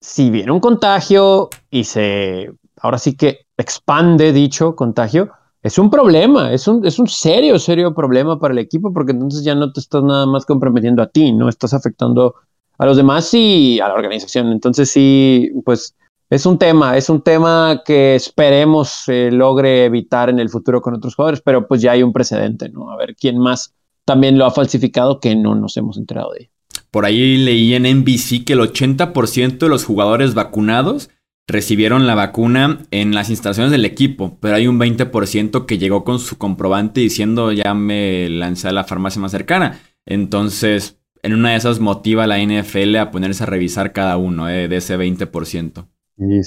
si 0.01 0.31
viene 0.31 0.53
un 0.53 0.61
contagio 0.61 1.49
y 1.71 1.85
se, 1.85 2.53
ahora 2.81 2.99
sí 2.99 3.17
que 3.17 3.47
expande 3.57 4.33
dicho 4.33 4.77
contagio, 4.77 5.31
es 5.63 5.79
un 5.79 5.91
problema, 5.91 6.53
es 6.53 6.69
un, 6.69 6.87
es 6.87 6.99
un 6.99 7.09
serio, 7.09 7.59
serio 7.59 7.93
problema 7.95 8.39
para 8.39 8.53
el 8.53 8.59
equipo 8.59 8.93
porque 8.93 9.13
entonces 9.13 9.43
ya 9.43 9.57
no 9.57 9.73
te 9.73 9.81
estás 9.81 10.03
nada 10.05 10.27
más 10.27 10.47
comprometiendo 10.47 11.03
a 11.03 11.09
ti, 11.09 11.33
no 11.33 11.49
estás 11.49 11.75
afectando 11.75 12.37
a 12.79 12.87
los 12.87 12.97
demás 12.97 13.33
y 13.35 13.81
a 13.81 13.89
la 13.89 13.95
organización. 13.95 14.53
Entonces 14.53 14.91
sí, 14.91 15.51
pues 15.65 15.95
es 16.31 16.47
un 16.47 16.59
tema, 16.59 16.97
es 16.97 17.11
un 17.11 17.23
tema 17.23 17.83
que 17.85 18.15
esperemos 18.15 18.89
se 18.89 19.31
logre 19.31 19.85
evitar 19.85 20.31
en 20.31 20.39
el 20.39 20.49
futuro 20.49 20.81
con 20.81 20.95
otros 20.95 21.15
jugadores, 21.15 21.41
pero 21.41 21.67
pues 21.67 21.83
ya 21.83 21.93
hay 21.93 22.03
un 22.03 22.13
precedente, 22.13 22.69
¿no? 22.69 22.91
A 22.91 22.97
ver 22.97 23.15
quién 23.17 23.39
más 23.39 23.75
también 24.05 24.39
lo 24.39 24.47
ha 24.47 24.51
falsificado 24.51 25.21
que 25.21 25.35
no 25.37 25.55
nos 25.55 25.77
hemos 25.77 25.99
enterado 25.99 26.33
de 26.33 26.51
por 26.91 27.05
ahí 27.05 27.37
leí 27.37 27.75
en 27.75 27.83
NBC 27.83 28.45
que 28.45 28.55
el 28.55 28.61
80% 28.61 29.59
de 29.59 29.69
los 29.69 29.85
jugadores 29.85 30.35
vacunados 30.35 31.11
recibieron 31.47 32.07
la 32.07 32.15
vacuna 32.15 32.81
en 32.91 33.15
las 33.15 33.31
instalaciones 33.31 33.73
del 33.73 33.85
equipo, 33.85 34.37
pero 34.41 34.57
hay 34.57 34.67
un 34.67 34.79
20% 34.79 35.65
que 35.65 35.79
llegó 35.79 36.05
con 36.05 36.19
su 36.19 36.37
comprobante 36.37 37.01
diciendo 37.01 37.53
ya 37.53 37.75
me 37.75 38.29
lancé 38.29 38.69
a 38.69 38.73
la 38.73 38.85
farmacia 38.85 39.21
más 39.21 39.33
cercana. 39.33 39.81
Entonces, 40.05 40.98
en 41.23 41.35
una 41.35 41.51
de 41.51 41.57
esas 41.57 41.81
motiva 41.81 42.25
a 42.25 42.27
la 42.27 42.39
NFL 42.39 42.97
a 42.97 43.11
ponerse 43.11 43.43
a 43.43 43.47
revisar 43.47 43.93
cada 43.93 44.17
uno 44.17 44.49
eh, 44.49 44.69
de 44.69 44.77
ese 44.77 44.99
20%. 44.99 45.87
Y, 46.19 46.41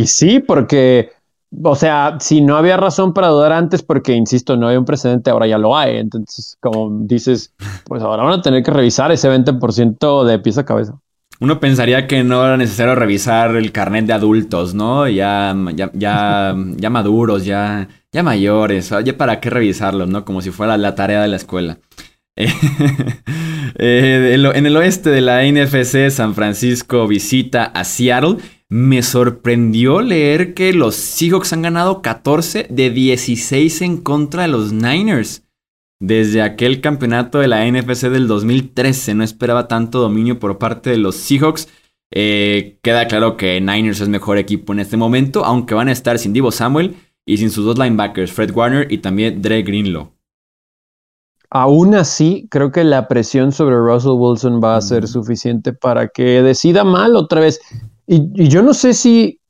y 0.00 0.06
sí, 0.06 0.40
porque 0.40 1.10
o 1.62 1.74
sea, 1.74 2.16
si 2.20 2.40
no 2.40 2.56
había 2.56 2.76
razón 2.76 3.12
para 3.12 3.28
dudar 3.28 3.52
antes, 3.52 3.82
porque 3.82 4.12
insisto, 4.12 4.56
no 4.56 4.68
hay 4.68 4.76
un 4.76 4.84
precedente, 4.84 5.30
ahora 5.30 5.46
ya 5.46 5.58
lo 5.58 5.76
hay. 5.76 5.96
Entonces, 5.96 6.56
como 6.60 7.04
dices, 7.04 7.52
pues 7.84 8.02
ahora 8.02 8.22
van 8.22 8.38
a 8.38 8.42
tener 8.42 8.62
que 8.62 8.70
revisar 8.70 9.10
ese 9.10 9.28
20% 9.28 10.24
de 10.24 10.38
pieza 10.38 10.60
a 10.60 10.64
cabeza. 10.64 11.00
Uno 11.40 11.58
pensaría 11.58 12.06
que 12.06 12.22
no 12.22 12.44
era 12.44 12.56
necesario 12.56 12.94
revisar 12.94 13.56
el 13.56 13.72
carnet 13.72 14.04
de 14.04 14.12
adultos, 14.12 14.74
¿no? 14.74 15.08
Ya, 15.08 15.56
ya, 15.74 15.90
ya, 15.94 16.54
ya 16.76 16.90
maduros, 16.90 17.46
ya, 17.46 17.88
ya 18.12 18.22
mayores, 18.22 18.92
ya 19.02 19.16
para 19.16 19.40
qué 19.40 19.48
revisarlo, 19.48 20.06
¿no? 20.06 20.24
Como 20.24 20.42
si 20.42 20.50
fuera 20.50 20.76
la 20.76 20.94
tarea 20.94 21.22
de 21.22 21.28
la 21.28 21.36
escuela. 21.36 21.78
Eh, 23.82 24.34
en 24.34 24.66
el 24.66 24.76
oeste 24.76 25.08
de 25.10 25.20
la 25.22 25.42
NFC, 25.44 26.10
San 26.10 26.34
Francisco 26.34 27.06
visita 27.06 27.64
a 27.64 27.84
Seattle 27.84 28.36
me 28.70 29.02
sorprendió 29.02 30.00
leer 30.00 30.54
que 30.54 30.72
los 30.72 30.94
Seahawks 30.94 31.52
han 31.52 31.62
ganado 31.62 32.02
14 32.02 32.68
de 32.70 32.90
16 32.90 33.82
en 33.82 33.96
contra 33.96 34.42
de 34.42 34.48
los 34.48 34.72
Niners. 34.72 35.42
Desde 36.00 36.40
aquel 36.40 36.80
campeonato 36.80 37.40
de 37.40 37.48
la 37.48 37.68
NFC 37.68 38.04
del 38.04 38.28
2013 38.28 39.14
no 39.14 39.24
esperaba 39.24 39.66
tanto 39.66 39.98
dominio 39.98 40.38
por 40.38 40.58
parte 40.58 40.88
de 40.88 40.98
los 40.98 41.16
Seahawks. 41.16 41.68
Eh, 42.12 42.78
queda 42.80 43.08
claro 43.08 43.36
que 43.36 43.60
Niners 43.60 44.00
es 44.00 44.08
mejor 44.08 44.38
equipo 44.38 44.72
en 44.72 44.78
este 44.78 44.96
momento, 44.96 45.44
aunque 45.44 45.74
van 45.74 45.88
a 45.88 45.92
estar 45.92 46.20
sin 46.20 46.32
Divo 46.32 46.52
Samuel 46.52 46.94
y 47.26 47.38
sin 47.38 47.50
sus 47.50 47.64
dos 47.64 47.76
linebackers, 47.76 48.30
Fred 48.30 48.52
Warner 48.54 48.86
y 48.90 48.98
también 48.98 49.42
Dre 49.42 49.62
Greenlow. 49.62 50.12
Aún 51.50 51.96
así, 51.96 52.46
creo 52.48 52.70
que 52.70 52.84
la 52.84 53.08
presión 53.08 53.50
sobre 53.50 53.76
Russell 53.76 54.12
Wilson 54.12 54.60
va 54.62 54.76
a 54.76 54.80
ser 54.80 55.08
suficiente 55.08 55.72
para 55.72 56.08
que 56.08 56.42
decida 56.42 56.84
mal 56.84 57.16
otra 57.16 57.40
vez. 57.40 57.60
Y, 58.06 58.48
yo 58.48 58.62
no 58.62 58.72
sé 58.72 58.94
si 58.94 59.40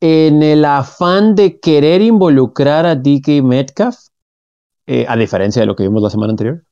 en 0.00 0.42
el 0.42 0.64
afán 0.64 1.34
de 1.34 1.60
querer 1.60 2.00
involucrar 2.00 2.86
a 2.86 2.94
DK 2.94 3.42
Metcalf, 3.42 3.96
eh, 4.86 5.04
a 5.06 5.16
diferencia 5.16 5.60
de 5.60 5.66
lo 5.66 5.76
que 5.76 5.82
vimos 5.82 6.02
la 6.02 6.10
semana 6.10 6.30
anterior, 6.30 6.64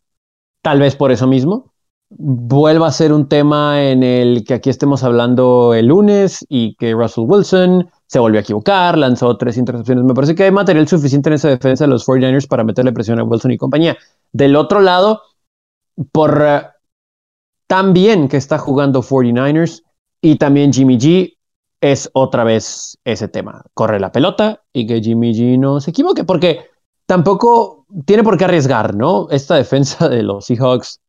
tal 0.62 0.80
vez 0.80 0.96
por 0.96 1.12
eso 1.12 1.26
mismo, 1.26 1.74
vuelva 2.08 2.86
a 2.86 2.92
ser 2.92 3.12
un 3.12 3.28
tema 3.28 3.84
en 3.84 4.02
el 4.02 4.44
que 4.44 4.54
aquí 4.54 4.70
estemos 4.70 5.02
hablando 5.04 5.74
el 5.74 5.86
lunes 5.86 6.44
y 6.48 6.76
que 6.76 6.92
Russell 6.92 7.24
Wilson 7.26 7.90
se 8.06 8.18
volvió 8.18 8.38
a 8.38 8.42
equivocar, 8.42 8.98
lanzó 8.98 9.36
tres 9.36 9.56
intercepciones. 9.56 10.04
Me 10.04 10.14
parece 10.14 10.34
que 10.34 10.44
hay 10.44 10.50
material 10.50 10.86
suficiente 10.88 11.30
en 11.30 11.34
esa 11.34 11.48
defensa 11.48 11.84
de 11.84 11.88
los 11.88 12.06
49ers 12.06 12.46
para 12.46 12.64
meterle 12.64 12.92
presión 12.92 13.18
a 13.18 13.24
Wilson 13.24 13.52
y 13.52 13.58
compañía. 13.58 13.96
Del 14.32 14.56
otro 14.56 14.80
lado, 14.80 15.22
por 16.12 16.40
uh, 16.40 16.66
tan 17.66 17.92
bien 17.92 18.28
que 18.28 18.36
está 18.36 18.58
jugando 18.58 19.02
49ers, 19.02 19.82
y 20.20 20.36
también 20.36 20.72
Jimmy 20.72 20.98
G 20.98 21.36
es 21.80 22.10
otra 22.14 22.44
vez 22.44 22.98
ese 23.04 23.28
tema. 23.28 23.62
Corre 23.74 24.00
la 24.00 24.10
pelota 24.10 24.62
y 24.72 24.86
que 24.86 25.02
Jimmy 25.02 25.34
G 25.34 25.58
no 25.58 25.80
se 25.80 25.90
equivoque, 25.90 26.24
porque 26.24 26.70
tampoco 27.04 27.86
tiene 28.06 28.22
por 28.22 28.38
qué 28.38 28.44
arriesgar, 28.44 28.94
¿no? 28.94 29.28
Esta 29.30 29.56
defensa 29.56 30.08
de 30.08 30.22
los 30.22 30.46
Seahawks 30.46 31.00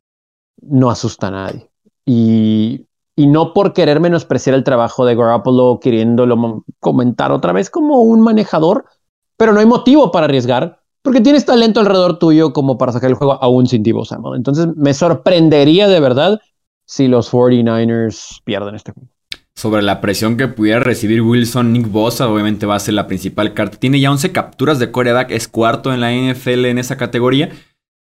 no 0.61 0.89
asusta 0.89 1.27
a 1.27 1.31
nadie. 1.31 1.69
Y, 2.05 2.85
y 3.15 3.27
no 3.27 3.53
por 3.53 3.73
querer 3.73 3.99
menospreciar 3.99 4.55
el 4.55 4.63
trabajo 4.63 5.05
de 5.05 5.15
Garoppolo, 5.15 5.79
queriéndolo 5.79 6.63
comentar 6.79 7.31
otra 7.31 7.53
vez 7.53 7.69
como 7.69 8.01
un 8.01 8.21
manejador, 8.21 8.85
pero 9.37 9.53
no 9.53 9.59
hay 9.59 9.65
motivo 9.65 10.11
para 10.11 10.25
arriesgar, 10.25 10.81
porque 11.01 11.21
tienes 11.21 11.45
talento 11.45 11.79
alrededor 11.79 12.19
tuyo 12.19 12.51
como 12.51 12.77
para 12.77 12.91
sacar 12.91 13.09
el 13.09 13.15
juego 13.15 13.33
aún 13.41 13.67
sin 13.67 13.83
Divo 13.83 14.05
Samuel. 14.05 14.37
Entonces 14.37 14.67
me 14.75 14.93
sorprendería 14.93 15.87
de 15.87 15.99
verdad 15.99 16.39
si 16.85 17.07
los 17.07 17.31
49ers 17.31 18.41
pierden 18.43 18.75
este 18.75 18.91
juego. 18.91 19.09
Sobre 19.57 19.83
la 19.83 20.01
presión 20.01 20.35
que 20.35 20.49
pudiera 20.49 20.81
recibir 20.81 21.21
Wilson, 21.21 21.71
Nick 21.71 21.89
Bosa 21.89 22.27
obviamente 22.27 22.65
va 22.65 22.75
a 22.75 22.79
ser 22.79 22.95
la 22.95 23.07
principal 23.07 23.53
carta. 23.53 23.77
Tiene 23.77 24.01
ya 24.01 24.11
11 24.11 24.33
capturas 24.33 24.79
de 24.79 24.91
coreback, 24.91 25.31
es 25.31 25.47
cuarto 25.47 25.93
en 25.93 26.01
la 26.01 26.11
NFL 26.11 26.65
en 26.65 26.77
esa 26.77 26.97
categoría. 26.97 27.51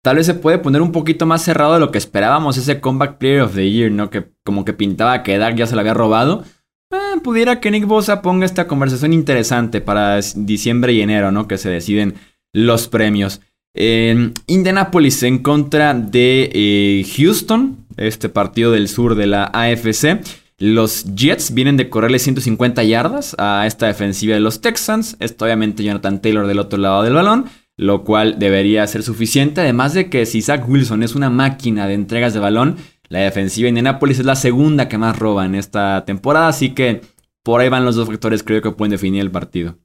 Tal 0.03 0.15
vez 0.15 0.25
se 0.25 0.33
puede 0.33 0.57
poner 0.57 0.81
un 0.81 0.91
poquito 0.91 1.25
más 1.25 1.43
cerrado 1.43 1.75
de 1.75 1.79
lo 1.79 1.91
que 1.91 1.99
esperábamos, 1.99 2.57
ese 2.57 2.79
Comeback 2.81 3.17
Player 3.17 3.41
of 3.41 3.53
the 3.53 3.69
Year, 3.69 3.91
¿no? 3.91 4.09
Que 4.09 4.25
como 4.43 4.65
que 4.65 4.73
pintaba 4.73 5.21
que 5.21 5.37
Dak 5.37 5.55
ya 5.55 5.67
se 5.67 5.75
lo 5.75 5.81
había 5.81 5.93
robado. 5.93 6.43
Eh, 6.91 7.19
pudiera 7.23 7.59
que 7.59 7.69
Nick 7.69 7.85
Bosa 7.85 8.21
ponga 8.21 8.45
esta 8.45 8.67
conversación 8.67 9.13
interesante 9.13 9.79
para 9.79 10.19
diciembre 10.35 10.93
y 10.93 11.01
enero, 11.01 11.31
¿no? 11.31 11.47
Que 11.47 11.57
se 11.57 11.69
deciden 11.69 12.15
los 12.51 12.87
premios. 12.87 13.41
Indianapolis 13.73 15.23
en 15.23 15.39
contra 15.39 15.93
de 15.93 16.49
eh, 16.53 17.05
Houston. 17.15 17.85
este 17.97 18.27
partido 18.29 18.71
del 18.71 18.87
sur 18.87 19.15
de 19.15 19.27
la 19.27 19.45
AFC. 19.45 20.21
Los 20.57 21.05
Jets 21.15 21.53
vienen 21.53 21.77
de 21.77 21.89
correrle 21.89 22.19
150 22.19 22.83
yardas 22.83 23.35
a 23.39 23.65
esta 23.65 23.87
defensiva 23.87 24.35
de 24.35 24.41
los 24.41 24.61
Texans. 24.61 25.15
Esto 25.19 25.45
obviamente 25.45 25.83
Jonathan 25.83 26.21
Taylor 26.21 26.45
del 26.45 26.59
otro 26.59 26.77
lado 26.77 27.01
del 27.01 27.13
balón, 27.13 27.45
lo 27.81 28.03
cual 28.03 28.37
debería 28.37 28.85
ser 28.85 29.01
suficiente. 29.01 29.59
Además 29.59 29.95
de 29.95 30.07
que 30.07 30.27
si 30.27 30.43
Zach 30.43 30.69
Wilson 30.69 31.01
es 31.01 31.15
una 31.15 31.31
máquina 31.31 31.87
de 31.87 31.95
entregas 31.95 32.31
de 32.31 32.39
balón, 32.39 32.75
la 33.09 33.21
defensiva 33.21 33.65
de 33.65 33.69
Indianapolis 33.69 34.19
es 34.19 34.25
la 34.25 34.35
segunda 34.35 34.87
que 34.87 34.99
más 34.99 35.17
roba 35.17 35.47
en 35.47 35.55
esta 35.55 36.05
temporada. 36.05 36.47
Así 36.47 36.75
que 36.75 37.01
por 37.41 37.59
ahí 37.59 37.69
van 37.69 37.83
los 37.83 37.95
dos 37.95 38.07
factores 38.07 38.43
creo 38.43 38.61
que 38.61 38.69
pueden 38.69 38.91
definir 38.91 39.21
el 39.21 39.31
partido. 39.31 39.77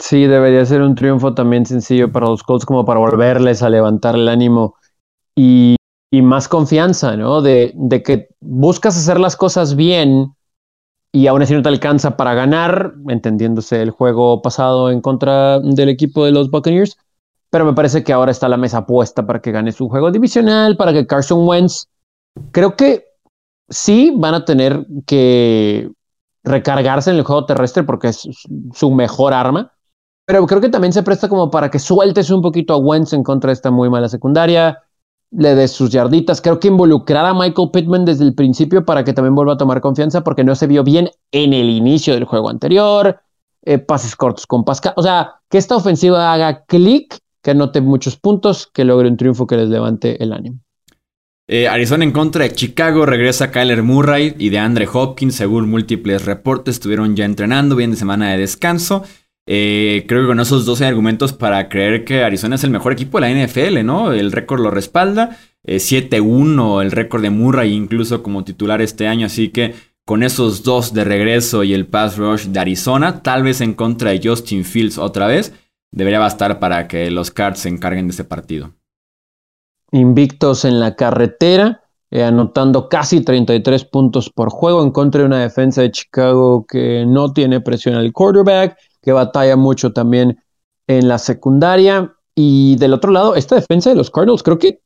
Sí, 0.00 0.26
debería 0.26 0.66
ser 0.66 0.82
un 0.82 0.96
triunfo 0.96 1.32
también 1.32 1.64
sencillo 1.64 2.10
para 2.10 2.26
los 2.26 2.42
Colts 2.42 2.66
como 2.66 2.84
para 2.84 2.98
volverles 2.98 3.62
a 3.62 3.70
levantar 3.70 4.16
el 4.16 4.28
ánimo 4.28 4.74
y, 5.36 5.76
más 6.12 6.48
confianza, 6.48 7.16
¿no? 7.16 7.40
De, 7.40 7.70
de, 7.76 8.02
que 8.02 8.30
buscas 8.40 8.96
hacer 8.96 9.20
las 9.20 9.36
cosas 9.36 9.76
bien 9.76 10.34
y 11.12 11.26
aún 11.26 11.42
así 11.42 11.54
no 11.54 11.62
te 11.62 11.68
alcanza 11.68 12.16
para 12.16 12.34
ganar, 12.34 12.94
entendiéndose 13.08 13.82
el 13.82 13.90
juego 13.90 14.42
pasado 14.42 14.90
en 14.90 15.00
contra 15.00 15.58
del 15.58 15.88
equipo 15.88 16.24
de 16.24 16.32
los 16.32 16.50
Buccaneers, 16.50 16.96
pero 17.50 17.64
me 17.64 17.72
parece 17.72 18.04
que 18.04 18.12
ahora 18.12 18.30
está 18.30 18.48
la 18.48 18.56
mesa 18.56 18.86
puesta 18.86 19.26
para 19.26 19.40
que 19.40 19.50
gane 19.50 19.72
su 19.72 19.88
juego 19.88 20.10
divisional, 20.12 20.76
para 20.76 20.92
que 20.92 21.06
Carson 21.06 21.46
Wentz, 21.46 21.88
creo 22.52 22.76
que 22.76 23.06
sí 23.68 24.12
van 24.16 24.34
a 24.34 24.44
tener 24.44 24.86
que 25.06 25.90
recargarse 26.44 27.10
en 27.10 27.16
el 27.16 27.24
juego 27.24 27.44
terrestre 27.44 27.82
porque 27.82 28.08
es 28.08 28.28
su 28.72 28.90
mejor 28.92 29.34
arma, 29.34 29.72
pero 30.26 30.46
creo 30.46 30.60
que 30.60 30.68
también 30.68 30.92
se 30.92 31.02
presta 31.02 31.28
como 31.28 31.50
para 31.50 31.70
que 31.70 31.80
sueltes 31.80 32.30
un 32.30 32.40
poquito 32.40 32.72
a 32.72 32.78
Wentz 32.78 33.12
en 33.12 33.24
contra 33.24 33.48
de 33.48 33.54
esta 33.54 33.72
muy 33.72 33.90
mala 33.90 34.08
secundaria, 34.08 34.80
le 35.30 35.54
des 35.54 35.70
sus 35.70 35.90
yarditas. 35.90 36.40
Creo 36.40 36.60
que 36.60 36.68
involucrar 36.68 37.24
a 37.24 37.34
Michael 37.34 37.70
Pittman 37.72 38.04
desde 38.04 38.24
el 38.24 38.34
principio 38.34 38.84
para 38.84 39.04
que 39.04 39.12
también 39.12 39.34
vuelva 39.34 39.54
a 39.54 39.56
tomar 39.56 39.80
confianza 39.80 40.22
porque 40.22 40.44
no 40.44 40.54
se 40.54 40.66
vio 40.66 40.84
bien 40.84 41.10
en 41.32 41.52
el 41.52 41.70
inicio 41.70 42.14
del 42.14 42.24
juego 42.24 42.48
anterior. 42.48 43.20
Eh, 43.62 43.78
pases 43.78 44.16
cortos 44.16 44.46
con 44.46 44.64
Pascal. 44.64 44.94
O 44.96 45.02
sea, 45.02 45.34
que 45.48 45.58
esta 45.58 45.76
ofensiva 45.76 46.32
haga 46.32 46.64
clic, 46.64 47.18
que 47.42 47.50
anote 47.50 47.80
muchos 47.80 48.16
puntos, 48.16 48.68
que 48.72 48.84
logre 48.84 49.08
un 49.08 49.16
triunfo 49.16 49.46
que 49.46 49.56
les 49.56 49.68
levante 49.68 50.22
el 50.22 50.32
ánimo. 50.32 50.60
Eh, 51.46 51.66
Arizona 51.66 52.04
en 52.04 52.12
contra 52.12 52.44
de 52.44 52.52
Chicago, 52.52 53.06
regresa 53.06 53.50
Kyler 53.50 53.82
Murray 53.82 54.36
y 54.38 54.50
de 54.50 54.58
Andre 54.60 54.88
Hopkins, 54.90 55.34
según 55.34 55.68
múltiples 55.68 56.24
reportes, 56.24 56.76
estuvieron 56.76 57.16
ya 57.16 57.24
entrenando, 57.24 57.74
bien 57.74 57.90
de 57.90 57.96
semana 57.96 58.30
de 58.30 58.38
descanso. 58.38 59.02
Eh, 59.46 60.04
creo 60.06 60.22
que 60.22 60.28
con 60.28 60.40
esos 60.40 60.64
12 60.64 60.86
argumentos 60.86 61.32
para 61.32 61.68
creer 61.68 62.04
que 62.04 62.22
Arizona 62.22 62.54
es 62.54 62.64
el 62.64 62.70
mejor 62.70 62.92
equipo 62.92 63.20
de 63.20 63.28
la 63.28 63.46
NFL, 63.46 63.84
¿no? 63.84 64.12
El 64.12 64.32
récord 64.32 64.60
lo 64.60 64.70
respalda. 64.70 65.38
7-1 65.64 66.80
eh, 66.80 66.84
el 66.84 66.90
récord 66.90 67.22
de 67.22 67.30
Murray 67.30 67.74
incluso 67.74 68.22
como 68.22 68.44
titular 68.44 68.80
este 68.80 69.08
año. 69.08 69.26
Así 69.26 69.48
que 69.48 69.74
con 70.04 70.22
esos 70.22 70.62
dos 70.62 70.92
de 70.92 71.04
regreso 71.04 71.62
y 71.64 71.74
el 71.74 71.86
pass 71.86 72.16
rush 72.16 72.46
de 72.46 72.60
Arizona, 72.60 73.22
tal 73.22 73.42
vez 73.42 73.60
en 73.60 73.74
contra 73.74 74.10
de 74.10 74.20
Justin 74.22 74.64
Fields 74.64 74.98
otra 74.98 75.26
vez, 75.26 75.52
debería 75.92 76.18
bastar 76.18 76.58
para 76.58 76.88
que 76.88 77.10
los 77.10 77.30
Cards 77.30 77.60
se 77.60 77.68
encarguen 77.68 78.08
de 78.08 78.12
ese 78.12 78.24
partido. 78.24 78.72
Invictos 79.92 80.64
en 80.64 80.80
la 80.80 80.94
carretera, 80.94 81.82
eh, 82.10 82.22
anotando 82.22 82.88
casi 82.88 83.20
33 83.22 83.84
puntos 83.84 84.30
por 84.30 84.50
juego 84.50 84.82
en 84.82 84.90
contra 84.90 85.20
de 85.20 85.26
una 85.26 85.40
defensa 85.40 85.82
de 85.82 85.90
Chicago 85.90 86.64
que 86.66 87.04
no 87.06 87.32
tiene 87.32 87.60
presión 87.60 87.94
al 87.94 88.12
quarterback 88.12 88.76
que 89.02 89.12
batalla 89.12 89.56
mucho 89.56 89.92
también 89.92 90.42
en 90.86 91.08
la 91.08 91.18
secundaria. 91.18 92.14
Y 92.34 92.76
del 92.76 92.94
otro 92.94 93.10
lado, 93.10 93.34
esta 93.34 93.56
defensa 93.56 93.90
de 93.90 93.96
los 93.96 94.10
Cardinals, 94.10 94.42
creo 94.42 94.58
que 94.58 94.80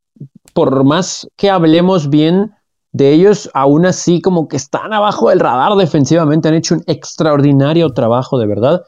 por 0.53 0.85
más 0.85 1.29
que 1.37 1.51
hablemos 1.51 2.09
bien 2.09 2.53
de 2.93 3.13
ellos, 3.13 3.51
aún 3.55 3.87
así 3.87 4.21
como 4.21 4.47
que 4.47 4.57
están 4.57 4.93
abajo 4.93 5.29
del 5.29 5.41
radar 5.41 5.75
defensivamente, 5.77 6.49
han 6.49 6.55
hecho 6.55 6.77
un 6.77 6.85
extraordinario 6.87 7.91
trabajo 7.93 8.39
de 8.39 8.47
verdad. 8.47 8.83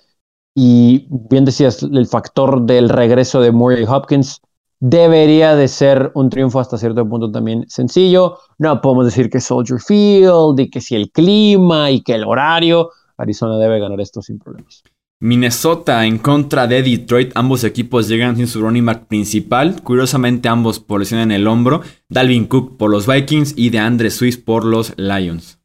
Y 0.55 1.07
bien 1.11 1.45
decías, 1.45 1.83
el 1.83 2.07
factor 2.07 2.63
del 2.63 2.89
regreso 2.89 3.41
de 3.41 3.51
Murray 3.51 3.85
Hopkins 3.85 4.41
debería 4.79 5.57
de 5.57 5.69
ser 5.69 6.13
un 6.15 6.31
triunfo 6.31 6.61
hasta 6.61 6.79
cierto 6.79 7.07
punto 7.09 7.31
también 7.31 7.65
sencillo. 7.69 8.39
No 8.59 8.81
podemos 8.81 9.07
decir 9.07 9.29
que 9.29 9.41
Soldier 9.41 9.81
Field 9.81 10.61
y 10.61 10.71
que 10.71 10.81
si 10.81 10.95
el 10.95 11.11
clima 11.11 11.91
y 11.91 12.03
que 12.03 12.15
el 12.15 12.25
horario, 12.25 12.91
Arizona 13.17 13.59
debe 13.59 13.81
ganar 13.81 14.01
esto 14.01 14.23
sin 14.23 14.39
problemas. 14.39 14.83
Minnesota 15.19 16.05
en 16.05 16.19
contra 16.19 16.67
de 16.67 16.83
Detroit. 16.83 17.33
Ambos 17.35 17.65
equipos 17.65 18.09
llegan 18.09 18.37
sin 18.37 18.47
su 18.47 18.61
running 18.61 18.85
back 18.85 19.07
principal. 19.07 19.83
Curiosamente, 19.83 20.49
ambos 20.49 20.79
por 20.79 21.01
lesión 21.01 21.21
en 21.21 21.33
el 21.33 21.47
hombro. 21.47 21.81
Dalvin 22.09 22.47
Cook 22.47 22.77
por 22.77 22.91
los 22.91 23.07
Vikings 23.07 23.55
y 23.57 23.71
de 23.71 23.79
Andre 23.79 24.11
Swiss 24.11 24.37
por 24.37 24.65
los 24.65 24.93
Lions. 24.99 25.59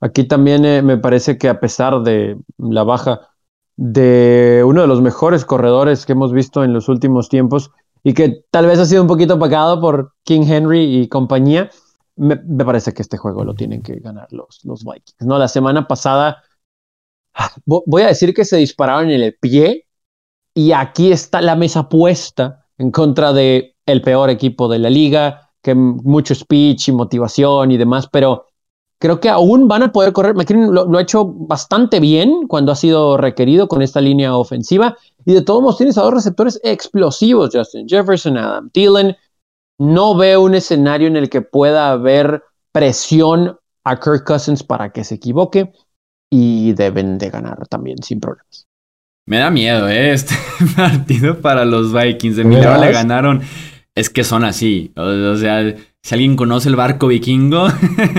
Aquí 0.00 0.24
también 0.24 0.64
eh, 0.64 0.80
me 0.80 0.96
parece 0.96 1.36
que 1.36 1.48
a 1.48 1.60
pesar 1.60 2.02
de 2.02 2.38
la 2.56 2.84
baja 2.84 3.20
de 3.76 4.62
uno 4.64 4.82
de 4.82 4.86
los 4.86 5.02
mejores 5.02 5.44
corredores 5.44 6.06
que 6.06 6.12
hemos 6.12 6.32
visto 6.32 6.64
en 6.64 6.72
los 6.72 6.88
últimos 6.88 7.28
tiempos 7.28 7.70
y 8.02 8.14
que 8.14 8.44
tal 8.50 8.66
vez 8.66 8.78
ha 8.78 8.86
sido 8.86 9.02
un 9.02 9.08
poquito 9.08 9.34
apagado 9.34 9.80
por 9.80 10.14
King 10.24 10.42
Henry 10.46 11.00
y 11.00 11.08
compañía, 11.08 11.70
me, 12.16 12.36
parece 12.36 12.92
que 12.92 13.02
este 13.02 13.16
juego 13.16 13.44
lo 13.44 13.54
tienen 13.54 13.82
que 13.82 13.96
ganar 13.96 14.28
los, 14.30 14.60
los 14.64 14.84
Vikings. 14.84 15.26
¿no? 15.26 15.38
La 15.38 15.48
semana 15.48 15.86
pasada 15.86 16.42
voy 17.64 18.02
a 18.02 18.08
decir 18.08 18.34
que 18.34 18.44
se 18.44 18.56
dispararon 18.56 19.10
en 19.10 19.20
el 19.20 19.34
pie 19.34 19.86
y 20.54 20.72
aquí 20.72 21.12
está 21.12 21.40
la 21.40 21.56
mesa 21.56 21.88
puesta 21.88 22.66
en 22.78 22.90
contra 22.90 23.32
de 23.32 23.76
el 23.86 24.02
peor 24.02 24.30
equipo 24.30 24.68
de 24.68 24.78
la 24.78 24.90
liga, 24.90 25.50
que 25.62 25.74
mucho 25.74 26.34
speech 26.34 26.88
y 26.88 26.92
motivación 26.92 27.70
y 27.70 27.76
demás, 27.76 28.08
pero 28.10 28.46
creo 28.98 29.20
que 29.20 29.28
aún 29.28 29.68
van 29.68 29.82
a 29.82 29.92
poder 29.92 30.12
correr. 30.12 30.34
McKinnon 30.34 30.74
lo, 30.74 30.98
ha 30.98 31.02
hecho 31.02 31.24
bastante 31.26 32.00
bien 32.00 32.46
cuando 32.46 32.72
ha 32.72 32.76
sido 32.76 33.16
requerido 33.16 33.68
con 33.68 33.82
esta 33.82 34.00
línea 34.00 34.36
ofensiva 34.36 34.96
y 35.24 35.34
de 35.34 35.42
todos 35.42 35.62
modos 35.62 35.78
tienes 35.78 35.98
a 35.98 36.02
dos 36.02 36.14
receptores 36.14 36.60
explosivos, 36.62 37.50
Justin 37.52 37.88
Jefferson, 37.88 38.36
Adam 38.36 38.70
Thielen. 38.70 39.16
No 39.78 40.14
veo 40.14 40.42
un 40.42 40.54
escenario 40.54 41.08
en 41.08 41.16
el 41.16 41.30
que 41.30 41.40
pueda 41.40 41.90
haber 41.90 42.42
presión 42.72 43.58
a 43.84 43.98
Kirk 43.98 44.24
Cousins 44.24 44.62
para 44.62 44.92
que 44.92 45.04
se 45.04 45.14
equivoque 45.14 45.72
y 46.30 46.72
deben 46.72 47.18
de 47.18 47.28
ganar 47.28 47.66
también 47.66 48.02
sin 48.02 48.20
problemas. 48.20 48.68
Me 49.26 49.38
da 49.38 49.50
miedo, 49.50 49.88
¿eh? 49.88 50.12
Este 50.14 50.34
partido 50.76 51.40
para 51.40 51.64
los 51.64 51.92
Vikings. 51.92 52.36
De 52.36 52.44
milagro 52.44 52.80
le 52.80 52.92
ganaron. 52.92 53.42
Es 53.94 54.08
que 54.08 54.24
son 54.24 54.44
así. 54.44 54.92
O, 54.96 55.36
sea, 55.36 55.74
si 56.02 56.14
alguien 56.14 56.36
conoce 56.36 56.68
el 56.68 56.76
barco 56.76 57.08
vikingo, 57.08 57.68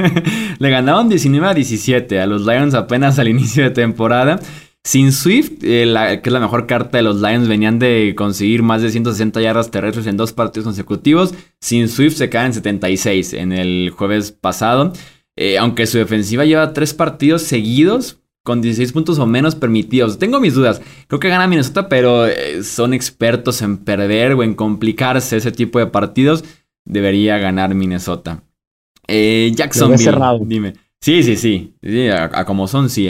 le 0.60 0.70
ganaron 0.70 1.10
19 1.10 1.48
a 1.48 1.54
17 1.54 2.20
a 2.20 2.28
los 2.28 2.46
Lions 2.46 2.74
apenas 2.74 3.18
al 3.20 3.30
inicio 3.30 3.64
de 3.64 3.72
temporada. 3.72 4.40
Sin 4.84 5.12
Swift, 5.12 5.64
eh, 5.64 6.20
que 6.24 6.30
es 6.30 6.34
la 6.34 6.40
mejor 6.40 6.66
carta 6.66 6.98
de 6.98 7.04
los 7.04 7.22
Lions, 7.22 7.48
venían 7.48 7.78
de 7.78 8.14
conseguir 8.18 8.64
más 8.64 8.82
de 8.82 8.90
160 8.90 9.40
yardas 9.40 9.70
terrestres 9.70 10.08
en 10.08 10.18
dos 10.18 10.34
partidos 10.34 10.66
consecutivos. 10.66 11.34
Sin 11.60 11.88
Swift 11.88 12.16
se 12.16 12.30
caen 12.30 12.48
en 12.48 12.54
76 12.54 13.34
en 13.34 13.54
el 13.54 13.92
jueves 13.92 14.32
pasado. 14.32 14.94
Eh, 15.38 15.58
aunque 15.58 15.88
su 15.88 15.98
defensiva 15.98 16.46
lleva 16.46 16.74
tres 16.74 16.94
partidos 16.94 17.44
seguidos 17.44 18.20
con 18.44 18.62
16 18.62 18.92
puntos 18.92 19.20
o 19.20 19.26
menos 19.26 19.56
permitidos. 19.56 20.18
Tengo 20.18 20.40
mis 20.40 20.56
dudas. 20.56 20.82
Creo 21.08 21.20
que 21.20 21.30
gana 21.30 21.48
Minnesota, 21.48 21.90
pero 21.90 22.26
eh, 22.28 22.64
son 22.64 22.94
expertos 22.94 23.62
en 23.62 23.78
perder 23.78 24.34
o 24.34 24.44
en 24.44 24.56
complicarse 24.56 25.38
ese 25.38 25.52
tipo 25.52 25.80
de 25.80 25.88
partidos. 25.88 26.44
Debería 26.86 27.38
ganar 27.38 27.76
Minnesota. 27.76 28.44
Eh, 29.08 29.52
Jacksonville. 29.56 30.18
Dime. 30.46 30.74
Sí, 31.00 31.24
sí, 31.24 31.36
sí. 31.36 32.08
a, 32.10 32.46
como 32.46 32.68
son, 32.68 32.90
sí. 32.90 33.10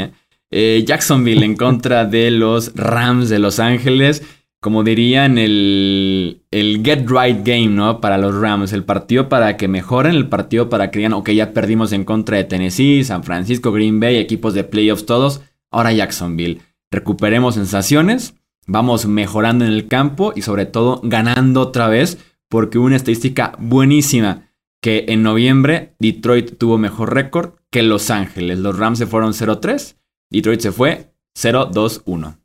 Eh. 0.50 0.84
Jacksonville 0.86 1.46
en 1.46 1.56
contra 1.56 2.06
de 2.06 2.32
los 2.32 2.74
Rams 2.76 3.30
de 3.30 3.40
Los 3.40 3.60
Ángeles 3.60 4.24
como 4.62 4.84
dirían, 4.84 5.40
el, 5.40 6.44
get 6.52 7.10
right 7.10 7.44
game, 7.44 7.70
¿no? 7.70 8.00
Para 8.00 8.20
los 8.20 8.40
Rams, 8.40 8.74
el 8.74 8.84
partido 8.84 9.28
para 9.28 9.58
que 9.58 9.68
mejoren, 9.68 10.14
el 10.14 10.30
partido 10.30 10.70
para 10.70 10.92
que 10.92 11.00
digan, 11.00 11.14
ok, 11.14 11.32
ya 11.32 11.52
perdimos 11.52 11.92
en 11.94 12.06
contra 12.06 12.38
de 12.38 12.44
Tennessee, 12.44 13.04
San 13.04 13.24
Francisco, 13.24 13.72
Green 13.72 14.00
Bay, 14.00 14.18
equipos 14.18 14.54
de 14.54 14.64
playoffs 14.64 15.08
todos, 15.08 15.42
ahora 15.72 15.92
Jacksonville. 15.94 16.62
Recuperemos 16.92 17.56
sensaciones, 17.56 18.36
vamos 18.68 19.08
mejorando 19.08 19.66
en 19.66 19.72
el 19.72 19.88
campo 19.88 20.32
y 20.36 20.44
sobre 20.44 20.68
todo 20.68 21.02
ganando 21.04 21.62
otra 21.62 21.88
vez, 21.88 22.20
porque 22.48 22.78
una 22.78 22.98
estadística 22.98 23.54
buenísima, 23.58 24.52
que 24.80 25.06
en 25.08 25.24
noviembre 25.24 25.96
Detroit 25.98 26.60
tuvo 26.60 26.78
mejor 26.78 27.16
récord 27.16 27.54
que 27.72 27.82
Los 27.82 28.12
Ángeles. 28.12 28.60
Los 28.60 28.78
Rams 28.78 29.00
se 29.00 29.08
fueron 29.08 29.34
0-3, 29.34 29.96
Detroit 30.30 30.60
se 30.60 30.72
fue 30.72 31.14
0-2-1. 31.36 32.41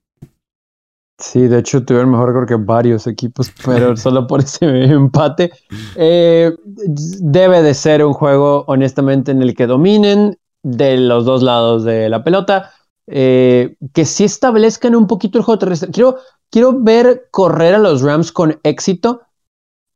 Sí, 1.18 1.48
de 1.48 1.60
hecho 1.60 1.82
tuvieron 1.82 2.10
mejor 2.10 2.28
récord 2.28 2.46
que 2.46 2.56
varios 2.56 3.06
equipos, 3.06 3.50
pero 3.64 3.96
solo 3.96 4.26
por 4.26 4.40
ese 4.40 4.84
empate. 4.84 5.50
Eh, 5.94 6.52
debe 6.66 7.62
de 7.62 7.74
ser 7.74 8.04
un 8.04 8.12
juego, 8.12 8.64
honestamente, 8.66 9.32
en 9.32 9.42
el 9.42 9.54
que 9.54 9.66
dominen 9.66 10.38
de 10.62 10.96
los 10.98 11.24
dos 11.24 11.42
lados 11.42 11.84
de 11.84 12.08
la 12.08 12.24
pelota, 12.24 12.72
eh, 13.06 13.76
que 13.94 14.04
sí 14.04 14.24
establezcan 14.24 14.94
un 14.94 15.06
poquito 15.06 15.38
el 15.38 15.44
juego 15.44 15.58
terrestre. 15.58 15.90
Quiero, 15.90 16.16
quiero 16.50 16.72
ver 16.80 17.28
correr 17.30 17.74
a 17.76 17.78
los 17.78 18.02
Rams 18.02 18.32
con 18.32 18.58
éxito, 18.62 19.22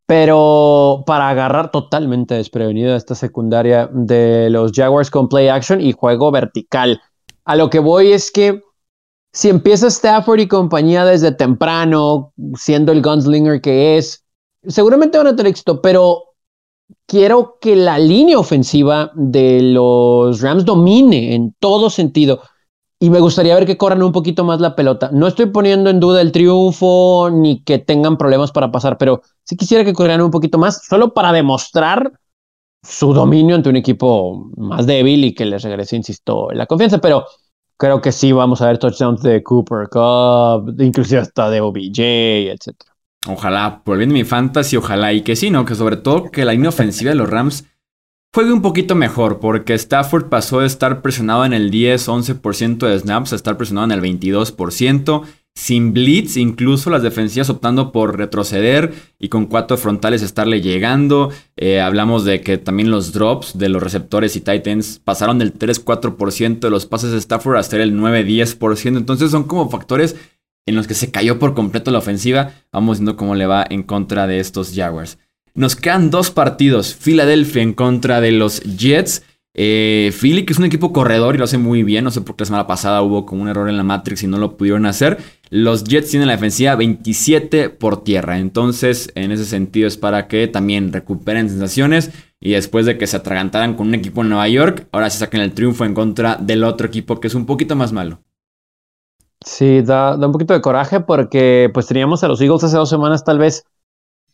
pero 0.06 1.04
para 1.06 1.28
agarrar 1.28 1.70
totalmente 1.70 2.34
desprevenido 2.34 2.96
esta 2.96 3.14
secundaria 3.14 3.90
de 3.92 4.48
los 4.50 4.72
Jaguars 4.72 5.10
con 5.10 5.28
play 5.28 5.48
action 5.48 5.80
y 5.80 5.92
juego 5.92 6.30
vertical. 6.30 7.00
A 7.44 7.56
lo 7.56 7.68
que 7.68 7.78
voy 7.78 8.12
es 8.12 8.30
que 8.30 8.62
si 9.32 9.48
empieza 9.48 9.86
Stafford 9.86 10.40
y 10.40 10.48
compañía 10.48 11.04
desde 11.04 11.32
temprano, 11.32 12.32
siendo 12.54 12.92
el 12.92 13.02
gunslinger 13.02 13.60
que 13.60 13.96
es, 13.96 14.24
seguramente 14.66 15.18
van 15.18 15.28
a 15.28 15.36
tener 15.36 15.50
éxito, 15.50 15.80
pero 15.80 16.24
quiero 17.06 17.58
que 17.60 17.76
la 17.76 17.98
línea 17.98 18.38
ofensiva 18.38 19.12
de 19.14 19.62
los 19.62 20.40
Rams 20.40 20.64
domine 20.64 21.34
en 21.34 21.54
todo 21.58 21.90
sentido 21.90 22.40
y 22.98 23.08
me 23.08 23.20
gustaría 23.20 23.54
ver 23.54 23.66
que 23.66 23.78
corran 23.78 24.02
un 24.02 24.12
poquito 24.12 24.44
más 24.44 24.60
la 24.60 24.76
pelota. 24.76 25.10
No 25.12 25.26
estoy 25.26 25.46
poniendo 25.46 25.88
en 25.88 26.00
duda 26.00 26.20
el 26.20 26.32
triunfo 26.32 27.30
ni 27.32 27.62
que 27.62 27.78
tengan 27.78 28.18
problemas 28.18 28.52
para 28.52 28.70
pasar, 28.70 28.98
pero 28.98 29.22
sí 29.42 29.56
quisiera 29.56 29.84
que 29.84 29.94
corrieran 29.94 30.20
un 30.20 30.30
poquito 30.30 30.58
más, 30.58 30.84
solo 30.86 31.14
para 31.14 31.32
demostrar 31.32 32.12
su 32.82 33.14
dominio 33.14 33.56
ante 33.56 33.70
un 33.70 33.76
equipo 33.76 34.50
más 34.56 34.86
débil 34.86 35.24
y 35.24 35.34
que 35.34 35.46
les 35.46 35.62
regrese, 35.62 35.96
insisto, 35.96 36.50
la 36.52 36.66
confianza. 36.66 36.98
Pero 36.98 37.24
creo 37.80 38.02
que 38.02 38.12
sí 38.12 38.30
vamos 38.30 38.60
a 38.60 38.66
ver 38.66 38.78
touchdowns 38.78 39.22
de 39.22 39.42
Cooper 39.42 39.88
Cup, 39.88 40.80
inclusive 40.80 41.22
hasta 41.22 41.48
de 41.48 41.62
OBJ, 41.62 41.98
etc. 42.52 42.76
Ojalá, 43.26 43.82
por 43.82 43.96
bien 43.96 44.10
de 44.10 44.14
mi 44.14 44.24
fantasy, 44.24 44.76
ojalá 44.76 45.14
y 45.14 45.22
que 45.22 45.34
sí, 45.34 45.50
¿no? 45.50 45.64
Que 45.64 45.74
sobre 45.74 45.96
todo 45.96 46.30
que 46.30 46.44
la 46.44 46.52
línea 46.52 46.68
ofensiva 46.68 47.08
de 47.08 47.16
los 47.16 47.30
Rams 47.30 47.64
juegue 48.34 48.52
un 48.52 48.60
poquito 48.60 48.94
mejor, 48.94 49.40
porque 49.40 49.72
Stafford 49.72 50.28
pasó 50.28 50.60
de 50.60 50.66
estar 50.66 51.00
presionado 51.00 51.46
en 51.46 51.54
el 51.54 51.70
10-11% 51.70 52.86
de 52.86 52.98
snaps 52.98 53.32
a 53.32 53.36
estar 53.36 53.56
presionado 53.56 53.86
en 53.86 53.92
el 53.92 54.02
22%. 54.02 55.22
Sin 55.54 55.92
blitz, 55.92 56.36
incluso 56.36 56.90
las 56.90 57.02
defensivas 57.02 57.50
optando 57.50 57.92
por 57.92 58.16
retroceder 58.16 58.94
y 59.18 59.28
con 59.28 59.46
cuatro 59.46 59.76
frontales 59.76 60.22
estarle 60.22 60.60
llegando. 60.60 61.30
Eh, 61.56 61.80
hablamos 61.80 62.24
de 62.24 62.40
que 62.40 62.56
también 62.56 62.90
los 62.90 63.12
drops 63.12 63.58
de 63.58 63.68
los 63.68 63.82
receptores 63.82 64.36
y 64.36 64.40
Titans 64.40 65.00
pasaron 65.04 65.38
del 65.38 65.52
3-4% 65.52 66.60
de 66.60 66.70
los 66.70 66.86
pases 66.86 67.10
de 67.10 67.18
Stafford 67.18 67.56
hasta 67.56 67.76
el 67.76 67.94
9-10%. 67.94 68.96
Entonces 68.96 69.30
son 69.30 69.44
como 69.44 69.68
factores 69.68 70.16
en 70.66 70.76
los 70.76 70.86
que 70.86 70.94
se 70.94 71.10
cayó 71.10 71.38
por 71.38 71.54
completo 71.54 71.90
la 71.90 71.98
ofensiva. 71.98 72.52
Vamos 72.72 72.98
viendo 72.98 73.16
cómo 73.16 73.34
le 73.34 73.46
va 73.46 73.66
en 73.68 73.82
contra 73.82 74.26
de 74.26 74.40
estos 74.40 74.72
Jaguars. 74.74 75.18
Nos 75.54 75.76
quedan 75.76 76.10
dos 76.10 76.30
partidos. 76.30 76.94
Filadelfia 76.94 77.62
en 77.62 77.74
contra 77.74 78.20
de 78.20 78.32
los 78.32 78.60
Jets. 78.62 79.24
Eh, 79.52 80.12
Philly, 80.18 80.44
que 80.44 80.52
es 80.52 80.58
un 80.58 80.64
equipo 80.64 80.92
corredor 80.92 81.34
y 81.34 81.38
lo 81.38 81.44
hace 81.44 81.58
muy 81.58 81.82
bien. 81.82 82.04
No 82.04 82.10
sé 82.10 82.20
por 82.20 82.36
qué 82.36 82.42
la 82.42 82.46
semana 82.46 82.66
pasada 82.66 83.02
hubo 83.02 83.26
como 83.26 83.42
un 83.42 83.48
error 83.48 83.68
en 83.68 83.76
la 83.76 83.82
Matrix 83.82 84.22
y 84.22 84.26
no 84.26 84.38
lo 84.38 84.56
pudieron 84.56 84.86
hacer. 84.86 85.18
Los 85.52 85.82
Jets 85.82 86.10
tienen 86.10 86.28
la 86.28 86.34
defensiva 86.34 86.76
27 86.76 87.70
por 87.70 88.04
tierra. 88.04 88.38
Entonces, 88.38 89.10
en 89.16 89.32
ese 89.32 89.44
sentido, 89.44 89.88
es 89.88 89.96
para 89.96 90.28
que 90.28 90.46
también 90.46 90.92
recuperen 90.92 91.48
sensaciones. 91.48 92.12
Y 92.38 92.52
después 92.52 92.86
de 92.86 92.96
que 92.96 93.08
se 93.08 93.16
atragantaran 93.16 93.74
con 93.74 93.88
un 93.88 93.94
equipo 93.94 94.22
en 94.22 94.28
Nueva 94.28 94.48
York, 94.48 94.86
ahora 94.92 95.10
se 95.10 95.18
saquen 95.18 95.40
el 95.40 95.52
triunfo 95.52 95.84
en 95.84 95.92
contra 95.92 96.36
del 96.36 96.62
otro 96.62 96.86
equipo 96.86 97.18
que 97.18 97.26
es 97.26 97.34
un 97.34 97.46
poquito 97.46 97.74
más 97.74 97.92
malo. 97.92 98.20
Sí, 99.44 99.82
da, 99.82 100.14
un 100.14 100.32
poquito 100.32 100.54
de 100.54 100.60
coraje 100.60 101.00
porque 101.00 101.68
pues 101.74 101.86
teníamos 101.86 102.22
a 102.22 102.28
los 102.28 102.40
Eagles 102.40 102.62
hace 102.64 102.76
dos 102.76 102.88
semanas 102.88 103.24
tal 103.24 103.38
vez 103.38 103.64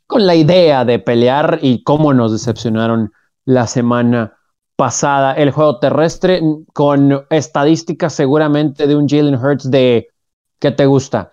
con 0.06 0.26
la 0.26 0.34
idea 0.34 0.84
de 0.84 0.98
pelear 0.98 1.60
y 1.62 1.82
cómo 1.82 2.12
nos 2.12 2.32
decepcionaron 2.32 3.12
la 3.44 3.66
semana 3.66 4.34
pasada. 4.76 5.32
El 5.32 5.50
juego 5.50 5.78
terrestre 5.78 6.42
con 6.74 7.24
estadísticas 7.30 8.12
seguramente 8.12 8.86
de 8.86 8.94
un 8.94 9.08
Jalen 9.08 9.36
Hurts 9.36 9.70
de, 9.70 10.08
¿qué 10.58 10.70
te 10.70 10.86
gusta? 10.86 11.32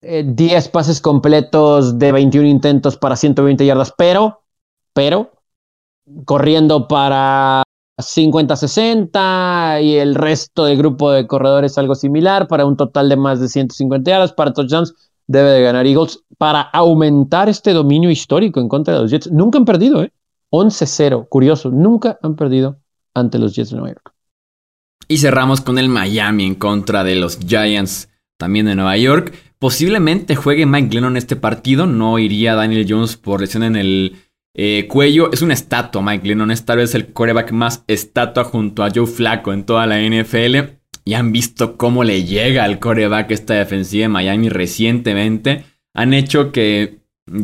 10 0.00 0.66
eh, 0.66 0.70
pases 0.70 1.00
completos 1.00 1.98
de 1.98 2.12
21 2.12 2.46
intentos 2.46 2.96
para 2.96 3.16
120 3.16 3.66
yardas, 3.66 3.92
pero, 3.96 4.42
pero, 4.92 5.32
corriendo 6.24 6.86
para 6.86 7.62
50-60 7.98 9.82
y 9.82 9.96
el 9.96 10.14
resto 10.14 10.64
del 10.64 10.78
grupo 10.78 11.10
de 11.10 11.26
corredores 11.26 11.78
algo 11.78 11.94
similar 11.96 12.46
para 12.46 12.64
un 12.64 12.76
total 12.76 13.08
de 13.08 13.16
más 13.16 13.40
de 13.40 13.48
150 13.48 14.08
yardas 14.08 14.32
para 14.32 14.52
touchdowns 14.52 14.94
debe 15.26 15.50
de 15.50 15.62
ganar 15.62 15.86
Eagles 15.86 16.24
para 16.38 16.60
aumentar 16.60 17.48
este 17.48 17.72
dominio 17.72 18.10
histórico 18.10 18.60
en 18.60 18.68
contra 18.68 18.94
de 18.94 19.00
los 19.00 19.10
Jets. 19.10 19.30
Nunca 19.30 19.58
han 19.58 19.64
perdido, 19.64 20.02
¿eh? 20.02 20.12
11-0, 20.50 21.28
curioso, 21.28 21.70
nunca 21.70 22.18
han 22.22 22.34
perdido 22.34 22.78
ante 23.14 23.38
los 23.38 23.54
Jets 23.54 23.70
de 23.70 23.76
Nueva 23.76 23.94
York. 23.94 24.14
Y 25.06 25.18
cerramos 25.18 25.60
con 25.60 25.78
el 25.78 25.88
Miami 25.88 26.46
en 26.46 26.54
contra 26.54 27.04
de 27.04 27.16
los 27.16 27.38
Giants, 27.38 28.08
también 28.38 28.66
de 28.66 28.74
Nueva 28.74 28.96
York. 28.96 29.34
Posiblemente 29.58 30.36
juegue 30.36 30.64
Mike 30.64 30.88
Glennon 30.88 31.16
este 31.16 31.36
partido, 31.36 31.86
no 31.86 32.18
iría 32.18 32.54
Daniel 32.54 32.86
Jones 32.88 33.16
por 33.16 33.40
lesión 33.40 33.64
en 33.64 33.76
el 33.76 34.16
eh, 34.54 34.86
cuello. 34.88 35.30
Es 35.32 35.42
una 35.42 35.54
estatua, 35.54 36.00
Mike 36.00 36.24
Glennon, 36.24 36.50
es 36.50 36.64
tal 36.64 36.78
vez 36.78 36.94
el 36.94 37.12
coreback 37.12 37.52
más 37.52 37.84
estatua 37.86 38.44
junto 38.44 38.82
a 38.82 38.90
Joe 38.94 39.06
Flacco 39.06 39.52
en 39.52 39.64
toda 39.64 39.86
la 39.86 40.00
NFL 40.00 40.78
y 41.04 41.14
han 41.14 41.32
visto 41.32 41.76
cómo 41.76 42.04
le 42.04 42.24
llega 42.24 42.64
al 42.64 42.78
coreback 42.78 43.30
esta 43.30 43.54
defensiva 43.54 44.02
de 44.02 44.08
Miami 44.08 44.48
recientemente. 44.48 45.64
Han 45.94 46.14
hecho 46.14 46.52
que 46.52 46.98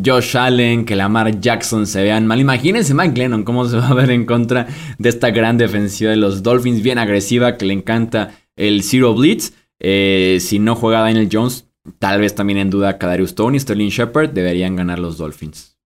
Josh 0.05 0.37
Allen, 0.37 0.85
que 0.85 0.97
Lamar 0.97 1.41
Jackson 1.41 1.87
se 1.87 2.03
vean 2.03 2.27
mal. 2.27 2.41
Imagínense 2.41 2.95
Mike 2.95 3.19
Lennon 3.19 3.43
cómo 3.43 3.67
se 3.67 3.77
va 3.77 3.89
a 3.89 3.95
ver 3.95 4.11
en 4.11 4.27
contra 4.27 4.67
de 4.99 5.09
esta 5.09 5.31
gran 5.31 5.59
defensiva 5.59 6.11
de 6.11 6.17
los 6.17 6.43
Dolphins, 6.43 6.83
bien 6.83 6.99
agresiva, 6.99 7.57
que 7.57 7.67
le 7.67 7.75
encanta 7.75 8.35
el 8.57 8.83
Zero 8.83 9.15
Blitz. 9.15 9.53
Eh, 9.87 10.39
si 10.41 10.59
no 10.61 10.77
juega 10.77 11.01
Daniel 11.01 11.29
Jones, 11.31 11.69
tal 11.99 12.19
vez 12.19 12.35
también 12.35 12.59
en 12.59 12.71
duda 12.71 12.97
Kadarius 12.97 13.31
Stone 13.31 13.55
y 13.55 13.61
Sterling 13.61 13.91
Shepard 13.91 14.31
deberían 14.31 14.77
ganar 14.77 14.99
los 14.99 15.19
Dolphins. 15.19 15.77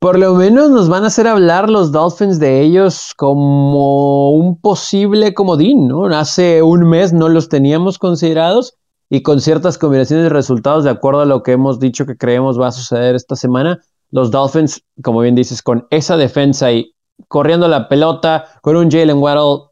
Por 0.00 0.18
lo 0.18 0.34
menos 0.34 0.68
nos 0.70 0.88
van 0.88 1.04
a 1.04 1.06
hacer 1.06 1.28
hablar 1.28 1.70
los 1.70 1.92
Dolphins 1.92 2.40
de 2.40 2.60
ellos 2.60 3.12
como 3.16 4.32
un 4.32 4.60
posible 4.60 5.32
comodín, 5.32 5.86
¿no? 5.86 6.06
Hace 6.06 6.60
un 6.62 6.88
mes 6.88 7.12
no 7.12 7.28
los 7.28 7.48
teníamos 7.48 8.00
considerados 8.00 8.74
y 9.08 9.22
con 9.22 9.40
ciertas 9.40 9.78
combinaciones 9.78 10.24
de 10.24 10.30
resultados, 10.30 10.82
de 10.82 10.90
acuerdo 10.90 11.20
a 11.20 11.26
lo 11.26 11.44
que 11.44 11.52
hemos 11.52 11.78
dicho 11.78 12.04
que 12.04 12.16
creemos 12.16 12.60
va 12.60 12.66
a 12.66 12.72
suceder 12.72 13.14
esta 13.14 13.36
semana, 13.36 13.78
los 14.10 14.32
Dolphins, 14.32 14.82
como 15.04 15.20
bien 15.20 15.36
dices, 15.36 15.62
con 15.62 15.86
esa 15.90 16.16
defensa 16.16 16.72
y 16.72 16.96
corriendo 17.28 17.68
la 17.68 17.88
pelota, 17.88 18.46
con 18.60 18.74
un 18.74 18.90
Jalen 18.90 19.18
Waddle 19.18 19.69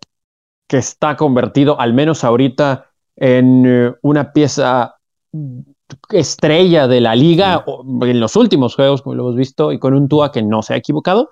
que 0.69 0.77
está 0.79 1.17
convertido, 1.17 1.81
al 1.81 1.95
menos 1.95 2.23
ahorita, 2.23 2.87
en 3.17 3.65
eh, 3.67 3.95
una 4.03 4.33
pieza 4.33 4.95
estrella 6.11 6.87
de 6.87 7.01
la 7.01 7.17
liga 7.17 7.65
en 8.03 8.21
los 8.21 8.37
últimos 8.37 8.75
juegos, 8.77 9.03
como 9.03 9.15
lo 9.15 9.25
hemos 9.25 9.37
visto, 9.37 9.73
y 9.73 9.79
con 9.79 9.95
un 9.95 10.09
Tua 10.09 10.31
que 10.31 10.43
no 10.43 10.63
se 10.63 10.75
ha 10.75 10.77
equivocado, 10.77 11.31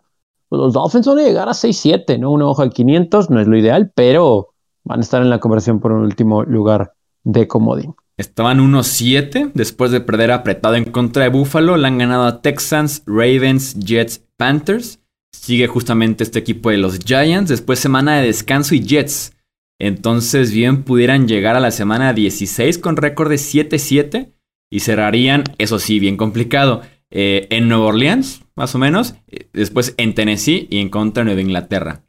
pues 0.48 0.60
los 0.60 0.72
Dolphins 0.72 1.06
van 1.06 1.18
a 1.18 1.22
llegar 1.22 1.48
a 1.48 1.52
6-7, 1.52 2.18
¿no? 2.18 2.30
Una 2.30 2.46
hoja 2.46 2.62
al 2.62 2.72
500, 2.72 3.30
no 3.30 3.40
es 3.40 3.46
lo 3.46 3.56
ideal, 3.56 3.92
pero 3.94 4.54
van 4.84 5.00
a 5.00 5.02
estar 5.02 5.22
en 5.22 5.30
la 5.30 5.40
conversión 5.40 5.80
por 5.80 5.92
un 5.92 6.02
último 6.04 6.42
lugar 6.44 6.94
de 7.24 7.46
comodín. 7.46 7.94
Estaban 8.16 8.60
1-7 8.60 9.52
después 9.52 9.90
de 9.90 10.00
perder 10.00 10.32
apretado 10.32 10.76
en 10.76 10.84
contra 10.84 11.24
de 11.24 11.28
Buffalo. 11.28 11.76
Le 11.76 11.86
han 11.86 11.98
ganado 11.98 12.24
a 12.24 12.40
Texans, 12.40 13.02
Ravens, 13.06 13.78
Jets, 13.78 14.24
Panthers. 14.38 15.00
Sigue 15.32 15.66
justamente 15.66 16.24
este 16.24 16.38
equipo 16.38 16.70
de 16.70 16.78
los 16.78 16.98
Giants. 16.98 17.50
Después 17.50 17.78
semana 17.78 18.16
de 18.16 18.26
descanso 18.26 18.74
y 18.74 18.80
Jets. 18.80 19.32
Entonces 19.78 20.52
bien 20.52 20.84
pudieran 20.84 21.28
llegar 21.28 21.56
a 21.56 21.60
la 21.60 21.70
semana 21.70 22.12
16 22.12 22.78
con 22.78 22.96
récord 22.96 23.28
de 23.28 23.36
7-7 23.36 24.32
y 24.70 24.80
cerrarían, 24.80 25.44
eso 25.58 25.78
sí, 25.78 26.00
bien 26.00 26.16
complicado, 26.16 26.82
eh, 27.10 27.46
en 27.50 27.68
Nueva 27.68 27.86
Orleans, 27.86 28.42
más 28.56 28.74
o 28.74 28.78
menos, 28.78 29.14
eh, 29.28 29.48
después 29.52 29.94
en 29.96 30.14
Tennessee 30.14 30.66
y 30.70 30.78
en 30.78 30.88
contra 30.88 31.22
de 31.22 31.26
Nueva 31.26 31.40
Inglaterra. 31.40 32.02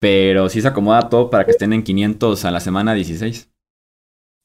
Pero 0.00 0.48
sí 0.48 0.62
se 0.62 0.68
acomoda 0.68 1.08
todo 1.08 1.30
para 1.30 1.44
que 1.44 1.52
estén 1.52 1.72
en 1.72 1.82
500 1.82 2.44
a 2.44 2.50
la 2.50 2.60
semana 2.60 2.94
16. 2.94 3.50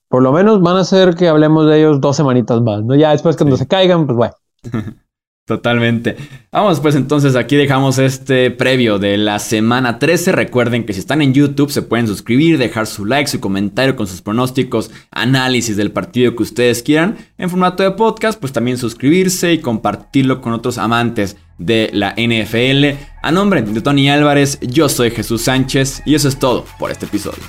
Por 0.10 0.22
lo 0.22 0.32
menos 0.32 0.62
van 0.62 0.78
a 0.78 0.84
ser 0.84 1.16
que 1.16 1.28
hablemos 1.28 1.68
de 1.68 1.80
ellos 1.80 2.00
dos 2.02 2.18
semanitas 2.18 2.62
más, 2.62 2.84
¿no? 2.84 2.94
Ya 2.96 3.12
después 3.12 3.38
cuando 3.38 3.58
se 3.58 3.68
caigan, 3.68 4.06
pues 4.06 4.18
bueno. 4.18 4.36
Totalmente. 5.46 6.18
Vamos, 6.52 6.80
pues 6.80 6.96
entonces 6.96 7.36
aquí 7.36 7.56
dejamos 7.56 8.00
este 8.00 8.50
previo 8.50 8.98
de 8.98 9.16
la 9.16 9.38
semana 9.38 10.00
13. 10.00 10.32
Recuerden 10.32 10.86
que 10.86 10.94
si 10.94 11.00
están 11.00 11.22
en 11.22 11.36
YouTube 11.36 11.70
se 11.70 11.84
pueden 11.84 12.08
suscribir, 12.08 12.58
dejar 12.58 12.88
su 12.88 13.06
like, 13.06 13.30
su 13.30 13.40
comentario 13.40 13.96
con 13.96 14.08
sus 14.08 14.24
pronósticos, 14.24 14.90
análisis 15.12 15.78
del 15.78 15.92
partido 15.92 16.36
que 16.36 16.42
ustedes 16.42 16.82
quieran. 16.82 17.18
En 17.38 17.52
formato 17.52 17.84
de 17.84 17.92
podcast, 17.92 18.40
pues 18.40 18.54
también 18.54 18.80
suscribirse 18.80 19.54
y 19.54 19.60
compartirlo 19.60 20.42
con 20.42 20.52
otros 20.54 20.80
amantes 20.80 21.38
de 21.60 21.92
la 21.94 22.16
NFL. 22.18 22.98
A 23.22 23.32
nombre 23.32 23.62
de 23.62 23.82
Tony 23.82 24.10
Álvarez, 24.10 24.60
yo 24.62 24.90
soy 24.90 25.12
Jesús 25.12 25.44
Sánchez 25.44 26.02
y 26.08 26.16
eso 26.16 26.28
es 26.28 26.40
todo 26.40 26.66
por 26.80 26.90
este 26.90 27.06
episodio. 27.06 27.44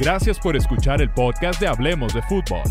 Gracias 0.00 0.38
por 0.40 0.56
escuchar 0.56 1.02
el 1.02 1.10
podcast 1.10 1.60
de 1.60 1.68
Hablemos 1.68 2.14
de 2.14 2.22
Fútbol. 2.22 2.62